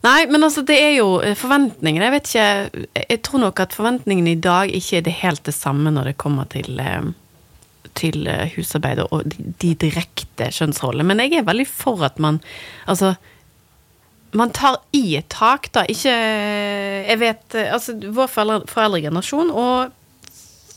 Nei, 0.00 0.24
men 0.32 0.44
altså, 0.46 0.62
det 0.64 0.78
er 0.80 0.94
jo 0.96 1.18
forventninger. 1.20 1.36
forventningene. 1.36 2.04
Jeg 2.06 2.14
vet 2.14 2.28
ikke 2.30 3.06
Jeg 3.10 3.22
tror 3.26 3.42
nok 3.42 3.60
at 3.60 3.74
forventningene 3.76 4.32
i 4.32 4.40
dag 4.40 4.70
ikke 4.72 4.96
er 4.96 5.02
det 5.04 5.18
helt 5.20 5.44
det 5.44 5.54
samme 5.54 5.92
når 5.92 6.12
det 6.12 6.20
kommer 6.20 6.48
til 6.48 6.80
eh, 6.80 7.10
til 7.98 8.26
eh, 8.30 8.48
husarbeid 8.54 9.02
og 9.10 9.26
de, 9.28 9.50
de 9.60 9.74
direkte 9.74 10.48
kjønnsrollene. 10.54 11.04
Men 11.04 11.20
jeg 11.24 11.40
er 11.40 11.48
veldig 11.48 11.66
for 11.68 12.04
at 12.06 12.18
man 12.18 12.40
Altså 12.86 13.14
man 14.32 14.52
tar 14.54 14.76
i 14.94 15.16
et 15.18 15.28
tak, 15.28 15.72
da. 15.74 15.82
Ikke 15.90 16.12
Jeg 16.14 17.18
vet 17.18 17.54
eh, 17.58 17.72
Altså, 17.72 17.96
vår 17.98 18.30
foreldre, 18.30 18.70
foreldregenerasjon 18.70 19.50
og 19.50 19.96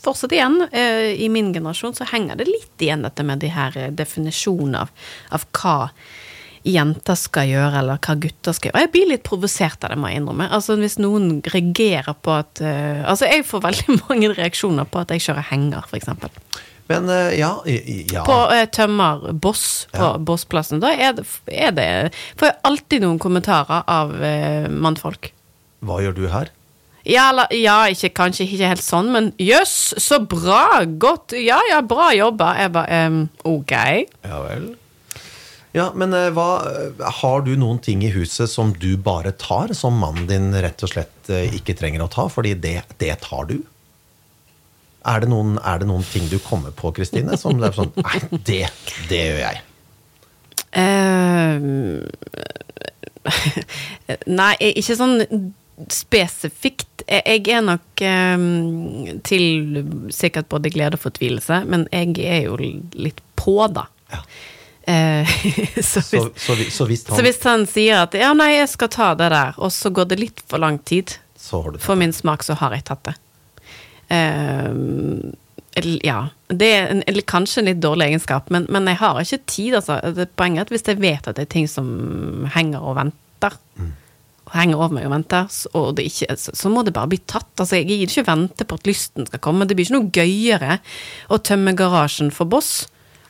fortsatt 0.04 0.34
igjen, 0.36 0.58
eh, 0.72 1.14
i 1.16 1.30
min 1.32 1.52
generasjon, 1.54 1.94
så 1.96 2.04
henger 2.10 2.36
det 2.36 2.44
litt 2.50 2.82
igjen 2.84 3.06
dette 3.06 3.24
med 3.24 3.40
de 3.40 3.48
her 3.54 3.76
eh, 3.80 3.92
definisjonene 3.94 4.82
av, 4.84 4.90
av 5.32 5.46
hva 5.56 5.76
jenter 6.64 7.16
skal 7.18 7.48
gjøre, 7.50 7.80
eller 7.82 8.00
hva 8.00 8.16
gutter 8.20 8.56
skal 8.56 8.70
gjøre. 8.70 8.78
Og 8.78 8.84
jeg 8.86 8.92
blir 8.94 9.10
litt 9.12 9.24
provosert 9.26 9.84
av 9.84 9.92
det, 9.92 9.98
må 10.00 10.10
jeg 10.10 10.22
innrømme. 10.22 10.48
Altså 10.56 10.78
Hvis 10.80 10.96
noen 11.02 11.42
reagerer 11.52 12.16
på 12.24 12.36
at 12.38 12.62
uh, 12.64 13.04
Altså, 13.10 13.28
jeg 13.28 13.44
får 13.48 13.64
veldig 13.66 13.98
mange 14.08 14.32
reaksjoner 14.32 14.88
på 14.88 15.02
at 15.02 15.12
jeg 15.14 15.26
kjører 15.26 15.48
henger, 15.50 15.84
f.eks. 15.90 16.08
Men 16.90 17.08
uh, 17.08 17.30
ja, 17.36 17.52
ja. 17.64 18.24
På 18.26 18.38
uh, 18.50 18.64
tømmer 18.72 19.30
Boss 19.32 19.86
på 19.92 20.02
Ja. 20.02 20.10
Bossplassen. 20.18 20.82
Da 20.84 20.92
er 20.92 21.16
det, 21.16 21.26
er 21.48 21.72
det 21.76 21.88
Får 22.40 22.50
jeg 22.50 22.60
alltid 22.70 23.06
noen 23.06 23.20
kommentarer 23.22 23.84
av 23.88 24.12
uh, 24.16 24.68
mannfolk. 24.72 25.32
Hva 25.84 26.00
gjør 26.00 26.16
du 26.16 26.28
her? 26.32 26.52
Ja, 27.04 27.26
eller, 27.28 27.50
ja 27.52 27.82
ikke, 27.92 28.14
kanskje 28.16 28.46
ikke 28.46 28.70
helt 28.70 28.84
sånn, 28.84 29.10
men 29.12 29.26
jøss, 29.36 29.92
så 30.00 30.22
bra! 30.24 30.80
Godt. 31.00 31.34
Ja, 31.36 31.58
ja, 31.68 31.82
bra 31.84 32.08
jobba. 32.16 32.54
Jeg 32.56 32.72
bare 32.72 33.02
um, 33.10 33.18
ok. 33.44 33.74
Ja 34.24 34.40
vel. 34.46 34.70
Ja, 35.74 35.88
men 35.98 36.14
eh, 36.14 36.30
hva 36.34 36.48
eh, 36.70 37.04
Har 37.20 37.42
du 37.42 37.56
noen 37.58 37.80
ting 37.82 38.04
i 38.06 38.12
huset 38.14 38.50
som 38.50 38.70
du 38.78 38.94
bare 38.96 39.32
tar, 39.34 39.74
som 39.74 39.98
mannen 39.98 40.28
din 40.30 40.54
rett 40.54 40.82
og 40.86 40.92
slett 40.92 41.30
eh, 41.32 41.50
ikke 41.58 41.74
trenger 41.78 42.04
å 42.04 42.10
ta, 42.12 42.28
fordi 42.30 42.54
det, 42.62 42.76
det 43.02 43.16
tar 43.24 43.48
du? 43.50 43.58
Er 45.04 45.20
det, 45.20 45.28
noen, 45.28 45.58
er 45.66 45.82
det 45.82 45.88
noen 45.90 46.06
ting 46.06 46.30
du 46.30 46.38
kommer 46.40 46.70
på, 46.72 46.94
Kristine, 46.96 47.36
som 47.36 47.58
det 47.58 47.72
er 47.72 47.76
sånn 47.76 47.90
Nei, 47.98 48.22
det, 48.46 48.62
det 49.10 49.20
gjør 49.20 49.42
jeg. 49.42 49.58
Uh, 50.74 52.00
nei, 54.40 54.54
ikke 54.70 54.96
sånn 54.96 55.26
spesifikt. 55.92 57.04
Jeg 57.04 57.22
jeg 57.26 57.58
er 57.58 57.66
nok 57.66 58.04
um, 58.06 59.20
til 59.26 59.44
sikkert 60.14 60.48
både 60.54 60.72
glede 60.72 60.96
og 60.96 61.04
fortvilelse, 61.04 61.60
men 61.68 61.84
jeg 61.92 62.16
er 62.24 62.46
jo 62.46 62.56
litt 62.62 63.20
på, 63.36 63.58
da. 63.74 63.90
Ja. 64.14 64.22
Eh, 64.86 65.28
så, 65.80 66.00
Så, 66.02 66.20
hvis, 66.28 66.42
så, 66.44 66.54
vi- 66.54 66.70
så 66.70 66.84
hvis 66.86 67.04
han 67.08 67.16
så 67.16 67.22
hvis 67.24 67.42
han 67.48 67.66
sier 67.70 68.02
at 68.04 68.14
ja, 68.20 68.32
nei, 68.36 68.50
jeg 68.58 68.68
skal 68.74 68.90
ta 68.92 69.12
det 69.16 69.30
der, 69.32 69.54
og 69.56 69.72
så 69.72 69.90
går 69.94 70.10
det 70.12 70.18
litt 70.20 70.42
for 70.50 70.60
lang 70.60 70.78
tid, 70.84 71.16
Så 71.40 71.62
for 71.80 71.96
min 72.00 72.12
smak, 72.12 72.42
så 72.44 72.56
har 72.60 72.72
jeg 72.76 72.84
tatt 72.88 73.04
det. 73.08 73.14
Uh, 74.12 75.32
ja. 76.04 76.20
Det 76.48 76.68
er 76.70 76.86
en, 76.92 77.02
eller 77.10 77.24
kanskje 77.26 77.62
en 77.62 77.68
litt 77.72 77.80
dårlig 77.82 78.06
egenskap, 78.12 78.50
men, 78.54 78.66
men 78.72 78.86
jeg 78.92 79.00
har 79.00 79.18
ikke 79.22 79.40
tid, 79.50 79.74
altså. 79.80 79.98
Det 80.14 80.28
Poenget 80.38 80.62
er 80.62 80.68
at 80.68 80.72
hvis 80.76 80.86
jeg 80.92 81.00
vet 81.02 81.28
at 81.30 81.36
det 81.38 81.46
er 81.48 81.52
ting 81.56 81.68
som 81.70 81.88
henger 82.54 82.84
og 82.84 82.96
venter, 83.00 83.56
og 84.44 84.52
henger 84.54 84.76
over 84.78 84.94
meg 84.98 85.06
og 85.08 85.14
venter, 85.16 85.48
så, 85.50 85.70
og 85.74 85.94
det 85.98 86.04
ikke, 86.10 86.36
så, 86.38 86.52
så 86.54 86.70
må 86.70 86.84
det 86.86 86.92
bare 86.94 87.10
bli 87.10 87.18
tatt. 87.26 87.48
Altså, 87.56 87.80
jeg 87.80 87.88
gidder 87.90 88.12
ikke 88.12 88.26
vente 88.28 88.66
på 88.70 88.78
at 88.78 88.86
lysten 88.90 89.26
skal 89.30 89.42
komme. 89.42 89.66
Det 89.66 89.76
blir 89.78 89.88
ikke 89.88 89.96
noe 89.98 90.12
gøyere 90.14 90.78
å 91.32 91.40
tømme 91.42 91.74
garasjen 91.80 92.30
for 92.34 92.46
Boss 92.52 92.84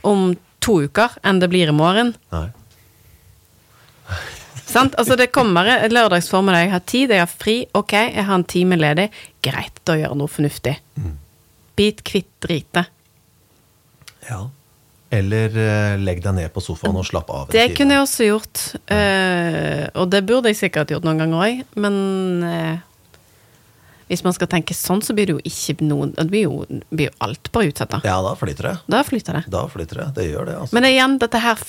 om 0.05 0.35
to 0.65 0.79
uker 0.87 1.19
enn 1.23 1.41
det 1.43 1.51
blir 1.53 1.71
i 1.71 1.77
morgen. 1.77 2.15
Nei. 2.35 2.49
Sant? 4.75 4.97
Altså 4.99 5.17
det 5.21 5.31
kommer 5.35 5.69
lørdags 5.93 6.31
formiddag, 6.33 6.67
jeg 6.67 6.75
har 6.75 6.85
tid, 6.89 7.15
jeg 7.15 7.23
har 7.23 7.31
fri, 7.31 7.57
ok, 7.77 7.95
jeg 8.17 8.27
har 8.27 8.41
en 8.41 8.49
time 8.49 8.81
ledig. 8.81 9.07
Greit, 9.45 9.79
da 9.87 9.99
gjør 10.01 10.09
jeg 10.09 10.21
noe 10.23 10.33
fornuftig. 10.33 10.75
Bit 11.79 12.03
kvitt 12.07 12.33
dritet. 12.43 12.91
Ja. 14.29 14.47
Eller 15.15 15.53
uh, 15.55 16.01
legg 16.01 16.23
deg 16.25 16.35
ned 16.35 16.51
på 16.55 16.63
sofaen 16.65 16.97
og 16.99 17.07
slapp 17.07 17.29
av. 17.31 17.53
Det 17.53 17.69
kunne 17.77 17.99
jeg 17.99 18.07
også 18.09 18.31
gjort, 18.33 18.65
Uh, 18.85 19.87
og 20.01 20.11
det 20.13 20.21
burde 20.27 20.51
jeg 20.51 20.59
sikkert 20.59 20.91
gjort 20.93 21.07
noen 21.07 21.21
ganger 21.23 21.41
òg, 21.45 21.61
men 21.81 21.95
eh, 22.47 22.83
hvis 24.09 24.23
man 24.25 24.35
skal 24.37 24.49
tenke 24.53 24.75
sånn, 24.77 25.01
så 25.03 25.15
blir 25.17 25.27
det 25.31 25.35
jo 25.37 25.43
ikke 25.49 25.85
noen 25.87 26.11
Det 26.17 26.27
blir 26.29 26.43
jo, 26.45 26.65
blir 26.91 27.09
jo 27.09 27.15
alt 27.25 27.49
bare 27.55 27.71
utsatt, 27.71 27.91
da. 27.95 28.01
Ja, 28.05 28.19
da 28.23 28.35
flyter 28.37 28.69
det. 28.69 28.75
Da 28.93 29.03
flyter 29.07 29.39
det. 29.39 29.45
Da 29.55 29.63
flyter 29.73 30.01
det. 30.03 30.09
Det 30.19 30.27
gjør 30.29 30.47
det, 30.51 30.57
altså. 30.61 30.77
Men 30.77 30.89
igjen, 30.91 31.19
dette 31.23 31.41
her 31.41 31.63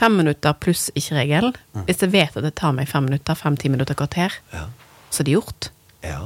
fem 0.00 0.16
minutter 0.16 0.54
pluss 0.62 0.86
ikke-regel. 0.96 1.50
Hvis 1.86 2.00
jeg 2.04 2.12
vet 2.14 2.36
at 2.40 2.46
det 2.48 2.54
tar 2.56 2.72
meg 2.76 2.88
fem 2.88 3.04
minutter, 3.10 3.36
fem-ti 3.36 3.68
minutter, 3.72 3.94
kvarter, 3.98 4.32
Ja. 4.54 4.66
så 5.10 5.20
er 5.20 5.28
det 5.28 5.34
gjort. 5.36 5.70
ja. 6.02 6.22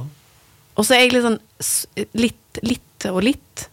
Og 0.77 0.85
så 0.85 0.93
er 0.93 0.99
jeg 1.07 1.13
litt 1.15 1.25
sånn 1.25 1.39
litt, 2.13 2.59
litt 2.61 3.05
og 3.09 3.23
litt, 3.25 3.63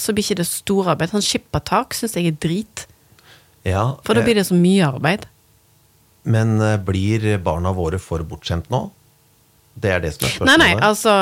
så 0.00 0.14
blir 0.16 0.24
ikke 0.24 0.38
det 0.40 0.46
store 0.48 0.94
arbeid. 0.94 1.10
Sånn 1.12 1.20
skippertak 1.22 1.92
syns 1.92 2.14
jeg 2.16 2.26
er 2.32 2.38
drit, 2.40 2.86
ja 3.68 3.82
for 4.02 4.14
da 4.16 4.22
eh, 4.22 4.24
blir 4.24 4.34
det 4.40 4.46
så 4.48 4.56
mye 4.56 4.88
arbeid. 4.88 5.26
Men 6.24 6.56
eh, 6.64 6.78
blir 6.80 7.36
barna 7.44 7.72
våre 7.76 8.00
for 8.00 8.24
bortskjemt 8.24 8.70
nå? 8.72 8.86
Det 9.80 9.90
er 9.90 10.00
det 10.00 10.12
som 10.14 10.24
er 10.26 10.30
spørsmålet. 10.30 10.58
nei, 10.58 10.74
nei, 10.74 10.80
altså 10.86 11.12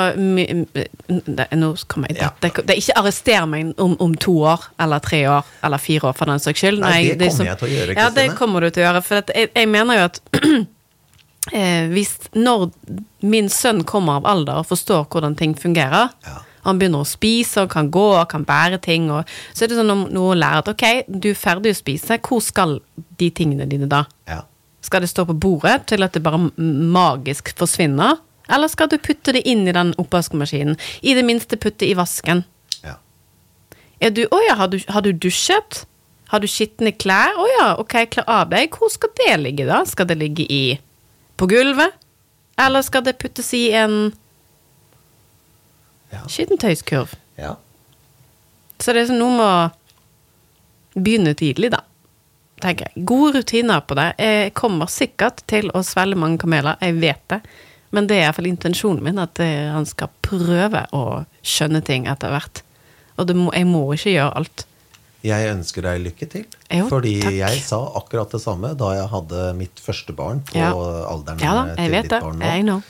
Nå 1.56 1.70
kommer 1.88 2.08
jeg 2.12 2.18
Ja. 2.20 2.28
det, 2.40 2.50
det, 2.66 2.76
Ikke 2.76 2.96
arrester 3.00 3.46
meg 3.46 3.72
om, 3.80 3.96
om 4.00 4.14
to 4.14 4.34
år, 4.44 4.66
eller 4.78 4.98
tre 5.00 5.22
år, 5.28 5.44
eller 5.64 5.78
fire 5.78 6.10
år, 6.10 6.12
for 6.18 6.26
den 6.26 6.38
saks 6.38 6.60
skyld. 6.60 6.78
Nei, 6.80 7.02
det 7.08 7.18
det 7.18 7.28
kommer 7.30 7.36
som- 7.36 7.46
jeg 7.46 7.58
til 7.58 7.68
å 7.68 7.70
gjøre, 7.72 7.94
Kristine. 7.94 8.02
Ja, 8.02 8.10
det 8.28 8.36
kommer 8.38 8.60
du 8.60 8.70
til 8.70 8.82
å 8.82 8.86
gjøre. 8.92 9.02
For 9.02 9.22
jeg, 9.22 9.50
jeg 9.56 9.68
mener 9.68 9.94
jo 9.94 10.04
at 10.04 10.20
eh, 11.52 11.88
hvis 11.92 12.12
Når 12.34 12.70
min 13.22 13.48
sønn 13.48 13.84
kommer 13.84 14.20
av 14.20 14.26
alder 14.26 14.60
og 14.62 14.66
forstår 14.70 15.06
hvordan 15.08 15.36
ting 15.38 15.54
fungerer, 15.54 16.10
Ja. 16.26 16.38
han 16.64 16.78
begynner 16.78 17.02
å 17.02 17.06
spise 17.08 17.62
og 17.62 17.70
kan 17.70 17.90
gå 17.90 18.04
og 18.20 18.28
kan 18.28 18.44
bære 18.44 18.80
ting, 18.82 19.10
og, 19.10 19.24
så 19.54 19.64
er 19.64 19.68
det 19.68 19.76
sånn 19.78 19.90
om 19.90 20.04
noe 20.12 20.34
lærer 20.36 20.58
at 20.62 20.68
ok, 20.68 21.04
du 21.08 21.30
er 21.30 21.34
ferdig 21.34 21.72
å 21.74 21.80
spise, 21.80 22.18
hvor 22.20 22.40
skal 22.42 22.80
de 23.18 23.30
tingene 23.30 23.66
dine 23.68 23.88
da? 23.88 24.04
Ja. 24.28 24.42
Skal 24.82 25.00
det 25.00 25.10
stå 25.10 25.24
på 25.26 25.38
bordet 25.38 25.86
til 25.86 26.02
at 26.02 26.12
det 26.12 26.22
bare 26.22 26.50
magisk 26.58 27.52
forsvinner? 27.56 28.18
Eller 28.52 28.68
skal 28.68 28.88
du 28.92 28.98
putte 29.00 29.32
det 29.32 29.42
inn 29.48 29.64
i 29.68 29.72
den 29.72 29.94
oppvaskmaskinen? 29.98 30.76
I 31.02 31.14
det 31.16 31.24
minste 31.24 31.56
putte 31.56 31.88
i 31.88 31.94
vasken. 31.98 32.44
ja. 32.84 32.96
Er 34.02 34.10
du, 34.10 34.24
å 34.34 34.38
ja, 34.48 34.54
har 34.58 34.68
du, 34.68 34.78
har 34.88 35.02
du 35.06 35.12
dusjet? 35.12 35.84
Har 36.32 36.40
du 36.42 36.46
skitne 36.50 36.90
klær? 36.96 37.36
Å 37.38 37.44
ja, 37.58 37.66
ok, 37.78 37.94
kle 38.10 38.24
av 38.26 38.48
deg. 38.50 38.72
Hvor 38.74 38.90
skal 38.90 39.12
det 39.20 39.36
ligge 39.40 39.66
da? 39.68 39.82
Skal 39.86 40.08
det 40.10 40.16
ligge 40.18 40.46
i 40.50 40.78
på 41.38 41.46
gulvet? 41.50 41.94
Eller 42.60 42.82
skal 42.84 43.04
det 43.06 43.18
puttes 43.22 43.52
i 43.54 43.70
en 43.72 44.12
Ja. 46.12 46.20
skittentøyskurv? 46.28 47.14
ja. 47.38 47.56
Så 48.82 48.92
det 48.92 49.02
er 49.04 49.06
sånn 49.12 49.20
noe 49.22 49.36
med 49.36 49.46
å 49.46 51.00
begynne 51.00 51.32
tidlig, 51.38 51.70
da. 51.70 51.84
Tenker 52.60 52.88
jeg. 52.90 53.04
Gode 53.06 53.38
rutiner 53.38 53.80
på 53.86 53.94
det. 53.94 54.08
Jeg 54.18 54.54
kommer 54.58 54.90
sikkert 54.90 55.44
til 55.46 55.70
å 55.70 55.84
svelge 55.86 56.18
mange 56.18 56.40
kameler, 56.42 56.76
jeg 56.82 56.96
vet 57.00 57.22
det. 57.30 57.38
Men 57.92 58.06
det 58.08 58.16
er 58.18 58.26
iallfall 58.26 58.48
intensjonen 58.48 59.02
min, 59.04 59.18
at 59.20 59.40
eh, 59.44 59.68
han 59.72 59.84
skal 59.88 60.08
prøve 60.24 60.86
å 60.96 61.02
skjønne 61.44 61.82
ting 61.84 62.06
etter 62.08 62.32
hvert. 62.32 62.62
Og 63.20 63.32
må, 63.36 63.50
jeg 63.52 63.68
må 63.68 63.82
ikke 63.94 64.14
gjøre 64.14 64.36
alt. 64.40 64.64
Jeg 65.22 65.50
ønsker 65.52 65.84
deg 65.86 66.00
lykke 66.02 66.26
til. 66.32 66.46
Jo, 66.72 66.88
fordi 66.90 67.12
takk. 67.22 67.36
jeg 67.36 67.60
sa 67.62 67.78
akkurat 68.00 68.32
det 68.34 68.40
samme 68.42 68.72
da 68.78 68.88
jeg 68.96 69.10
hadde 69.12 69.44
mitt 69.54 69.78
første 69.84 70.16
barn 70.18 70.40
på 70.48 70.56
Ja. 70.58 70.72
alderen 71.12 71.38
Ja 71.44 71.52
da, 71.60 71.76
til 71.78 71.94
ditt 71.94 72.10
det. 72.10 72.20
barn 72.24 72.42
nå. 72.66 72.80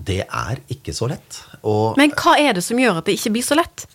Det 0.00 0.22
er 0.24 0.62
ikke 0.72 0.94
så 0.96 1.06
lett. 1.12 1.42
Og 1.62 1.96
Men 2.00 2.10
hva 2.16 2.34
er 2.40 2.56
det 2.56 2.64
som 2.64 2.80
gjør 2.80 2.98
at 3.02 3.06
det 3.06 3.18
ikke 3.20 3.34
blir 3.36 3.46
så 3.46 3.54
lett? 3.60 3.86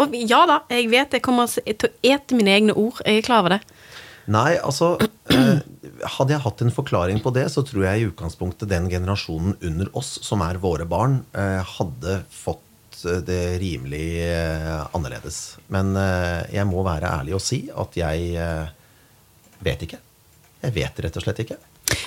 Og 0.00 0.14
ja 0.14 0.40
da, 0.46 0.60
jeg 0.70 0.88
vet 0.90 1.12
jeg 1.18 1.22
kommer 1.22 1.46
til 1.50 1.86
å 1.86 1.92
ete 2.02 2.34
mine 2.38 2.50
egne 2.56 2.74
ord, 2.78 2.98
jeg 3.04 3.20
er 3.20 3.26
klar 3.26 3.44
over 3.44 3.58
det. 3.58 3.60
Nei, 4.30 4.58
altså 4.58 4.94
eh, 5.32 5.60
Hadde 6.16 6.34
jeg 6.34 6.42
hatt 6.44 6.64
en 6.64 6.74
forklaring 6.74 7.20
på 7.24 7.32
det, 7.34 7.46
så 7.52 7.64
tror 7.66 7.86
jeg 7.86 8.00
i 8.00 8.08
utgangspunktet 8.10 8.70
den 8.70 8.88
generasjonen 8.92 9.56
under 9.66 9.90
oss, 9.96 10.18
som 10.24 10.44
er 10.44 10.60
våre 10.60 10.86
barn, 10.88 11.20
eh, 11.36 11.60
hadde 11.76 12.20
fått 12.32 13.02
eh, 13.04 13.22
det 13.24 13.40
rimelig 13.62 14.06
annerledes. 14.90 15.40
Men 15.72 15.92
eh, 15.96 16.46
jeg 16.56 16.68
må 16.68 16.84
være 16.86 17.10
ærlig 17.20 17.36
og 17.36 17.44
si 17.44 17.64
at 17.72 17.98
jeg 18.00 18.36
vet 19.60 19.88
ikke. 19.88 20.00
Jeg 20.60 20.76
vet 20.76 21.04
rett 21.04 21.16
og 21.16 21.24
slett 21.24 21.42
ikke. 21.44 21.58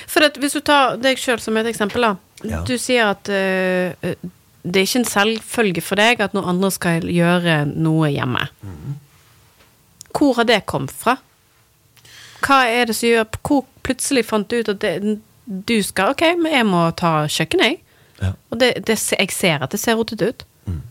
For 0.10 0.26
at 0.26 0.38
hvis 0.40 0.56
du 0.58 0.62
tar 0.66 0.98
deg 1.02 1.20
sjøl 1.20 1.42
som 1.42 1.58
et 1.60 1.70
eksempel, 1.70 2.06
da. 2.06 2.14
Ja. 2.44 2.62
Du 2.68 2.76
sier 2.82 3.14
at 3.14 3.30
uh, 3.32 3.94
det 4.64 4.80
er 4.80 4.88
ikke 4.88 5.02
en 5.02 5.10
selvfølge 5.10 5.84
for 5.84 6.00
deg 6.00 6.22
at 6.24 6.36
noen 6.36 6.54
andre 6.54 6.70
skal 6.74 7.08
gjøre 7.10 7.64
noe 7.72 8.12
hjemme. 8.14 8.46
Mm. 8.64 8.96
Hvor 10.14 10.38
har 10.40 10.48
det 10.48 10.62
kommet 10.70 10.94
fra? 10.96 11.18
Hva 12.44 12.64
er 12.68 12.90
det 12.90 12.96
som 12.98 13.10
gjør 13.10 13.28
Hvor 13.40 13.64
plutselig 13.84 14.26
fant 14.28 14.50
du 14.52 14.60
ut 14.60 14.72
at 14.74 14.82
det, 14.84 15.18
du 15.44 15.76
skal 15.84 16.14
Ok, 16.14 16.26
men 16.40 16.56
jeg 16.56 16.68
må 16.68 16.86
ta 17.00 17.24
kjøkkenet, 17.28 17.74
jeg. 17.74 17.80
Ja. 18.22 18.32
Og 18.52 18.60
det, 18.62 18.74
det, 18.88 18.98
jeg 19.12 19.32
ser 19.36 19.66
at 19.66 19.74
det 19.74 19.82
ser 19.82 19.98
rotete 20.00 20.30
ut. 20.32 20.46
Mm. 20.70 20.82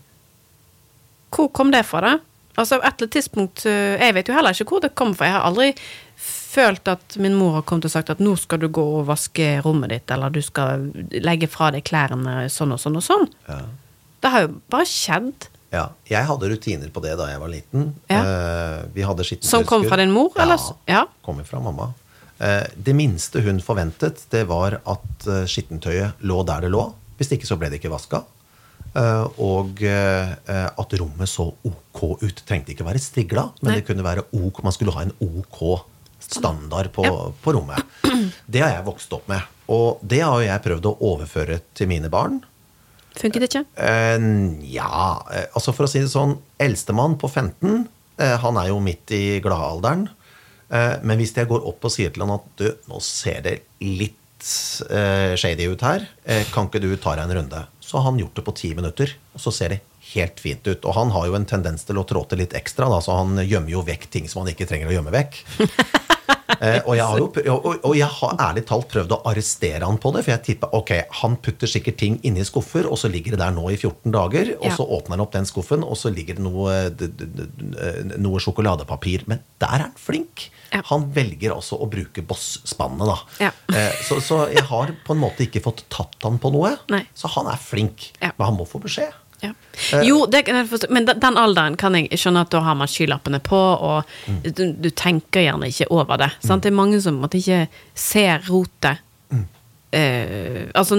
Hvor 1.33 1.49
kom 1.55 1.71
det 1.73 1.85
fra, 1.89 2.03
da? 2.03 2.13
Altså, 2.53 2.77
et 2.77 2.85
eller 2.85 2.91
annet 2.91 3.11
tidspunkt 3.15 3.63
øh, 3.65 3.95
Jeg 3.97 4.13
vet 4.13 4.27
jo 4.29 4.33
heller 4.35 4.53
ikke 4.53 4.69
hvor 4.69 4.83
det 4.83 4.93
kom 4.95 5.15
fra. 5.17 5.25
Jeg 5.25 5.37
har 5.39 5.47
aldri 5.47 5.71
følt 6.53 6.87
at 6.87 7.15
min 7.17 7.33
mor 7.33 7.55
har 7.57 7.65
kommet 7.65 7.87
og 7.89 7.93
sagt 7.95 8.11
at 8.13 8.21
nå 8.21 8.35
skal 8.37 8.61
du 8.61 8.67
gå 8.69 8.83
og 8.99 9.07
vaske 9.07 9.55
rommet 9.65 9.89
ditt, 9.89 10.11
eller 10.13 10.29
du 10.29 10.37
skal 10.45 10.85
legge 11.09 11.49
fra 11.49 11.71
deg 11.73 11.81
klærne 11.87 12.43
sånn 12.53 12.75
og 12.75 12.81
sånn 12.81 12.99
og 12.99 13.05
sånn. 13.05 13.25
Ja. 13.47 13.63
Det 14.21 14.31
har 14.31 14.45
jo 14.45 14.51
bare 14.71 14.85
skjedd. 14.87 15.47
Ja, 15.73 15.87
jeg 16.05 16.27
hadde 16.29 16.49
rutiner 16.51 16.91
på 16.93 17.01
det 17.01 17.15
da 17.17 17.25
jeg 17.31 17.39
var 17.41 17.49
liten. 17.49 17.87
Ja. 18.11 18.19
Eh, 18.21 18.79
vi 18.93 19.01
hadde 19.07 19.25
skittentøyskur. 19.25 19.49
Som 19.49 19.65
kom 19.65 19.85
fra 19.89 19.97
din 19.97 20.11
mor, 20.13 20.29
eller 20.37 20.61
ja. 20.89 21.03
Kommer 21.25 21.47
fra 21.49 21.59
mamma. 21.65 21.87
Eh, 22.37 22.67
Det 22.77 22.93
minste 22.93 23.41
hun 23.41 23.57
forventet, 23.63 24.21
det 24.29 24.43
var 24.51 24.77
at 24.85 25.25
eh, 25.27 25.47
skittentøyet 25.49 26.21
lå 26.29 26.43
der 26.45 26.67
det 26.67 26.71
lå. 26.75 26.83
Hvis 27.17 27.31
ikke 27.33 27.49
så 27.49 27.57
ble 27.57 27.71
det 27.73 27.79
ikke 27.81 27.91
vaska. 27.93 28.21
Og 29.41 29.79
at 29.89 30.93
rommet 30.99 31.29
så 31.29 31.47
ok 31.65 32.01
ut. 32.21 32.43
Trengte 32.45 32.73
ikke 32.75 32.85
være 32.85 32.99
strigla, 33.01 33.47
men 33.61 33.71
Nei. 33.71 33.79
det 33.79 33.87
kunne 33.87 34.05
være 34.05 34.25
ok. 34.37 34.59
Man 34.65 34.75
skulle 34.75 34.93
ha 34.93 35.01
en 35.07 35.13
ok 35.17 35.85
standard 36.21 36.91
på, 36.93 37.01
Ja. 37.05 37.31
på 37.41 37.53
rommet. 37.55 37.81
Det 38.45 38.61
har 38.61 38.69
jeg 38.75 38.85
vokst 38.85 39.13
opp 39.17 39.25
med. 39.27 39.41
Og 39.73 39.97
det 40.05 40.21
har 40.21 40.41
jeg 40.45 40.61
prøvd 40.67 40.85
å 40.91 40.97
overføre 41.09 41.61
til 41.73 41.87
mine 41.89 42.09
barn. 42.13 42.43
Funket 43.19 43.43
det 43.43 43.49
ikke? 43.51 43.63
Nja 44.23 44.73
ja, 44.73 45.03
eh, 45.33 45.45
altså 45.53 45.73
for 45.75 45.85
å 45.85 45.91
si 45.91 46.01
det 46.01 46.09
sånn 46.11 46.35
Eldstemann 46.61 47.19
på 47.21 47.29
15, 47.29 47.85
uh, 48.19 48.35
han 48.41 48.59
er 48.61 48.71
jo 48.71 48.81
midt 48.83 49.13
i 49.13 49.23
gladalderen. 49.43 50.07
Uh, 50.73 50.97
men 51.05 51.19
hvis 51.21 51.35
jeg 51.37 51.49
går 51.51 51.65
opp 51.69 51.85
og 51.85 51.93
sier 51.93 52.13
til 52.13 52.25
han 52.25 52.33
at 52.39 52.47
du, 52.57 52.67
nå 52.89 53.01
ser 53.05 53.43
det 53.45 53.59
litt 53.83 54.17
eh, 54.89 55.35
shady 55.35 55.67
ut 55.71 55.81
her, 55.81 56.05
eh, 56.23 56.45
kan 56.53 56.67
ikke 56.67 56.81
du 56.83 56.91
ta 56.97 57.15
deg 57.15 57.27
en 57.27 57.35
runde? 57.39 57.63
Så 57.79 57.97
har 57.97 58.09
han 58.09 58.19
gjort 58.19 58.35
det 58.35 58.45
på 58.45 58.55
ti 58.57 58.73
minutter, 58.75 59.15
og 59.33 59.43
så 59.43 59.53
ser 59.55 59.75
det 59.75 59.81
helt 60.13 60.39
fint 60.39 60.65
ut. 60.67 60.83
Og 60.83 60.95
han 60.97 61.13
har 61.15 61.27
jo 61.27 61.37
en 61.37 61.47
tendens 61.47 61.85
til 61.87 61.99
å 61.99 62.05
trå 62.07 62.25
til 62.29 62.43
litt 62.43 62.55
ekstra, 62.57 62.89
da, 62.91 62.99
så 63.03 63.19
han 63.21 63.39
gjemmer 63.43 63.73
jo 63.73 63.85
vekk 63.85 64.09
ting 64.11 64.29
som 64.29 64.43
han 64.43 64.53
ikke 64.53 64.67
trenger 64.69 64.91
å 64.91 64.97
gjemme 64.97 65.13
vekk. 65.13 65.39
Eh, 66.63 66.79
og, 66.85 66.93
jeg 66.95 67.03
har 67.03 67.17
jo, 67.19 67.25
og, 67.51 67.65
og 67.89 67.93
jeg 67.97 68.07
har 68.07 68.35
ærlig 68.45 68.61
talt 68.69 68.85
prøvd 68.91 69.11
å 69.15 69.17
arrestere 69.27 69.83
han 69.87 69.97
på 69.99 70.11
det. 70.15 70.21
For 70.23 70.31
jeg 70.35 70.43
tipper 70.45 70.75
ok, 70.77 70.91
han 71.21 71.35
putter 71.43 71.67
sikkert 71.67 71.97
ting 71.99 72.19
inni 72.27 72.45
skuffer, 72.47 72.85
og 72.87 72.99
så 73.01 73.09
ligger 73.11 73.35
det 73.35 73.41
der 73.41 73.55
nå 73.55 73.65
i 73.73 73.77
14 73.79 74.13
dager. 74.13 74.53
Og 74.59 74.67
Ja. 74.69 74.75
så 74.77 74.85
åpner 74.85 75.17
han 75.17 75.23
opp 75.25 75.33
den 75.35 75.47
skuffen, 75.49 75.83
og 75.83 75.97
så 75.99 76.11
ligger 76.13 76.37
det 76.39 76.45
noe, 76.45 76.75
d- 76.93 77.09
d- 77.11 77.47
noe 78.21 78.39
sjokoladepapir. 78.43 79.25
Men 79.31 79.41
der 79.63 79.73
er 79.79 79.85
han 79.87 79.95
flink! 79.99 80.47
Ja. 80.73 80.81
Han 80.89 81.09
velger 81.13 81.53
altså 81.53 81.77
å 81.83 81.85
bruke 81.91 82.23
Boss-spannet, 82.25 83.05
da. 83.11 83.17
Ja. 83.47 83.51
Eh, 83.75 83.99
så, 84.07 84.17
så 84.23 84.43
jeg 84.53 84.63
har 84.69 84.93
på 85.05 85.13
en 85.17 85.21
måte 85.21 85.45
ikke 85.45 85.61
fått 85.65 85.83
tatt 85.93 86.15
han 86.25 86.39
på 86.41 86.53
noe. 86.53 86.75
Nei. 86.93 87.03
Så 87.17 87.29
han 87.35 87.49
er 87.51 87.59
flink. 87.61 88.11
Men 88.21 88.45
han 88.47 88.57
må 88.57 88.65
få 88.69 88.81
beskjed. 88.81 89.11
Ja. 89.43 89.53
Jo, 90.05 90.23
det 90.29 90.45
men 90.93 91.07
den, 91.09 91.37
alderen 91.39 91.75
kan 91.79 91.97
jeg 91.97 92.19
skjønne 92.19 92.45
at 92.45 92.51
da 92.53 92.61
har 92.63 92.77
man 92.79 92.89
skylappene 92.91 93.41
på, 93.43 93.57
og 93.57 94.13
du, 94.45 94.65
du 94.77 94.89
tenker 94.89 95.43
gjerne 95.43 95.71
ikke 95.71 95.89
over 95.91 96.21
det. 96.21 96.29
Sant? 96.45 96.63
Det 96.63 96.71
er 96.71 96.77
mange 96.77 97.01
som 97.03 97.17
måtte 97.19 97.41
ikke 97.41 97.65
ser 97.97 98.45
rotet. 98.47 99.03
Eh, 99.93 100.71
altså, 100.73 100.97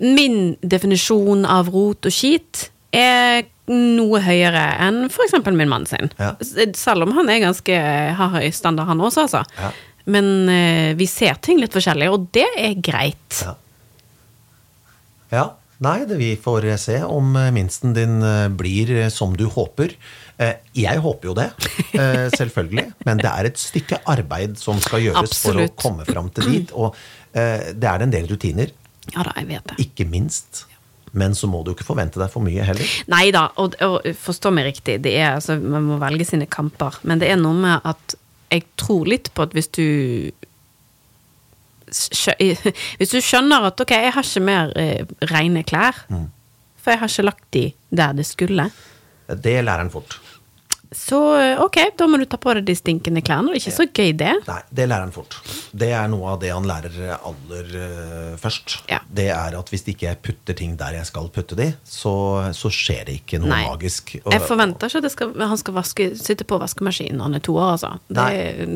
min 0.00 0.54
definisjon 0.64 1.44
av 1.44 1.68
rot 1.68 2.08
og 2.08 2.14
skit 2.14 2.70
er 2.96 3.42
noe 3.68 4.22
høyere 4.24 4.62
enn 4.86 5.02
f.eks. 5.10 5.34
min 5.50 5.68
mann 5.68 5.84
sin. 5.90 6.08
Ja. 6.16 6.32
Selv 6.40 7.04
om 7.04 7.12
han 7.18 7.28
er 7.28 7.42
ganske 7.44 7.76
har 8.16 8.32
høy 8.38 8.48
standard, 8.56 8.88
han 8.88 9.02
også, 9.04 9.26
altså. 9.26 9.42
Ja. 9.60 9.72
Men 10.16 10.48
eh, 10.48 10.94
vi 10.96 11.08
ser 11.10 11.36
ting 11.42 11.60
litt 11.60 11.74
forskjellig, 11.76 12.08
og 12.14 12.28
det 12.36 12.46
er 12.56 12.78
greit. 12.80 13.42
Ja. 13.42 13.54
ja. 15.34 15.46
Nei, 15.84 15.98
det, 16.08 16.16
vi 16.16 16.30
får 16.40 16.64
se 16.80 17.00
om 17.04 17.34
eh, 17.36 17.50
minsten 17.52 17.92
din 17.96 18.22
eh, 18.24 18.46
blir 18.48 18.90
eh, 18.96 19.08
som 19.12 19.34
du 19.36 19.44
håper. 19.52 19.92
Eh, 20.40 20.54
Jeg 20.76 21.02
håper 21.04 21.28
jo 21.28 21.34
det, 21.36 21.50
eh, 21.98 22.28
selvfølgelig. 22.38 22.86
Men 23.04 23.20
det 23.20 23.28
er 23.32 23.50
et 23.50 23.60
stykke 23.60 23.98
arbeid 24.08 24.56
som 24.60 24.80
skal 24.80 25.04
gjøres 25.04 25.34
Absolutt. 25.34 25.74
for 25.76 25.84
å 25.84 25.88
komme 25.88 26.06
fram 26.08 26.30
til 26.36 26.48
dit. 26.52 26.72
Og 26.72 26.96
eh, 27.36 27.72
det 27.76 27.90
er 27.92 28.06
en 28.06 28.14
del 28.14 28.28
rutiner, 28.32 28.72
Ja 29.12 29.22
da, 29.22 29.36
jeg 29.38 29.46
vet 29.52 29.68
det. 29.74 29.76
ikke 29.86 30.08
minst. 30.10 30.64
Men 31.16 31.32
så 31.38 31.46
må 31.48 31.60
du 31.64 31.70
ikke 31.72 31.84
forvente 31.86 32.18
deg 32.20 32.28
for 32.32 32.44
mye 32.44 32.64
heller. 32.66 32.88
Nei 33.12 33.28
da, 33.32 33.46
og, 33.62 33.76
og 33.84 34.08
forstå 34.20 34.50
meg 34.52 34.66
riktig, 34.72 34.98
det 35.04 35.12
er, 35.16 35.36
altså, 35.38 35.54
man 35.60 35.86
må 35.86 36.00
velge 36.02 36.26
sine 36.28 36.48
kamper. 36.50 36.98
Men 37.08 37.20
det 37.22 37.30
er 37.32 37.38
noe 37.40 37.56
med 37.56 37.84
at 37.88 38.16
jeg 38.52 38.64
tror 38.80 39.08
litt 39.08 39.30
på 39.36 39.44
at 39.46 39.54
hvis 39.56 39.68
du 39.76 39.84
Hvis 42.98 43.12
du 43.14 43.18
skjønner 43.20 43.68
at 43.70 43.80
ok, 43.80 43.90
jeg 43.90 44.12
har 44.16 44.26
ikke 44.28 44.44
mer 44.44 44.72
eh, 44.76 45.02
rene 45.32 45.62
klær, 45.66 46.02
for 46.76 46.94
jeg 46.94 47.02
har 47.02 47.12
ikke 47.12 47.26
lagt 47.28 47.46
de 47.56 47.64
der 47.90 48.12
det 48.12 48.26
skulle, 48.28 48.68
Det 49.42 49.56
lærer 49.64 49.78
han 49.82 49.90
fort. 49.90 50.20
Så 50.94 51.18
eh, 51.40 51.60
ok, 51.62 51.76
da 51.98 52.06
må 52.06 52.18
du 52.20 52.24
ta 52.30 52.36
på 52.38 52.52
deg 52.54 52.64
de 52.68 52.74
stinkende 52.78 53.22
klærne. 53.24 53.50
Det 53.52 53.58
er 53.58 53.62
ikke 53.64 53.76
så 53.76 53.86
gøy, 53.90 54.12
det. 54.20 54.32
Nei, 54.46 54.58
det 54.70 54.86
lærer 54.88 55.06
han 55.06 55.12
fort. 55.14 55.36
Det 55.76 55.88
er 55.92 56.08
noe 56.12 56.34
av 56.34 56.40
det 56.42 56.52
han 56.54 56.66
lærer 56.68 56.98
aller 57.16 57.72
uh, 57.74 58.36
først. 58.40 58.76
Ja. 58.90 59.00
Det 59.08 59.28
er 59.34 59.56
at 59.58 59.72
hvis 59.72 59.84
ikke 59.92 60.06
jeg 60.08 60.20
putter 60.24 60.56
ting 60.58 60.76
der 60.78 60.96
jeg 60.98 61.08
skal 61.08 61.28
putte 61.34 61.58
de, 61.58 61.70
så, 61.84 62.12
så 62.56 62.70
skjer 62.72 63.04
det 63.08 63.16
ikke 63.22 63.40
noe 63.42 63.50
Nei. 63.52 63.62
magisk. 63.68 64.14
Og- 64.24 64.32
Jeg 64.36 64.44
forventer 64.46 64.86
ikke 64.92 65.04
at 65.04 65.14
skal, 65.16 65.32
han 65.40 65.58
skal 65.62 65.74
vaske, 65.80 66.08
sitte 66.20 66.44
på 66.48 66.58
vaskemaskinen 66.62 67.18
når 67.18 67.30
han 67.30 67.38
er 67.40 67.44
to 67.50 67.56
år, 67.58 67.72
altså. 67.76 67.92
Det, 68.08 68.26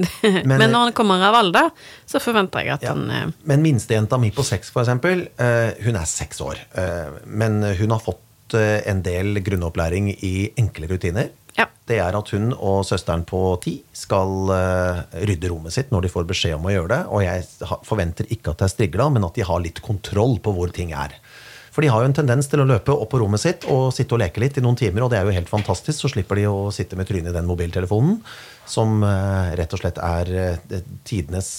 Men- 0.44 0.56
men, 0.56 0.66
når 0.70 0.88
han 0.88 0.96
kommer 0.96 1.22
av 1.30 1.38
alder, 1.40 1.70
så 2.10 2.20
forventer 2.22 2.64
jeg 2.66 2.74
at 2.78 2.88
Ja. 2.88 2.96
han 2.96 3.06
uh, 3.10 3.32
Men 3.44 3.62
minstejenta 3.62 4.18
mi 4.20 4.30
på 4.34 4.42
seks, 4.46 4.70
for 4.74 4.82
eksempel, 4.84 5.28
uh, 5.40 5.70
hun 5.84 5.96
er 5.96 6.04
seks 6.10 6.40
år. 6.44 6.58
eh, 6.74 7.10
Men 7.26 7.62
hun 7.78 7.90
har 7.94 8.00
fått 8.02 8.54
eh, 8.58 8.80
en 8.90 9.00
del 9.02 9.38
grunnopplæring 9.46 10.08
i 10.26 10.50
enkle 10.58 10.88
rutiner. 10.90 11.28
Ja. 11.60 11.68
Det 11.90 11.98
er 12.00 12.16
at 12.16 12.32
hun 12.32 12.54
og 12.54 12.82
søsteren 12.88 13.26
på 13.28 13.42
ti 13.64 13.76
skal 13.96 14.52
uh, 14.52 15.02
rydde 15.28 15.50
rommet 15.52 15.74
sitt 15.74 15.92
når 15.92 16.06
de 16.06 16.12
får 16.12 16.28
beskjed 16.30 16.56
om 16.56 16.68
å 16.68 16.74
gjøre 16.74 16.92
det. 16.94 17.00
Og 17.12 17.24
jeg 17.26 17.46
forventer 17.86 18.30
ikke 18.32 18.54
at 18.54 18.62
det 18.62 18.68
er 18.68 18.74
strigla, 18.76 19.10
men 19.12 19.26
at 19.26 19.36
de 19.36 19.46
har 19.46 19.62
litt 19.62 19.82
kontroll 19.84 20.38
på 20.42 20.54
hvor 20.56 20.72
ting 20.74 20.94
er. 20.96 21.18
For 21.70 21.84
de 21.84 21.90
har 21.92 22.02
jo 22.02 22.08
en 22.08 22.16
tendens 22.16 22.48
til 22.50 22.62
å 22.62 22.66
løpe 22.66 22.94
opp 22.94 23.12
på 23.12 23.20
rommet 23.22 23.42
sitt 23.42 23.64
og 23.70 23.92
sitte 23.94 24.16
og 24.16 24.22
leke 24.24 24.42
litt 24.42 24.56
i 24.58 24.62
noen 24.64 24.78
timer, 24.78 25.04
og 25.04 25.12
det 25.12 25.20
er 25.20 25.28
jo 25.28 25.36
helt 25.36 25.52
fantastisk. 25.52 26.00
Så 26.02 26.10
slipper 26.10 26.40
de 26.40 26.48
å 26.50 26.72
sitte 26.74 26.98
med 26.98 27.06
trynet 27.06 27.30
i 27.30 27.36
den 27.36 27.46
mobiltelefonen, 27.46 28.16
som 28.66 29.04
eh, 29.06 29.52
rett 29.60 29.76
og 29.76 29.82
slett 29.82 30.00
er 30.02 30.32
eh, 30.34 30.80
tidenes 31.06 31.52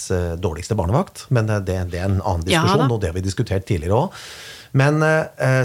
dårligste 0.43 0.75
barnevakt. 0.75 1.29
Men 1.31 1.47
det, 1.47 1.61
det 1.69 2.01
er 2.01 2.09
en 2.09 2.19
annen 2.19 2.43
diskusjon, 2.43 2.83
ja, 2.83 2.89
og 2.89 2.99
det 2.99 3.13
har 3.13 3.15
vi 3.15 3.23
diskutert 3.23 3.67
tidligere 3.69 4.01
òg. 4.01 4.19
Men 4.75 5.03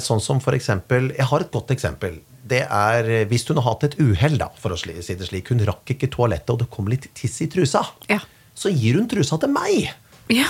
sånn 0.03 0.19
som 0.19 0.41
for 0.43 0.57
eksempel 0.57 1.13
Jeg 1.15 1.29
har 1.31 1.45
et 1.45 1.53
godt 1.55 1.71
eksempel. 1.71 2.17
Det 2.47 2.63
er 2.65 3.11
eh, 3.11 3.27
hvis 3.31 3.47
hun 3.51 3.61
har 3.61 3.69
hatt 3.73 3.87
et 3.89 3.99
uhell, 4.03 4.39
da, 4.41 4.51
for 4.61 4.75
å 4.75 4.79
si 4.79 4.93
det 4.93 5.29
slik. 5.29 5.51
Hun 5.53 5.65
rakk 5.67 5.97
ikke 5.97 6.11
toalettet, 6.13 6.53
og 6.55 6.63
det 6.63 6.71
kom 6.73 6.91
litt 6.91 7.11
tiss 7.17 7.41
i 7.45 7.51
trusa. 7.53 7.85
Ja. 8.11 8.21
Så 8.57 8.73
gir 8.73 9.01
hun 9.01 9.09
trusa 9.11 9.39
til 9.43 9.53
meg. 9.53 9.91
Ja. 10.33 10.49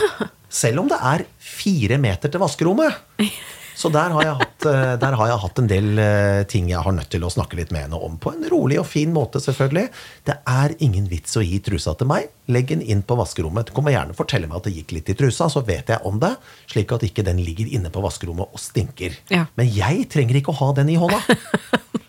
Selv 0.52 0.84
om 0.84 0.90
det 0.90 0.98
er 1.02 1.26
fire 1.42 1.98
meter 2.00 2.32
til 2.32 2.42
vaskerommet. 2.42 3.02
Så 3.76 3.90
der 3.92 4.14
har 4.14 4.24
jeg 4.24 4.36
hatt, 4.40 4.66
eh, 4.70 4.94
der 5.02 5.16
har 5.20 5.28
jeg 5.28 5.40
hatt 5.42 5.58
en 5.60 5.68
del 5.68 6.00
eh, 6.00 6.42
ting 6.48 6.70
jeg 6.70 6.80
har 6.80 6.94
nødt 6.96 7.10
til 7.12 7.26
å 7.26 7.32
snakke 7.32 7.58
litt 7.58 7.74
med 7.74 7.84
henne 7.84 8.00
om. 8.00 8.16
På 8.16 8.32
en 8.32 8.46
rolig 8.48 8.78
og 8.80 8.88
fin 8.88 9.12
måte, 9.12 9.42
selvfølgelig. 9.42 9.90
Det 10.24 10.38
er 10.48 10.74
ingen 10.86 11.10
vits 11.10 11.36
å 11.36 11.44
gi 11.44 11.60
trusa 11.64 11.92
til 12.00 12.08
meg. 12.08 12.30
Legg 12.48 12.72
den 12.72 12.80
inn 12.80 13.04
på 13.04 13.18
vaskerommet. 13.20 13.74
Kom 13.76 13.90
og 13.90 13.92
gjerne 13.92 14.16
fortelle 14.16 14.48
meg 14.48 14.62
at 14.62 14.70
det 14.70 14.76
gikk 14.78 14.96
litt 14.96 15.12
i 15.12 15.18
trusa, 15.18 15.50
så 15.52 15.60
vet 15.66 15.92
jeg 15.92 16.00
om 16.08 16.16
det. 16.22 16.32
Slik 16.72 16.96
at 16.96 17.04
ikke 17.04 17.26
den 17.26 17.44
ligger 17.44 17.68
inne 17.68 17.92
på 17.92 18.04
vaskerommet 18.04 18.48
og 18.48 18.62
stinker. 18.62 19.20
Ja. 19.28 19.44
Men 19.60 19.68
jeg 19.68 20.08
trenger 20.12 20.40
ikke 20.40 20.56
å 20.56 20.60
ha 20.64 20.72
den 20.80 20.96
i 20.96 20.98
hånda. 21.00 21.20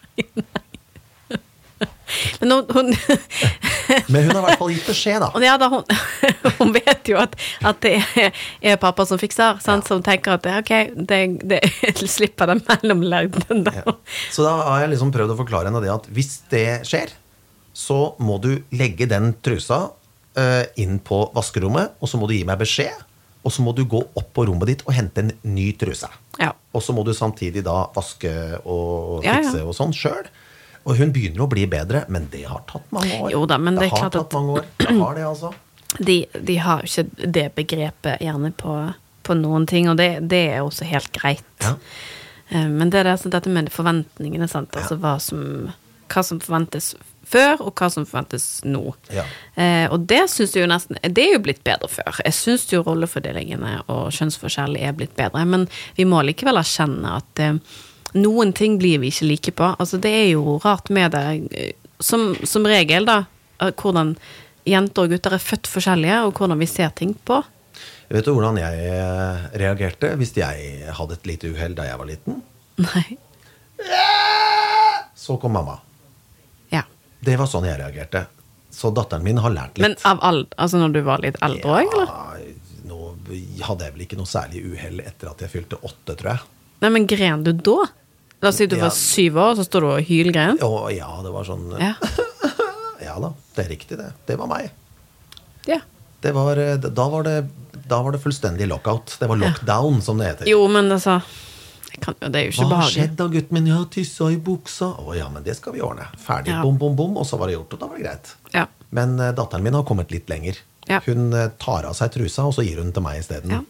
Men 2.42 2.52
hun, 2.52 2.66
hun, 2.74 2.92
Men 4.14 4.28
hun 4.28 4.32
har 4.36 4.42
i 4.42 4.46
hvert 4.48 4.62
fall 4.62 4.74
gitt 4.74 4.88
beskjed, 4.90 5.24
da. 5.24 5.44
ja, 5.44 5.58
da, 5.62 5.70
hun, 5.72 5.84
hun 6.60 6.74
vet 6.76 7.12
jo 7.12 7.20
at, 7.22 7.36
at 7.68 7.80
det 7.86 7.96
er, 8.28 8.78
pappa 8.82 9.06
som 9.10 9.20
fikser, 9.22 9.62
sant? 9.64 9.88
som 9.88 10.04
tenker 10.06 10.38
at 10.38 10.48
ok, 10.62 10.74
det, 11.10 11.22
det 11.48 11.62
slipper 12.10 12.52
den 12.54 12.64
mellomlærden. 12.68 13.64
der. 13.68 13.82
Ja. 13.86 13.98
Så 14.34 14.46
da 14.48 14.56
har 14.70 14.86
jeg 14.86 14.96
liksom 14.96 15.14
prøvd 15.16 15.36
å 15.36 15.40
forklare 15.44 15.72
henne 15.72 15.84
det 15.84 15.94
at 15.94 16.10
hvis 16.14 16.40
det 16.52 16.68
skjer, 16.88 17.14
så 17.78 18.16
må 18.24 18.40
du 18.42 18.56
legge 18.74 19.06
den 19.10 19.36
trusa 19.46 19.84
eh, 20.38 20.64
inn 20.82 20.98
på 21.06 21.28
vaskerommet, 21.36 22.00
og 22.02 22.10
så 22.10 22.18
må 22.18 22.30
du 22.30 22.34
gi 22.38 22.46
meg 22.48 22.58
beskjed. 22.64 23.04
Og 23.46 23.54
så 23.54 23.64
må 23.64 23.72
du 23.72 23.84
gå 23.88 24.00
opp 24.18 24.32
på 24.36 24.44
rommet 24.50 24.68
ditt 24.68 24.82
og 24.88 24.96
hente 24.98 25.22
en 25.24 25.30
ny 25.48 25.70
truse. 25.80 26.10
Ja. 26.42 26.50
Og 26.76 26.82
så 26.84 26.92
må 26.92 27.06
du 27.08 27.14
samtidig 27.16 27.62
da 27.64 27.86
vaske 27.96 28.32
og 28.68 29.24
Ja, 29.24 29.38
ja. 29.38 29.46
fikse 29.46 29.62
og 29.64 29.76
sånn 29.78 29.94
sjøl. 29.96 30.26
Og 30.88 30.96
hun 31.02 31.12
begynner 31.16 31.44
å 31.44 31.50
bli 31.52 31.66
bedre, 31.68 32.06
men 32.14 32.30
det 32.32 32.46
har 32.48 32.62
tatt 32.70 32.86
mange 32.96 33.18
år. 33.20 33.32
Jo 33.34 33.42
da, 33.50 33.58
men 33.60 33.76
det 33.76 33.90
er 33.90 33.96
har 33.98 34.14
tatt 34.14 34.36
mange 34.38 34.60
år. 34.62 34.68
Det 34.88 34.94
har 35.02 35.18
det, 35.18 35.26
altså. 35.28 35.54
De, 36.00 36.16
de 36.48 36.56
har 36.62 36.84
jo 36.84 36.88
ikke 36.92 37.28
det 37.34 37.46
begrepet 37.56 38.22
gjerne 38.24 38.52
på, 38.60 38.76
på 39.28 39.36
noen 39.40 39.66
ting, 39.68 39.90
og 39.92 39.98
det, 40.00 40.10
det 40.32 40.42
er 40.54 40.62
også 40.64 40.88
helt 40.88 41.12
greit. 41.16 41.44
Ja. 41.64 41.74
Eh, 42.50 42.68
Men 42.72 42.92
det 42.92 43.02
er 43.02 43.08
det, 43.10 43.18
altså, 43.18 43.32
dette 43.34 43.52
med 43.52 43.72
forventningene, 43.74 44.48
sant? 44.52 44.76
Altså 44.80 44.98
hva 45.04 45.18
som, 45.24 45.70
hva 46.14 46.24
som 46.24 46.40
forventes 46.44 46.94
før, 47.28 47.66
og 47.66 47.74
hva 47.76 47.90
som 47.92 48.06
forventes 48.08 48.46
nå. 48.68 48.84
Ja. 49.12 49.26
Eh, 49.60 49.88
og 49.92 50.06
det 50.08 50.22
syns 50.32 50.54
jeg 50.56 50.64
jo 50.64 50.70
nesten 50.72 51.00
Det 51.04 51.26
er 51.26 51.34
jo 51.36 51.42
blitt 51.44 51.64
bedre 51.68 51.90
før. 51.92 52.22
Jeg 52.24 52.36
syns 52.38 52.68
jo 52.72 52.84
rollefordelingene 52.88 53.74
og 53.92 54.08
kjønnsforskjell 54.16 54.78
er 54.80 54.96
blitt 54.96 55.16
bedre, 55.20 55.44
men 55.44 55.68
vi 56.00 56.08
må 56.08 56.22
likevel 56.24 56.62
erkjenne 56.62 57.18
at 57.20 57.44
eh, 57.44 57.60
noen 58.16 58.54
ting 58.56 58.78
blir 58.80 59.02
vi 59.02 59.12
ikke 59.12 59.28
like 59.28 59.54
på. 59.58 59.72
Altså, 59.80 60.00
det 60.02 60.14
er 60.14 60.28
jo 60.32 60.58
rart 60.64 60.90
med 60.94 61.16
det. 61.16 61.74
Som, 62.00 62.36
som 62.46 62.66
regel, 62.70 63.08
da, 63.10 63.24
eh, 63.60 63.74
hvordan 63.74 64.16
jenter 64.68 65.08
og 65.08 65.14
gutter 65.16 65.36
er 65.38 65.44
født 65.44 65.70
forskjellige, 65.72 66.20
og 66.28 66.38
hvordan 66.38 66.60
vi 66.62 66.70
ser 66.70 66.92
ting 66.96 67.16
på. 67.28 67.42
Vet 68.08 68.28
du 68.28 68.32
hvordan 68.32 68.60
jeg 68.62 68.86
eh, 68.88 69.48
reagerte 69.60 70.14
hvis 70.20 70.32
jeg 70.38 70.94
hadde 70.96 71.18
et 71.18 71.28
lite 71.28 71.52
uhell 71.52 71.76
da 71.76 71.88
jeg 71.90 72.00
var 72.00 72.08
liten? 72.08 72.40
Nei. 72.80 73.18
Så 75.18 75.36
kom 75.42 75.58
mamma. 75.58 75.80
Ja. 76.72 76.86
Det 77.20 77.36
var 77.40 77.50
sånn 77.52 77.68
jeg 77.68 77.80
reagerte. 77.82 78.28
Så 78.72 78.92
datteren 78.96 79.26
min 79.26 79.42
har 79.42 79.52
lært 79.52 79.80
litt. 79.80 79.84
Men 79.84 79.98
av 80.08 80.22
all, 80.24 80.46
altså 80.56 80.80
når 80.80 80.96
du 80.96 81.02
var 81.08 81.24
litt 81.24 81.40
eldre 81.44 81.80
òg, 81.82 81.96
eller? 81.98 82.12
Ja, 82.14 82.86
nå 82.88 83.00
hadde 83.68 83.88
jeg 83.88 83.96
vel 83.96 84.06
ikke 84.06 84.20
noe 84.20 84.30
særlig 84.30 84.62
uhell 84.70 85.02
etter 85.04 85.32
at 85.34 85.42
jeg 85.44 85.52
fylte 85.52 85.80
åtte, 85.82 86.14
tror 86.14 86.36
jeg. 86.36 86.46
Nei, 86.84 86.90
men 86.94 87.08
gren 87.10 87.44
du 87.44 87.52
da? 87.54 87.78
La 88.42 88.50
oss 88.52 88.60
si 88.62 88.68
du 88.70 88.76
Ja. 88.78 88.84
var 88.86 88.94
syv 88.94 89.38
år, 89.42 89.56
så 89.58 89.64
står 89.66 89.82
du 89.82 89.88
og 89.96 90.02
hylgren? 90.06 90.60
Å, 90.62 90.90
ja, 90.94 91.10
det 91.26 91.32
var 91.34 91.44
sånn 91.48 91.72
Ja. 91.80 91.94
Ja 93.08 93.16
da, 93.22 93.30
det 93.56 93.64
er 93.66 93.70
riktig, 93.70 93.98
det. 93.98 94.12
Det 94.26 94.36
var 94.38 94.48
meg. 94.50 94.72
ja. 95.70 95.80
Det 96.20 96.32
var, 96.34 96.58
eh, 96.58 96.76
da, 96.82 97.04
var 97.14 97.24
det, 97.24 97.36
da 97.88 98.00
var 98.02 98.12
det 98.12 98.20
fullstendig 98.24 98.66
lockout. 98.68 99.16
Det 99.20 99.28
var 99.30 99.38
lockdown, 99.38 100.02
som 100.02 100.18
det 100.18 100.26
heter. 100.32 100.48
Jo, 100.50 100.64
men 100.68 100.90
altså 100.92 101.20
kan, 102.02 102.16
Det 102.20 102.36
er 102.36 102.48
jo 102.48 102.52
ikke 102.56 102.66
Hva 102.72 102.80
har 102.82 102.90
skjedd 102.90 103.14
da, 103.20 103.28
gutten 103.30 103.54
min? 103.54 103.68
Jeg 103.70 103.78
har 103.78 103.86
tissa 103.94 104.32
i 104.34 104.38
buksa. 104.42 104.90
Å 104.98 105.14
ja, 105.16 105.28
men 105.30 105.46
det 105.46 105.56
skal 105.60 105.74
vi 105.78 105.82
ordne. 105.86 106.08
Ferdig, 106.18 106.52
Ja. 106.56 106.64
bom, 106.66 106.76
bom, 106.82 106.96
bom. 106.98 107.16
Og 107.22 107.26
så 107.30 107.38
var 107.38 107.48
det 107.48 107.56
gjort, 107.60 107.74
og 107.78 107.80
da 107.80 107.86
var 107.92 107.98
det 108.02 108.04
greit. 108.08 108.34
Ja. 108.54 108.66
Men 108.90 109.14
uh, 109.22 109.30
datteren 109.32 109.64
min 109.64 109.74
har 109.78 109.86
kommet 109.86 110.12
litt 110.12 110.28
lenger. 110.28 110.58
Ja. 110.90 111.00
Hun 111.06 111.32
uh, 111.34 111.48
tar 111.62 111.86
av 111.86 111.94
seg 111.94 112.12
trusa, 112.18 112.44
og 112.50 112.54
så 112.58 112.66
gir 112.66 112.82
hun 112.82 112.92
til 112.92 113.06
meg 113.06 113.22
isteden. 113.22 113.54
Ja. 113.54 113.62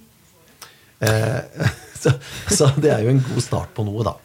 Eh, 0.99 1.41
så, 2.03 2.15
så 2.47 2.71
det 2.77 2.93
er 2.93 3.05
jo 3.05 3.13
en 3.15 3.21
god 3.25 3.43
start 3.43 3.75
på 3.77 3.85
noe, 3.87 4.05
da. 4.07 4.15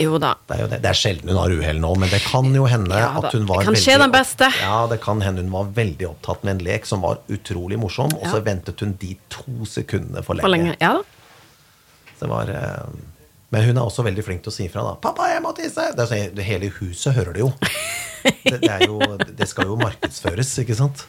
Jo 0.00 0.16
da. 0.22 0.32
Det 0.48 0.54
er, 0.54 0.60
jo 0.62 0.66
det. 0.70 0.76
det 0.80 0.88
er 0.88 0.96
sjelden 0.96 1.28
hun 1.28 1.36
har 1.36 1.52
uhell 1.52 1.80
nå, 1.82 1.90
men 2.00 2.08
det 2.08 2.22
kan 2.24 2.46
jo 2.56 2.64
hende 2.70 2.96
Ja 2.96 3.10
at 3.20 3.34
hun 3.34 3.44
var 3.48 3.60
det 3.60 3.68
kan 3.68 3.80
skje 3.82 3.98
den 4.00 4.14
beste. 4.14 4.48
Ja, 4.62 4.84
det 4.88 5.00
kan 5.02 5.20
hende 5.20 5.44
hun 5.44 5.52
var 5.52 5.72
veldig 5.76 6.08
opptatt 6.08 6.46
med 6.46 6.56
en 6.56 6.62
lek 6.70 6.88
som 6.88 7.04
var 7.04 7.20
utrolig 7.28 7.76
morsom, 7.82 8.14
og 8.16 8.28
så 8.30 8.40
ventet 8.46 8.80
hun 8.80 8.94
de 9.02 9.12
to 9.28 9.66
sekundene 9.68 10.24
for 10.24 10.38
lenge. 10.38 10.46
For 10.46 10.56
lenge. 10.56 10.76
Ja 10.80 11.00
var, 12.28 12.48
eh, 12.48 12.86
men 13.48 13.64
hun 13.64 13.76
er 13.76 13.82
også 13.82 14.04
veldig 14.06 14.24
flink 14.24 14.44
til 14.44 14.52
å 14.52 14.54
si 14.54 14.66
ifra. 14.68 14.82
da. 14.82 14.94
'Pappa, 15.00 15.28
jeg 15.32 15.42
må 15.42 15.52
tisse!' 15.56 15.90
Er 15.90 16.06
sånn, 16.06 16.42
hele 16.44 16.70
huset 16.80 17.14
hører 17.14 17.32
det 17.34 17.40
jo. 17.40 17.52
Det, 18.44 18.60
det, 18.60 18.86
jo. 18.86 19.00
det 19.38 19.48
skal 19.48 19.70
jo 19.70 19.78
markedsføres, 19.80 20.52
ikke 20.60 20.76
sant? 20.76 21.06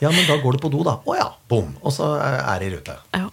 Ja, 0.00 0.10
men 0.10 0.26
da 0.26 0.36
går 0.42 0.56
du 0.56 0.58
på 0.58 0.70
do, 0.72 0.82
da. 0.82 0.98
Å 1.06 1.14
ja. 1.16 1.28
Bom. 1.48 1.70
Og 1.82 1.94
så 1.94 2.16
er 2.18 2.58
det 2.60 2.66
i 2.66 2.74
rute. 2.74 2.96
Ja. 3.14 3.23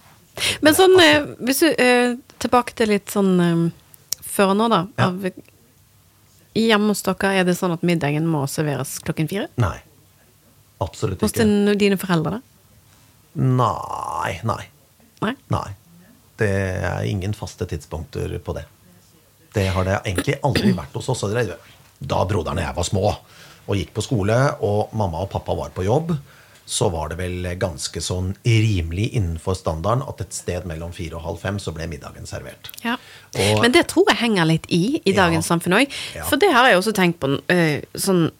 Men 0.64 0.76
sånn, 0.76 0.96
eh, 1.02 1.24
hvis 1.46 1.62
du 1.64 1.70
eh, 1.70 2.14
Tilbake 2.42 2.74
til 2.74 2.90
litt 2.90 3.12
sånn 3.12 3.32
eh, 3.40 3.64
før 4.32 4.54
nå, 4.58 4.68
da. 4.72 4.80
Ja. 4.98 5.10
Av, 5.10 5.26
hjemme 6.58 6.92
hos 6.92 7.04
dere, 7.06 7.32
er 7.38 7.46
det 7.48 7.54
sånn 7.58 7.74
at 7.76 7.84
middagen 7.86 8.26
må 8.28 8.44
serveres 8.50 8.96
klokken 9.04 9.28
fire? 9.30 9.46
Nei. 9.62 9.76
Absolutt 10.82 11.22
Hos 11.22 11.32
ikke. 11.32 11.46
din, 11.46 11.76
dine 11.78 11.98
foreldre, 12.00 12.40
da? 12.40 12.42
Nei. 13.38 14.40
Nei. 14.48 14.64
Nei? 15.22 15.34
Nei. 15.54 15.68
Det 16.40 16.50
er 16.82 17.06
ingen 17.06 17.36
faste 17.36 17.68
tidspunkter 17.70 18.34
på 18.42 18.56
det. 18.56 18.64
Det 19.54 19.68
har 19.70 19.86
det 19.86 20.00
egentlig 20.00 20.38
aldri 20.42 20.72
vært 20.74 20.96
hos 20.96 21.10
oss. 21.12 21.24
Da 22.02 22.24
broderen 22.26 22.58
og 22.58 22.64
jeg 22.64 22.76
var 22.80 22.88
små 22.88 23.04
og 23.12 23.78
gikk 23.78 23.92
på 23.94 24.02
skole, 24.02 24.36
og 24.66 24.94
mamma 24.98 25.22
og 25.22 25.30
pappa 25.30 25.54
var 25.54 25.70
på 25.74 25.84
jobb, 25.86 26.10
så 26.66 26.88
var 26.90 27.08
det 27.10 27.18
vel 27.18 27.42
ganske 27.58 28.00
sånn 28.00 28.34
rimelig 28.46 29.10
innenfor 29.18 29.54
standarden 29.58 30.04
at 30.08 30.20
et 30.20 30.32
sted 30.32 30.64
mellom 30.64 30.92
fire 30.92 31.16
og 31.18 31.22
halv 31.22 31.38
fem 31.42 31.58
så 31.58 31.72
ble 31.74 31.86
middagen 31.90 32.24
servert. 32.26 32.70
Ja. 32.84 32.96
Og- 33.34 33.60
Men 33.62 33.72
det 33.72 33.88
tror 33.88 34.04
jeg 34.08 34.16
henger 34.18 34.44
litt 34.46 34.66
i 34.70 35.00
i 35.04 35.12
Ja. 35.12 35.24
dagens 35.26 35.46
samfunn 35.48 35.74
òg. 35.74 35.90
For 36.28 36.36
det 36.36 36.52
har 36.52 36.68
jeg 36.68 36.78
også 36.78 36.92
tenkt 36.94 37.18
på. 37.20 37.40
eh, 37.48 37.82
sånn 37.94 38.30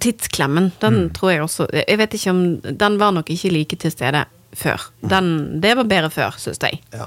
Tidsklemmen, 0.00 0.70
den 0.80 0.94
Mm. 0.94 1.10
tror 1.12 1.30
jeg 1.32 1.40
også 1.42 1.66
Jeg 1.88 1.98
vet 1.98 2.10
ikke 2.14 2.30
om 2.30 2.60
Den 2.60 2.98
var 2.98 3.12
nok 3.12 3.26
ikke 3.28 3.52
like 3.52 3.76
til 3.76 3.90
stede 3.90 4.24
før. 4.54 4.80
Den, 5.06 5.60
det 5.60 5.76
var 5.76 5.84
bedre 5.84 6.10
før, 6.10 6.30
syns 6.38 6.58
jeg. 6.62 6.80
Ja. 6.92 7.06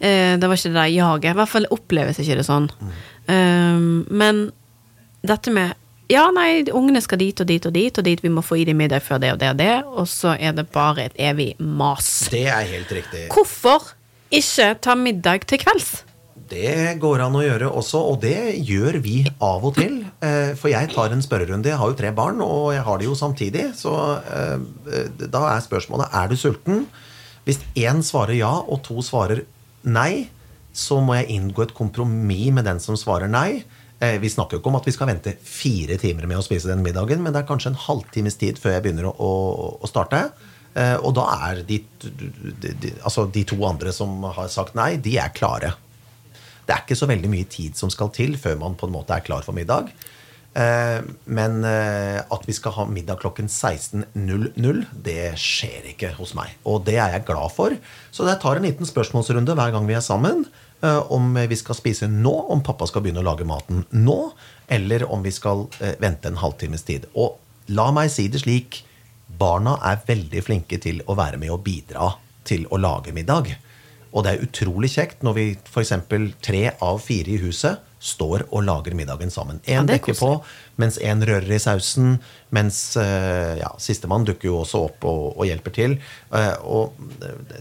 Eh, 0.00 0.36
det 0.36 0.42
var 0.48 0.54
ikke 0.56 0.72
det 0.72 0.74
der 0.74 0.92
jaget. 0.92 1.24
I 1.30 1.32
hvert 1.34 1.48
fall 1.48 1.66
oppleves 1.70 2.18
ikke 2.18 2.36
det 2.36 2.46
sånn. 2.46 2.70
Mm. 2.80 2.90
Eh, 3.28 4.12
men 4.14 4.52
dette 5.24 5.50
med 5.50 5.74
Ja, 6.12 6.26
nei, 6.36 6.64
ungene 6.76 7.00
skal 7.00 7.18
dit 7.22 7.40
og 7.40 7.48
dit 7.48 7.64
og 7.66 7.72
dit, 7.72 7.98
og 7.98 8.04
dit 8.04 8.20
vi 8.20 8.30
må 8.32 8.42
få 8.44 8.58
i 8.60 8.64
dem 8.68 8.76
middag 8.82 9.00
før 9.06 9.22
det 9.22 9.30
og 9.32 9.38
det 9.40 9.50
og 9.54 9.60
det, 9.60 9.74
og 9.88 10.08
så 10.10 10.34
er 10.36 10.52
det 10.56 10.66
bare 10.74 11.06
et 11.08 11.14
evig 11.30 11.54
mas. 11.58 12.10
Det 12.32 12.44
er 12.52 12.66
helt 12.74 12.92
riktig. 12.92 13.28
Hvorfor 13.32 13.94
ikke 14.34 14.74
ta 14.84 14.96
middag 14.98 15.46
til 15.48 15.62
kvelds? 15.62 16.02
Det 16.50 16.98
går 17.00 17.22
an 17.24 17.36
å 17.38 17.42
gjøre 17.42 17.70
også, 17.72 18.02
og 18.12 18.18
det 18.20 18.36
gjør 18.68 18.98
vi 19.02 19.22
av 19.42 19.64
og 19.64 19.78
til. 19.78 20.02
Eh, 20.20 20.52
For 20.60 20.68
jeg 20.68 20.90
tar 20.92 21.14
en 21.14 21.24
spørrerunde. 21.24 21.70
Jeg 21.72 21.80
har 21.80 21.88
jo 21.88 21.96
tre 21.96 22.10
barn, 22.12 22.42
og 22.44 22.74
jeg 22.74 22.84
har 22.84 23.00
det 23.00 23.08
jo 23.08 23.14
samtidig. 23.16 23.64
Så 23.78 23.94
eh, 24.28 25.24
da 25.24 25.44
er 25.54 25.64
spørsmålet 25.64 26.12
er 26.12 26.28
du 26.28 26.36
sulten. 26.36 26.84
Hvis 27.48 27.62
én 27.80 28.04
svarer 28.04 28.36
ja, 28.36 28.52
og 28.60 28.82
to 28.84 29.00
svarer 29.04 29.44
nei, 29.88 30.28
så 30.74 31.00
må 31.00 31.16
jeg 31.16 31.32
inngå 31.38 31.64
et 31.64 31.74
kompromiss 31.76 32.52
med 32.52 32.68
den 32.68 32.80
som 32.82 32.98
svarer 32.98 33.30
nei. 33.30 33.64
Eh, 34.00 34.18
Vi 34.20 34.30
snakker 34.30 34.56
jo 34.56 34.62
ikke 34.62 34.72
om 34.72 34.80
at 34.80 34.88
vi 34.88 34.94
skal 34.94 35.10
vente 35.10 35.36
fire 35.46 35.98
timer 36.00 36.26
med 36.30 36.40
å 36.40 36.44
spise 36.44 36.70
den 36.70 36.82
middagen, 36.84 37.22
men 37.22 37.34
det 37.34 37.42
er 37.42 37.48
kanskje 37.50 37.72
en 37.72 37.82
halvtimes 37.86 38.38
tid 38.40 38.58
før 38.60 38.76
jeg 38.76 38.86
begynner 38.86 39.10
å, 39.12 39.30
å, 39.78 39.90
starte. 39.90 40.26
Eh, 40.74 40.96
Og 40.98 41.14
da 41.16 41.28
er 41.50 41.62
de, 41.68 41.80
de, 42.02 42.94
altså 43.02 43.28
de 43.30 43.44
to 43.48 43.60
andre 43.68 43.94
som 43.94 44.22
har 44.26 44.50
sagt 44.52 44.74
nei, 44.78 44.96
de 44.96 45.18
er 45.22 45.34
klare. 45.36 45.74
Det 46.64 46.74
er 46.74 46.82
ikke 46.82 46.98
så 46.98 47.08
veldig 47.10 47.30
mye 47.30 47.46
tid 47.50 47.76
som 47.76 47.92
skal 47.92 48.10
til 48.14 48.36
før 48.40 48.58
man 48.58 48.76
på 48.80 48.88
en 48.88 48.94
måte 48.96 49.14
er 49.14 49.24
klar 49.24 49.44
for 49.46 49.54
middag. 49.56 49.92
Eh, 50.54 51.00
Men 51.26 51.64
at 51.64 52.44
vi 52.48 52.54
skal 52.56 52.72
ha 52.72 52.84
middag 52.88 53.20
klokken 53.22 53.46
16.00, 53.50 54.84
det 55.06 55.34
skjer 55.38 55.90
ikke 55.92 56.14
hos 56.18 56.34
meg. 56.34 56.56
Og 56.66 56.82
det 56.86 56.96
er 56.98 57.14
jeg 57.14 57.26
glad 57.30 57.52
for. 57.54 57.76
Så 58.10 58.26
jeg 58.26 58.40
tar 58.42 58.58
en 58.58 58.66
liten 58.66 58.88
spørsmålsrunde 58.88 59.54
hver 59.54 59.74
gang 59.76 59.86
vi 59.86 59.94
er 59.98 60.02
sammen. 60.04 60.46
Eh, 60.84 61.12
Om 61.12 61.34
vi 61.48 61.56
skal 61.56 61.78
spise 61.78 62.08
nå, 62.10 62.34
om 62.52 62.62
pappa 62.64 62.86
skal 62.90 63.04
begynne 63.04 63.24
å 63.24 63.28
lage 63.28 63.46
maten 63.48 63.84
nå, 63.90 64.18
eller 64.68 65.06
om 65.10 65.24
vi 65.24 65.32
skal 65.34 65.66
eh, 65.80 65.96
vente 66.00 66.30
en 66.30 66.40
halvtimes 66.40 66.86
tid. 66.86 67.08
Og 67.14 67.38
la 67.74 67.90
meg 67.94 68.12
si 68.12 68.28
det 68.28 68.44
slik, 68.44 68.82
barna 69.38 69.78
er 69.82 70.02
veldig 70.06 70.44
flinke 70.44 70.78
til 70.82 71.02
å 71.08 71.16
være 71.18 71.40
med 71.40 71.52
og 71.54 71.64
bidra 71.66 72.12
til 72.46 72.68
å 72.70 72.80
lage 72.80 73.14
middag. 73.16 73.54
Og 74.14 74.22
det 74.22 74.34
er 74.34 74.44
utrolig 74.46 74.92
kjekt 74.94 75.24
når 75.26 75.36
vi 75.38 75.46
f.eks. 75.66 75.96
tre 76.44 76.68
av 76.84 77.00
fire 77.02 77.34
i 77.34 77.40
huset 77.42 77.90
står 78.04 78.44
og 78.52 78.66
lager 78.66 78.94
middagen 78.96 79.32
sammen. 79.32 79.62
Ja, 79.64 79.80
Én 79.80 79.88
er 79.88 79.96
dekker 79.96 80.16
på, 80.18 80.30
mens 80.80 80.98
én 81.00 81.24
rører 81.24 81.48
i 81.56 81.60
sausen, 81.62 82.18
mens 82.54 82.98
eh, 83.00 83.54
ja, 83.62 83.70
sistemann 83.80 84.26
dukker 84.28 84.50
jo 84.50 84.58
også 84.60 84.82
opp 84.90 85.06
og, 85.08 85.22
og 85.32 85.48
hjelper 85.48 85.74
til. 85.74 85.96
Og, 86.68 87.00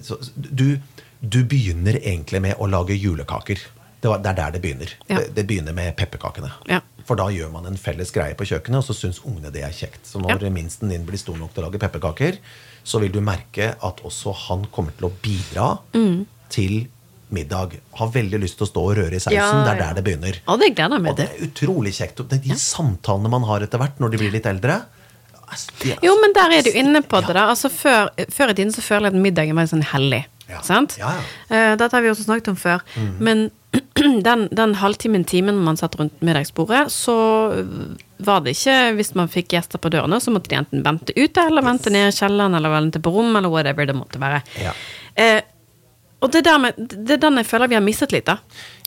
så, 0.03 0.19
du, 0.35 0.75
du 1.23 1.43
begynner 1.47 1.95
egentlig 2.03 2.41
med 2.41 2.55
å 2.59 2.67
lage 2.67 2.95
julekaker. 2.99 3.59
Det, 4.03 4.09
var, 4.11 4.17
det 4.19 4.29
er 4.33 4.35
der 4.41 4.51
det 4.51 4.61
begynner. 4.61 4.89
Ja. 5.07 5.19
Det, 5.21 5.29
det 5.37 5.45
begynner 5.47 5.73
med 5.73 5.95
pepperkakene. 5.95 6.49
Ja. 6.67 6.81
For 7.07 7.15
da 7.19 7.29
gjør 7.31 7.51
man 7.53 7.65
en 7.69 7.77
felles 7.79 8.11
greie 8.11 8.35
på 8.35 8.43
kjøkkenet, 8.47 8.81
og 8.81 8.83
så 8.89 8.95
syns 8.95 9.21
ungene 9.23 9.51
det 9.51 9.63
er 9.63 9.71
kjekt. 9.71 10.01
Så 10.07 10.19
når 10.19 10.43
Ja. 10.43 10.49
minsten 10.51 10.89
din 10.91 11.05
blir 11.07 11.17
stor 11.19 11.37
nok 11.39 11.53
til 11.53 11.63
å 11.63 11.69
lage 11.69 11.79
pepperkaker, 11.79 12.37
så 12.83 12.99
vil 12.99 13.11
du 13.11 13.21
merke 13.23 13.75
at 13.81 14.01
også 14.03 14.33
han 14.49 14.65
kommer 14.71 14.91
til 14.99 15.07
å 15.07 15.13
bidra 15.23 15.77
Mm. 15.95 16.25
til 16.49 16.87
middag. 17.31 17.79
Har 17.95 18.07
veldig 18.11 18.39
lyst 18.43 18.57
til 18.59 18.67
å 18.67 18.69
stå 18.69 18.81
og 18.91 18.97
røre 18.97 19.15
i 19.15 19.19
sausen. 19.23 19.33
Ja, 19.39 19.63
Det 19.63 19.71
er 19.71 19.79
ja. 19.79 19.87
der 19.93 20.01
det 20.01 20.03
begynner. 20.03 20.39
Og 20.47 20.59
det 20.59 20.75
gleder 20.75 20.99
meg 20.99 21.11
Og 21.11 21.17
det 21.17 21.29
er 21.29 21.47
utrolig 21.47 21.93
kjekt. 21.95 22.27
Det 22.27 22.39
er 22.39 22.43
de 22.49 22.55
samtalene 22.59 23.29
man 23.31 23.43
har 23.43 23.61
etter 23.61 23.79
hvert 23.79 23.99
når 23.99 24.11
de 24.11 24.17
blir 24.17 24.31
litt 24.35 24.45
eldre. 24.45 24.81
Altså, 25.47 25.69
er- 25.85 25.99
Jo, 26.03 26.19
men 26.21 26.33
der 26.33 26.51
er 26.57 26.61
du 26.63 26.69
inne 26.71 27.01
på 27.01 27.21
det, 27.25 27.33
da. 27.35 27.47
Altså, 27.49 27.69
før, 27.69 28.09
før 28.31 28.49
i 28.49 28.53
tiden 28.53 28.71
så 28.73 28.81
føler 28.81 29.09
jeg 29.11 29.15
at 29.15 29.21
middagen 29.21 29.55
var 29.55 29.65
sånn 29.65 29.83
hellig. 29.83 30.25
Ja. 30.49 30.61
Sant? 30.65 30.97
Ja, 30.99 31.13
ja. 31.17 31.25
Eh, 31.47 31.73
dette 31.79 31.95
har 31.95 32.03
vi 32.03 32.11
også 32.11 32.25
snakket 32.27 32.51
om 32.51 32.57
før. 32.59 32.83
Men 33.23 33.47
den, 34.27 34.47
den 34.51 34.75
halvtimen, 34.81 35.25
timen 35.29 35.61
man 35.65 35.79
satt 35.79 35.95
rundt 35.99 36.21
middagsbordet, 36.21 36.85
så 36.93 37.15
var 38.23 38.43
det 38.43 38.53
ikke 38.55 38.75
Hvis 38.97 39.13
man 39.19 39.31
fikk 39.31 39.55
gjester 39.55 39.81
på 39.81 39.91
dørene, 39.91 40.19
så 40.21 40.31
måtte 40.31 40.51
de 40.51 40.59
enten 40.59 40.83
vente 40.85 41.15
ute, 41.17 41.43
eller 41.43 41.65
vente 41.65 41.91
ned 41.93 42.11
i 42.11 42.15
kjelleren, 42.15 42.55
eller 42.55 42.71
vente 42.71 43.01
på 43.03 43.11
rom, 43.11 43.33
eller 43.35 43.51
whatever 43.51 43.89
det 43.89 43.97
måtte 43.97 44.21
være. 44.21 44.43
Ja. 44.63 44.75
Eh, 45.15 45.41
og 46.23 46.31
det, 46.31 46.45
der 46.47 46.59
med, 46.61 46.77
det 46.77 47.17
er 47.17 47.23
den 47.25 47.41
jeg 47.41 47.49
føler 47.49 47.67
vi 47.67 47.75
har 47.75 47.83
mistet 47.83 48.13
litt, 48.15 48.29
da. 48.29 48.37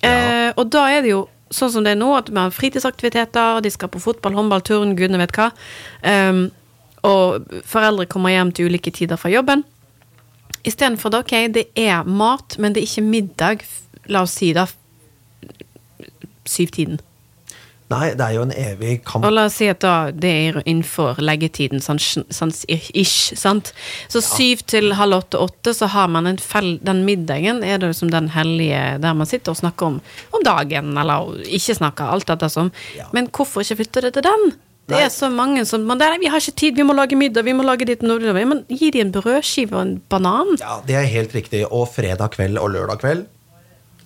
Eh, 0.00 0.52
og 0.56 0.70
da 0.72 0.86
er 0.88 1.02
det 1.04 1.12
jo 1.12 1.26
sånn 1.52 1.72
som 1.72 1.84
det 1.84 1.94
er 1.94 2.00
nå, 2.00 2.08
at 2.16 2.30
vi 2.30 2.40
har 2.40 2.54
fritidsaktiviteter, 2.54 3.60
de 3.62 3.70
skal 3.70 3.90
på 3.92 4.02
fotball, 4.02 4.34
håndball, 4.38 4.64
turn, 4.66 4.96
gudene 4.98 5.20
vet 5.20 5.34
hva. 5.36 5.50
Um, 6.02 6.46
og 7.06 7.46
foreldre 7.68 8.08
kommer 8.10 8.34
hjem 8.34 8.50
til 8.56 8.70
ulike 8.70 8.90
tider 8.94 9.20
fra 9.20 9.30
jobben. 9.30 9.62
Istedenfor 10.66 11.14
da, 11.14 11.22
ok, 11.22 11.34
det 11.54 11.68
er 11.78 12.06
mat, 12.06 12.58
men 12.58 12.74
det 12.74 12.82
er 12.82 12.88
ikke 12.90 13.06
middag, 13.06 13.66
la 14.10 14.24
oss 14.26 14.38
si 14.40 14.52
da, 14.56 14.66
syvtiden. 16.46 16.98
Nei, 17.86 18.16
det 18.18 18.24
er 18.24 18.34
jo 18.34 18.42
en 18.42 18.50
evig 18.50 18.96
kamp. 19.06 19.22
Og 19.22 19.30
la 19.30 19.44
oss 19.46 19.60
si 19.60 19.68
at 19.70 19.78
da 19.84 20.10
det 20.10 20.30
er 20.48 20.56
innenfor 20.64 21.20
leggetiden, 21.22 21.78
sånn, 21.84 22.00
sånn 22.34 22.50
ish, 22.66 23.36
sant. 23.38 23.70
Så 24.10 24.22
syv 24.26 24.64
til 24.66 24.96
halv 24.98 25.20
åtte-åtte, 25.20 25.74
så 25.76 25.86
har 25.94 26.10
man 26.10 26.26
en 26.26 26.40
fell, 26.42 26.80
den 26.82 27.04
middagen 27.06 27.62
er 27.62 27.78
det 27.78 27.92
liksom 27.92 28.10
den 28.10 28.32
hellige 28.34 28.96
der 29.04 29.14
man 29.14 29.30
sitter 29.30 29.54
og 29.54 29.60
snakker 29.62 29.92
om, 29.92 30.00
om 30.34 30.46
dagen, 30.46 30.96
eller 30.98 31.30
ikke 31.46 31.78
snakker, 31.78 32.10
alt 32.10 32.26
dette 32.32 32.50
som. 32.50 32.74
Ja. 32.98 33.06
Men 33.14 33.30
hvorfor 33.30 33.62
ikke 33.62 33.84
flytte 33.84 34.08
det 34.08 34.16
til 34.18 34.26
den? 34.26 34.48
Det 34.86 35.00
er 35.02 35.08
så 35.10 35.26
mange 35.32 35.64
som 35.66 35.82
man, 35.86 35.98
«Nei, 35.98 36.18
Vi 36.22 36.28
har 36.30 36.38
ikke 36.38 36.54
tid, 36.60 36.76
vi 36.78 36.84
må 36.86 36.94
lage 36.94 37.16
middag, 37.18 37.42
vi 37.44 37.52
må 37.58 37.64
lage 37.66 37.84
ditt 37.88 38.02
og. 38.06 38.46
Men 38.46 38.64
gi 38.70 38.90
dem 38.94 39.08
en 39.08 39.12
brødskive 39.16 39.74
og 39.74 39.80
en 39.82 39.94
banan. 40.08 40.56
Ja, 40.60 40.80
Det 40.86 40.94
er 40.94 41.08
helt 41.10 41.32
riktig. 41.34 41.64
Og 41.70 41.88
fredag 41.90 42.30
kveld 42.36 42.58
og 42.58 42.70
lørdag 42.70 43.00
kveld 43.02 43.26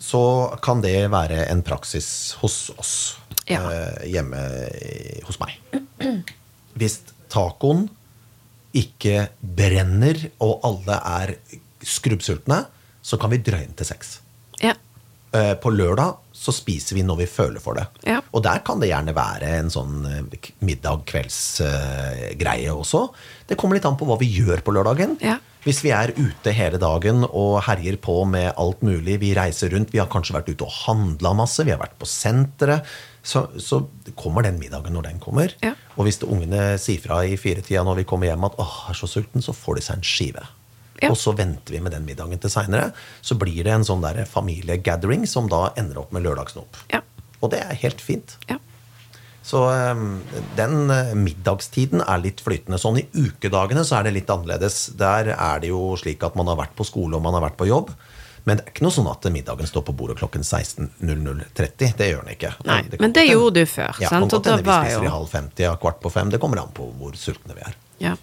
så 0.01 0.57
kan 0.65 0.81
det 0.81 1.11
være 1.13 1.43
en 1.53 1.61
praksis 1.63 2.33
hos 2.41 2.71
oss 2.81 3.17
Ja. 3.47 3.61
eh, 3.69 4.07
hjemme 4.09 4.41
hos 5.27 5.37
meg. 5.39 5.59
hvis 6.79 7.01
tacoen 7.29 7.89
ikke 8.73 9.29
brenner, 9.43 10.31
og 10.41 10.61
alle 10.65 10.97
er 11.05 11.35
skrubbsultne, 11.83 12.65
så 13.03 13.19
kan 13.21 13.31
vi 13.31 13.39
drøye 13.39 13.67
den 13.67 13.75
til 13.77 13.87
seks. 13.87 14.21
Ja. 14.63 14.73
Eh, 15.35 15.55
På 15.61 15.71
lørdag 15.71 16.17
så 16.41 16.55
spiser 16.57 16.97
vi 16.97 17.03
når 17.05 17.19
vi 17.21 17.27
føler 17.29 17.61
for 17.61 17.77
det. 17.77 17.85
Ja. 18.09 18.25
Og 18.33 18.41
der 18.47 18.63
kan 18.65 18.81
det 18.81 18.89
gjerne 18.89 19.13
være 19.17 19.45
en 19.59 19.71
sånn 19.73 20.07
eh, 20.09 20.23
middag-kvelds-greie 20.65 22.73
også. 22.73 23.13
Det 23.51 23.57
kommer 23.61 23.77
litt 23.77 23.89
an 23.89 23.99
på 24.01 24.07
hva 24.09 24.17
vi 24.21 24.29
gjør 24.39 24.61
på 24.65 24.73
lørdagen. 24.73 25.19
Ja. 25.25 25.37
Hvis 25.61 25.83
vi 25.85 25.91
er 25.93 26.17
ute 26.17 26.55
hele 26.57 26.79
dagen 26.81 27.21
og 27.29 27.61
herjer 27.67 27.97
på 28.01 28.25
med 28.25 28.55
alt 28.57 28.81
mulig, 28.87 29.19
vi 29.21 29.35
reiser 29.37 29.69
rundt, 29.75 29.93
vi 29.93 30.01
har 30.01 30.09
kanskje 30.09 30.33
vært 30.39 30.49
ute 30.49 30.65
og 30.65 30.73
handla 30.87 31.35
masse, 31.37 31.61
vi 31.69 31.75
har 31.75 31.83
vært 31.83 32.01
på 32.01 32.09
senteret, 32.09 32.81
så, 33.21 33.53
så 33.61 33.85
kommer 34.17 34.41
den 34.47 34.57
middagen 34.57 34.97
når 34.97 35.05
den 35.11 35.21
kommer. 35.21 35.53
Ja. 35.61 35.75
Og 35.99 36.09
hvis 36.09 36.25
ungene 36.25 36.81
sier 36.81 37.05
fra 37.05 37.21
i 37.29 37.37
firetida 37.37 37.85
når 37.85 38.01
vi 38.01 38.09
kommer 38.09 38.31
hjem 38.31 38.49
at 38.49 38.57
åh, 38.63 38.89
er 38.89 38.97
så 38.97 39.05
sulten, 39.11 39.45
så 39.45 39.53
får 39.53 39.77
de 39.77 39.85
seg 39.85 40.01
en 40.01 40.09
skive. 40.09 40.45
Ja. 41.01 41.11
Og 41.11 41.19
så 41.19 41.33
venter 41.37 41.73
vi 41.77 41.81
med 41.81 41.95
den 41.97 42.05
middagen 42.05 42.41
til 42.41 42.53
seinere. 42.53 42.91
Så 43.25 43.37
blir 43.41 43.63
det 43.65 43.73
en 43.73 43.87
sånn 43.87 44.03
der 44.05 44.25
familiegathering 44.29 45.27
som 45.29 45.49
da 45.49 45.71
ender 45.81 46.03
opp 46.03 46.13
med 46.13 46.27
lørdagsnop. 46.27 46.83
Ja. 46.93 47.01
Og 47.41 47.55
det 47.55 47.63
er 47.65 47.79
helt 47.85 48.03
fint. 48.05 48.37
ja. 48.51 48.59
Så 49.43 49.65
um, 49.73 50.21
den 50.55 50.91
eh, 50.93 51.15
middagstiden 51.17 52.03
er 52.05 52.21
litt 52.23 52.43
flytende. 52.45 52.79
Sånn 52.79 53.01
i 53.01 53.07
ukedagene 53.17 53.83
så 53.89 53.97
er 53.99 54.07
det 54.07 54.13
litt 54.19 54.31
annerledes. 54.31 54.93
Der 55.01 55.33
er 55.33 55.63
det 55.63 55.73
jo 55.73 55.97
slik 55.99 56.23
at 56.27 56.37
man 56.39 56.51
har 56.53 56.59
vært 56.61 56.77
på 56.79 56.87
skole 56.87 57.17
og 57.17 57.25
man 57.25 57.35
har 57.35 57.47
vært 57.49 57.57
på 57.59 57.67
jobb. 57.71 57.91
Men 58.45 58.61
det 58.61 58.67
er 58.67 58.73
ikke 58.75 58.85
noe 58.87 58.95
sånn 58.95 59.09
at 59.11 59.27
middagen 59.33 59.69
står 59.69 59.85
på 59.89 59.95
bordet 59.97 60.21
klokken 60.21 60.45
16.00.30. 60.47 61.97
Det 61.97 62.09
gjør 62.09 62.23
den 62.25 62.37
ikke. 62.37 62.53
Nei, 62.69 62.81
det 62.89 63.01
men 63.03 63.17
det 63.17 63.27
godt 63.27 63.35
gjorde 63.35 63.65
du 63.65 63.73
før, 63.75 64.01
Ja, 64.01 64.13
sant? 64.13 64.37
Og 64.37 64.45
da 64.45 64.55
hende 64.57 64.69
vi 64.69 64.79
spiser 64.87 65.09
i 65.09 65.13
halv 65.17 65.29
femti 65.35 65.69
og 65.69 65.83
kvart 65.83 66.01
på 66.05 66.13
fem. 66.15 66.33
Det 66.33 66.41
kommer 66.41 66.63
an 66.63 66.73
på 66.77 66.89
hvor 67.01 67.19
sultne 67.21 67.57
vi 67.57 67.65
er. 67.67 67.77
Ja. 68.01 68.17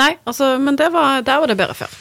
Nei, 0.00 0.14
altså, 0.26 0.54
men 0.58 0.78
det 0.80 0.90
var, 0.92 1.20
der 1.26 1.42
var 1.42 1.50
det 1.50 1.56
bedre 1.60 1.74
før. 1.74 1.94